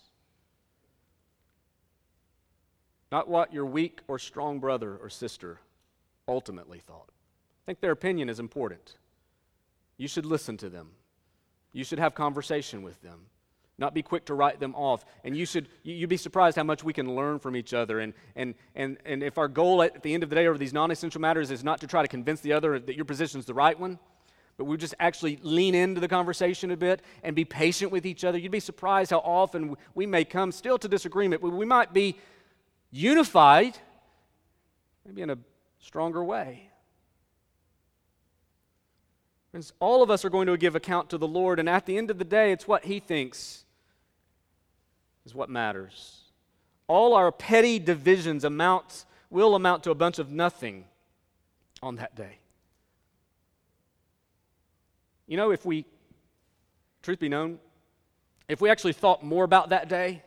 Not 3.12 3.28
what 3.28 3.54
your 3.54 3.66
weak 3.66 4.00
or 4.08 4.18
strong 4.18 4.60
brother 4.60 4.98
or 4.98 5.10
sister 5.10 5.60
ultimately 6.28 6.80
thought. 6.80 7.10
I 7.10 7.66
think 7.66 7.80
their 7.80 7.92
opinion 7.92 8.28
is 8.28 8.40
important. 8.40 8.96
You 10.04 10.10
should 10.10 10.26
listen 10.26 10.58
to 10.58 10.70
them. 10.70 10.90
You 11.72 11.86
should 11.86 11.98
have 11.98 12.14
conversation 12.14 12.84
with 12.84 13.02
them. 13.02 13.22
Not 13.78 13.94
be 13.94 14.02
quick 14.02 14.26
to 14.26 14.34
write 14.34 14.60
them 14.60 14.76
off. 14.76 15.06
And 15.24 15.34
you 15.38 15.46
should 15.46 15.70
you'd 15.82 16.10
be 16.10 16.18
surprised 16.18 16.58
how 16.58 16.64
much 16.64 16.84
we 16.84 16.92
can 16.92 17.16
learn 17.16 17.40
from 17.40 17.56
each 17.56 17.74
other. 17.74 18.02
And 18.02 18.14
and 18.36 18.56
and 18.76 18.98
and 19.06 19.24
if 19.24 19.38
our 19.38 19.48
goal 19.48 19.82
at 19.82 20.04
the 20.04 20.14
end 20.14 20.22
of 20.22 20.30
the 20.30 20.36
day 20.36 20.46
over 20.48 20.58
these 20.58 20.74
non-essential 20.74 21.22
matters 21.22 21.52
is 21.52 21.64
not 21.64 21.80
to 21.80 21.88
try 21.88 22.02
to 22.02 22.10
convince 22.10 22.42
the 22.42 22.52
other 22.52 22.80
that 22.80 22.98
your 22.98 23.06
position 23.06 23.40
is 23.40 23.46
the 23.46 23.54
right 23.54 23.80
one, 23.80 23.98
but 24.58 24.66
we 24.66 24.76
just 24.76 24.94
actually 25.00 25.40
lean 25.42 25.74
into 25.74 26.02
the 26.02 26.10
conversation 26.10 26.70
a 26.72 26.76
bit 26.76 27.02
and 27.24 27.34
be 27.34 27.46
patient 27.46 27.90
with 27.90 28.06
each 28.06 28.26
other. 28.26 28.38
You'd 28.38 28.52
be 28.52 28.60
surprised 28.60 29.12
how 29.12 29.20
often 29.20 29.78
we 29.96 30.06
may 30.06 30.26
come 30.26 30.52
still 30.52 30.78
to 30.80 30.90
disagreement, 30.90 31.42
but 31.42 31.52
we 31.52 31.66
might 31.66 31.94
be 31.94 32.18
unified, 32.92 33.78
maybe 35.06 35.22
in 35.22 35.30
a 35.30 35.38
stronger 35.80 36.22
way. 36.22 36.73
Friends, 39.54 39.72
all 39.80 40.02
of 40.02 40.10
us 40.10 40.26
are 40.26 40.32
going 40.32 40.48
to 40.48 40.58
give 40.58 40.76
account 40.76 41.12
to 41.12 41.18
the 41.20 41.28
Lord, 41.28 41.60
and 41.60 41.70
at 41.70 41.86
the 41.86 41.96
end 41.96 42.10
of 42.10 42.18
the 42.18 42.26
day, 42.26 42.52
it's 42.52 42.68
what 42.68 42.86
He 42.86 43.00
thinks 43.00 43.66
is 45.28 45.36
what 45.36 45.48
matters. 45.48 46.22
All 46.88 47.14
our 47.14 47.32
petty 47.32 47.78
divisions 47.78 48.44
amounts, 48.44 49.06
will 49.30 49.54
amount 49.54 49.84
to 49.84 49.92
a 49.92 49.96
bunch 49.96 50.18
of 50.18 50.32
nothing 50.32 50.86
on 51.84 51.98
that 51.98 52.16
day. 52.16 52.40
You 55.28 55.38
know, 55.38 55.52
if 55.52 55.64
we, 55.64 55.86
truth 57.04 57.20
be 57.20 57.30
known, 57.30 57.60
if 58.50 58.60
we 58.60 58.72
actually 58.72 58.94
thought 58.94 59.24
more 59.24 59.44
about 59.44 59.70
that 59.70 59.88
day, 59.88 60.24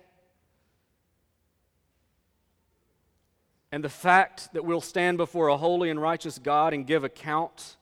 and 3.73 3.83
the 3.83 3.89
fact 3.89 4.53
that 4.53 4.65
we'll 4.65 4.81
stand 4.81 5.19
before 5.19 5.49
a 5.49 5.57
holy 5.57 5.91
and 5.91 6.01
righteous 6.01 6.39
God 6.39 6.73
and 6.73 6.87
give 6.87 7.03
account 7.03 7.75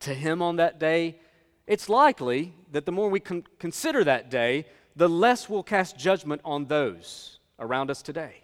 to 0.00 0.14
Him 0.14 0.42
on 0.42 0.56
that 0.56 0.78
day, 0.78 1.18
it's 1.66 1.88
likely 1.88 2.54
that 2.72 2.86
the 2.86 2.92
more 2.92 3.08
we 3.08 3.20
con- 3.20 3.44
consider 3.58 4.04
that 4.04 4.30
day, 4.30 4.66
the 4.94 5.08
less 5.08 5.48
we'll 5.48 5.62
cast 5.62 5.98
judgment 5.98 6.40
on 6.44 6.66
those 6.66 7.38
around 7.58 7.90
us 7.90 8.02
today. 8.02 8.42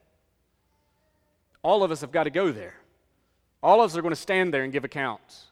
All 1.63 1.83
of 1.83 1.91
us 1.91 2.01
have 2.01 2.13
got 2.13 2.25
to 2.25 2.31
go 2.31 2.51
there. 2.51 2.75
All 3.63 3.81
of 3.81 3.91
us 3.91 3.97
are 3.97 4.03
going 4.03 4.15
to 4.15 4.21
stand 4.21 4.53
there 4.53 4.65
and 4.65 4.73
give 4.73 4.85
accounts. 4.85 5.47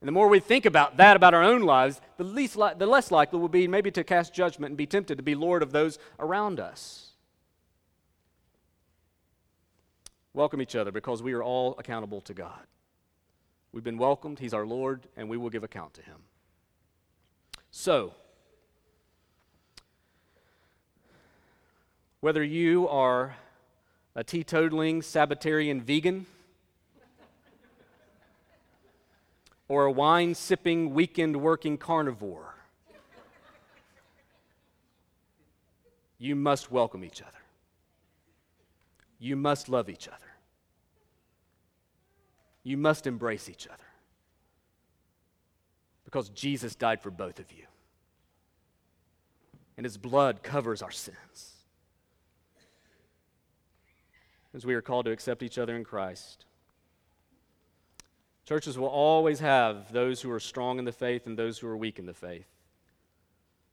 And 0.00 0.08
the 0.08 0.12
more 0.12 0.26
we 0.26 0.40
think 0.40 0.66
about 0.66 0.96
that, 0.96 1.16
about 1.16 1.32
our 1.32 1.44
own 1.44 1.62
lives, 1.62 2.00
the, 2.16 2.24
least 2.24 2.56
li- 2.56 2.72
the 2.76 2.86
less 2.86 3.12
likely 3.12 3.38
we'll 3.38 3.48
be 3.48 3.68
maybe 3.68 3.92
to 3.92 4.02
cast 4.02 4.34
judgment 4.34 4.70
and 4.70 4.76
be 4.76 4.86
tempted 4.86 5.16
to 5.16 5.22
be 5.22 5.36
Lord 5.36 5.62
of 5.62 5.70
those 5.70 6.00
around 6.18 6.58
us. 6.58 7.10
Welcome 10.34 10.60
each 10.60 10.74
other 10.74 10.90
because 10.90 11.22
we 11.22 11.34
are 11.34 11.42
all 11.42 11.76
accountable 11.78 12.20
to 12.22 12.34
God. 12.34 12.58
We've 13.72 13.82
been 13.82 13.98
welcomed, 13.98 14.38
He's 14.38 14.52
our 14.52 14.66
Lord, 14.66 15.08
and 15.16 15.28
we 15.28 15.36
will 15.36 15.50
give 15.50 15.64
account 15.64 15.94
to 15.94 16.02
Him. 16.02 16.18
So, 17.70 18.14
whether 22.20 22.44
you 22.44 22.86
are 22.88 23.36
a 24.14 24.22
teetotaling 24.22 25.02
Sabbatarian 25.02 25.80
vegan, 25.80 26.26
or 29.68 29.86
a 29.86 29.90
wine 29.90 30.34
sipping, 30.34 30.92
weekend 30.92 31.34
working 31.34 31.78
carnivore, 31.78 32.54
you 36.18 36.36
must 36.36 36.70
welcome 36.70 37.02
each 37.02 37.22
other. 37.22 37.30
You 39.18 39.34
must 39.34 39.70
love 39.70 39.88
each 39.88 40.08
other. 40.08 40.31
You 42.62 42.76
must 42.76 43.06
embrace 43.06 43.48
each 43.48 43.66
other. 43.66 43.84
because 46.04 46.28
Jesus 46.28 46.74
died 46.74 47.00
for 47.00 47.10
both 47.10 47.38
of 47.38 47.50
you. 47.52 47.64
And 49.78 49.86
his 49.86 49.96
blood 49.96 50.42
covers 50.42 50.82
our 50.82 50.90
sins. 50.90 51.54
As 54.52 54.66
we 54.66 54.74
are 54.74 54.82
called 54.82 55.06
to 55.06 55.10
accept 55.10 55.42
each 55.42 55.56
other 55.56 55.74
in 55.74 55.84
Christ. 55.84 56.44
Churches 58.44 58.76
will 58.76 58.88
always 58.88 59.40
have 59.40 59.90
those 59.92 60.20
who 60.20 60.30
are 60.30 60.40
strong 60.40 60.78
in 60.78 60.84
the 60.84 60.92
faith 60.92 61.26
and 61.26 61.38
those 61.38 61.58
who 61.58 61.66
are 61.66 61.76
weak 61.76 61.98
in 61.98 62.04
the 62.04 62.12
faith. 62.12 62.46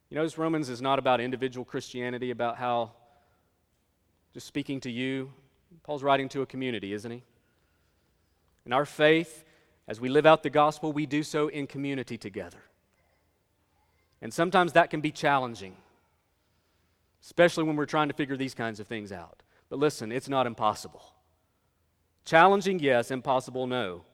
You 0.08 0.16
notice 0.16 0.38
Romans 0.38 0.70
is 0.70 0.80
not 0.80 0.98
about 0.98 1.20
individual 1.20 1.66
Christianity, 1.66 2.30
about 2.30 2.56
how 2.56 2.92
just 4.32 4.46
speaking 4.46 4.80
to 4.80 4.90
you. 4.90 5.30
Paul's 5.82 6.02
writing 6.02 6.28
to 6.30 6.40
a 6.40 6.46
community, 6.46 6.92
isn't 6.94 7.10
he? 7.10 7.22
In 8.66 8.72
our 8.72 8.84
faith, 8.84 9.44
as 9.88 10.00
we 10.00 10.08
live 10.08 10.26
out 10.26 10.42
the 10.42 10.50
gospel, 10.50 10.92
we 10.92 11.06
do 11.06 11.22
so 11.22 11.48
in 11.48 11.66
community 11.66 12.16
together. 12.16 12.62
And 14.22 14.32
sometimes 14.32 14.72
that 14.74 14.90
can 14.90 15.00
be 15.00 15.10
challenging, 15.10 15.76
especially 17.22 17.64
when 17.64 17.76
we're 17.76 17.86
trying 17.86 18.08
to 18.08 18.14
figure 18.14 18.36
these 18.36 18.54
kinds 18.54 18.80
of 18.80 18.86
things 18.86 19.12
out. 19.12 19.42
But 19.68 19.78
listen, 19.78 20.12
it's 20.12 20.28
not 20.28 20.46
impossible. 20.46 21.14
Challenging, 22.24 22.78
yes. 22.78 23.10
Impossible, 23.10 23.66
no. 23.66 24.04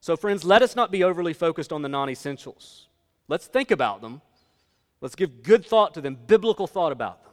So, 0.00 0.16
friends, 0.16 0.44
let 0.44 0.62
us 0.62 0.76
not 0.76 0.90
be 0.90 1.04
overly 1.04 1.32
focused 1.32 1.72
on 1.72 1.82
the 1.82 1.88
non 1.88 2.08
essentials. 2.10 2.88
Let's 3.28 3.46
think 3.46 3.70
about 3.70 4.00
them. 4.00 4.22
Let's 5.00 5.14
give 5.14 5.42
good 5.42 5.64
thought 5.64 5.94
to 5.94 6.00
them, 6.00 6.16
biblical 6.26 6.66
thought 6.66 6.92
about 6.92 7.22
them. 7.22 7.29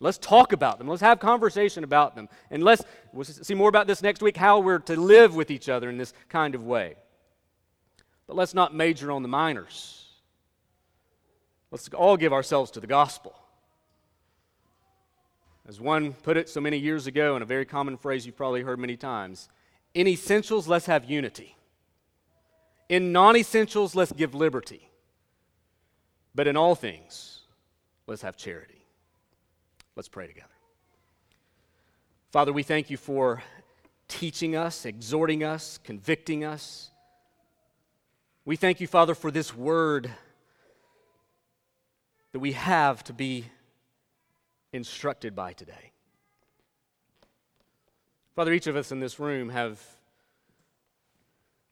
Let's 0.00 0.16
talk 0.16 0.52
about 0.54 0.78
them. 0.78 0.88
Let's 0.88 1.02
have 1.02 1.20
conversation 1.20 1.84
about 1.84 2.16
them. 2.16 2.28
And 2.50 2.62
let's 2.62 2.82
we'll 3.12 3.24
see 3.24 3.54
more 3.54 3.68
about 3.68 3.86
this 3.86 4.02
next 4.02 4.22
week 4.22 4.36
how 4.36 4.58
we're 4.58 4.78
to 4.80 4.98
live 4.98 5.34
with 5.34 5.50
each 5.50 5.68
other 5.68 5.90
in 5.90 5.98
this 5.98 6.14
kind 6.30 6.54
of 6.54 6.64
way. 6.64 6.96
But 8.26 8.36
let's 8.36 8.54
not 8.54 8.74
major 8.74 9.12
on 9.12 9.22
the 9.22 9.28
minors. 9.28 10.08
Let's 11.70 11.88
all 11.88 12.16
give 12.16 12.32
ourselves 12.32 12.70
to 12.72 12.80
the 12.80 12.86
gospel. 12.86 13.34
As 15.68 15.80
one 15.80 16.14
put 16.14 16.36
it 16.36 16.48
so 16.48 16.60
many 16.60 16.78
years 16.78 17.06
ago, 17.06 17.36
in 17.36 17.42
a 17.42 17.46
very 17.46 17.64
common 17.64 17.96
phrase 17.96 18.24
you've 18.24 18.36
probably 18.36 18.62
heard 18.62 18.78
many 18.78 18.96
times 18.96 19.48
in 19.94 20.06
essentials, 20.06 20.68
let's 20.68 20.86
have 20.86 21.04
unity. 21.04 21.56
In 22.88 23.12
non 23.12 23.36
essentials, 23.36 23.94
let's 23.94 24.12
give 24.12 24.34
liberty. 24.34 24.88
But 26.34 26.46
in 26.46 26.56
all 26.56 26.74
things, 26.74 27.40
let's 28.06 28.22
have 28.22 28.36
charity. 28.36 28.79
Let's 29.96 30.08
pray 30.08 30.26
together. 30.26 30.48
Father, 32.30 32.52
we 32.52 32.62
thank 32.62 32.90
you 32.90 32.96
for 32.96 33.42
teaching 34.06 34.56
us, 34.56 34.86
exhorting 34.86 35.42
us, 35.42 35.78
convicting 35.82 36.44
us. 36.44 36.90
We 38.44 38.56
thank 38.56 38.80
you, 38.80 38.86
Father, 38.86 39.14
for 39.14 39.30
this 39.30 39.54
word 39.54 40.10
that 42.32 42.38
we 42.38 42.52
have 42.52 43.02
to 43.04 43.12
be 43.12 43.46
instructed 44.72 45.34
by 45.34 45.52
today. 45.52 45.92
Father, 48.36 48.52
each 48.52 48.68
of 48.68 48.76
us 48.76 48.92
in 48.92 49.00
this 49.00 49.18
room 49.18 49.48
have 49.48 49.84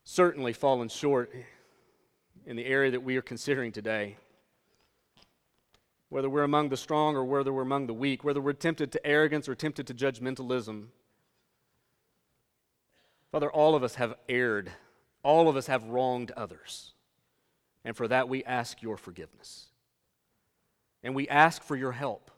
certainly 0.03 0.53
fallen 0.53 0.89
short 0.89 1.33
in 2.45 2.55
the 2.57 2.65
area 2.65 2.91
that 2.91 3.03
we 3.03 3.15
are 3.15 3.21
considering 3.21 3.71
today. 3.71 4.17
Whether 6.09 6.29
we're 6.29 6.43
among 6.43 6.69
the 6.69 6.77
strong 6.77 7.15
or 7.15 7.23
whether 7.23 7.53
we're 7.53 7.61
among 7.61 7.87
the 7.87 7.93
weak, 7.93 8.23
whether 8.23 8.41
we're 8.41 8.53
tempted 8.53 8.91
to 8.91 9.05
arrogance 9.05 9.47
or 9.47 9.55
tempted 9.55 9.87
to 9.87 9.93
judgmentalism. 9.93 10.87
Father, 13.31 13.51
all 13.51 13.75
of 13.75 13.83
us 13.83 13.95
have 13.95 14.15
erred. 14.27 14.71
All 15.23 15.49
of 15.49 15.55
us 15.55 15.67
have 15.67 15.83
wronged 15.83 16.31
others. 16.31 16.93
And 17.85 17.95
for 17.95 18.07
that, 18.07 18.27
we 18.27 18.43
ask 18.43 18.81
your 18.81 18.97
forgiveness. 18.97 19.67
And 21.03 21.13
we 21.13 21.27
ask 21.27 21.63
for 21.63 21.75
your 21.75 21.91
help. 21.91 22.31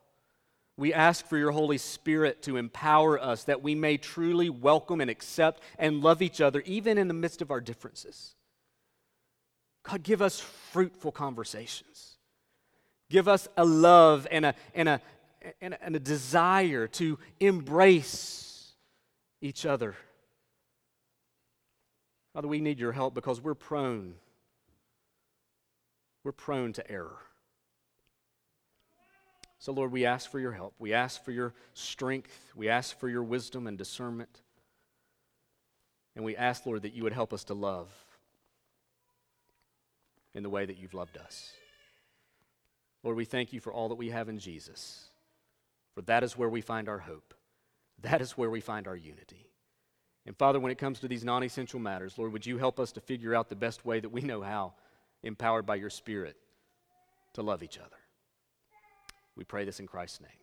We 0.76 0.92
ask 0.94 1.26
for 1.26 1.36
your 1.36 1.50
Holy 1.50 1.78
Spirit 1.78 2.42
to 2.42 2.56
empower 2.56 3.18
us 3.18 3.44
that 3.44 3.62
we 3.62 3.74
may 3.74 3.96
truly 3.96 4.50
welcome 4.50 5.00
and 5.00 5.10
accept 5.10 5.62
and 5.78 6.02
love 6.02 6.22
each 6.22 6.40
other, 6.40 6.62
even 6.64 6.98
in 6.98 7.08
the 7.08 7.14
midst 7.14 7.42
of 7.42 7.50
our 7.50 7.60
differences. 7.60 8.34
God, 9.82 10.02
give 10.02 10.22
us 10.22 10.40
fruitful 10.40 11.12
conversations. 11.12 12.11
Give 13.12 13.28
us 13.28 13.46
a 13.58 13.64
love 13.64 14.26
and 14.30 14.46
a, 14.46 14.54
and 14.74 14.88
a, 14.88 15.00
and 15.60 15.74
a, 15.74 15.84
and 15.84 15.94
a 15.94 15.98
desire 15.98 16.86
to 16.88 17.18
embrace 17.40 18.72
each 19.42 19.66
other. 19.66 19.94
Father, 22.32 22.48
we 22.48 22.62
need 22.62 22.78
your 22.78 22.92
help 22.92 23.12
because 23.12 23.38
we're 23.38 23.52
prone. 23.52 24.14
We're 26.24 26.32
prone 26.32 26.72
to 26.72 26.90
error. 26.90 27.18
So, 29.58 29.72
Lord, 29.72 29.92
we 29.92 30.06
ask 30.06 30.30
for 30.30 30.40
your 30.40 30.52
help. 30.52 30.72
We 30.78 30.94
ask 30.94 31.22
for 31.22 31.32
your 31.32 31.52
strength. 31.74 32.54
We 32.56 32.70
ask 32.70 32.98
for 32.98 33.10
your 33.10 33.24
wisdom 33.24 33.66
and 33.66 33.76
discernment. 33.76 34.40
And 36.16 36.24
we 36.24 36.34
ask, 36.34 36.64
Lord, 36.64 36.80
that 36.80 36.94
you 36.94 37.02
would 37.02 37.12
help 37.12 37.34
us 37.34 37.44
to 37.44 37.54
love 37.54 37.90
in 40.32 40.42
the 40.42 40.48
way 40.48 40.64
that 40.64 40.78
you've 40.78 40.94
loved 40.94 41.18
us. 41.18 41.52
Lord, 43.02 43.16
we 43.16 43.24
thank 43.24 43.52
you 43.52 43.60
for 43.60 43.72
all 43.72 43.88
that 43.88 43.96
we 43.96 44.10
have 44.10 44.28
in 44.28 44.38
Jesus, 44.38 45.08
for 45.94 46.02
that 46.02 46.22
is 46.22 46.36
where 46.36 46.48
we 46.48 46.60
find 46.60 46.88
our 46.88 46.98
hope. 46.98 47.34
That 48.02 48.20
is 48.20 48.32
where 48.32 48.50
we 48.50 48.60
find 48.60 48.86
our 48.86 48.96
unity. 48.96 49.48
And 50.26 50.36
Father, 50.36 50.60
when 50.60 50.70
it 50.72 50.78
comes 50.78 51.00
to 51.00 51.08
these 51.08 51.24
non 51.24 51.42
essential 51.42 51.80
matters, 51.80 52.16
Lord, 52.16 52.32
would 52.32 52.46
you 52.46 52.58
help 52.58 52.78
us 52.78 52.92
to 52.92 53.00
figure 53.00 53.34
out 53.34 53.48
the 53.48 53.56
best 53.56 53.84
way 53.84 54.00
that 54.00 54.10
we 54.10 54.20
know 54.20 54.42
how, 54.42 54.74
empowered 55.22 55.66
by 55.66 55.76
your 55.76 55.90
Spirit, 55.90 56.36
to 57.34 57.42
love 57.42 57.62
each 57.62 57.78
other? 57.78 57.96
We 59.36 59.44
pray 59.44 59.64
this 59.64 59.80
in 59.80 59.86
Christ's 59.86 60.20
name. 60.20 60.41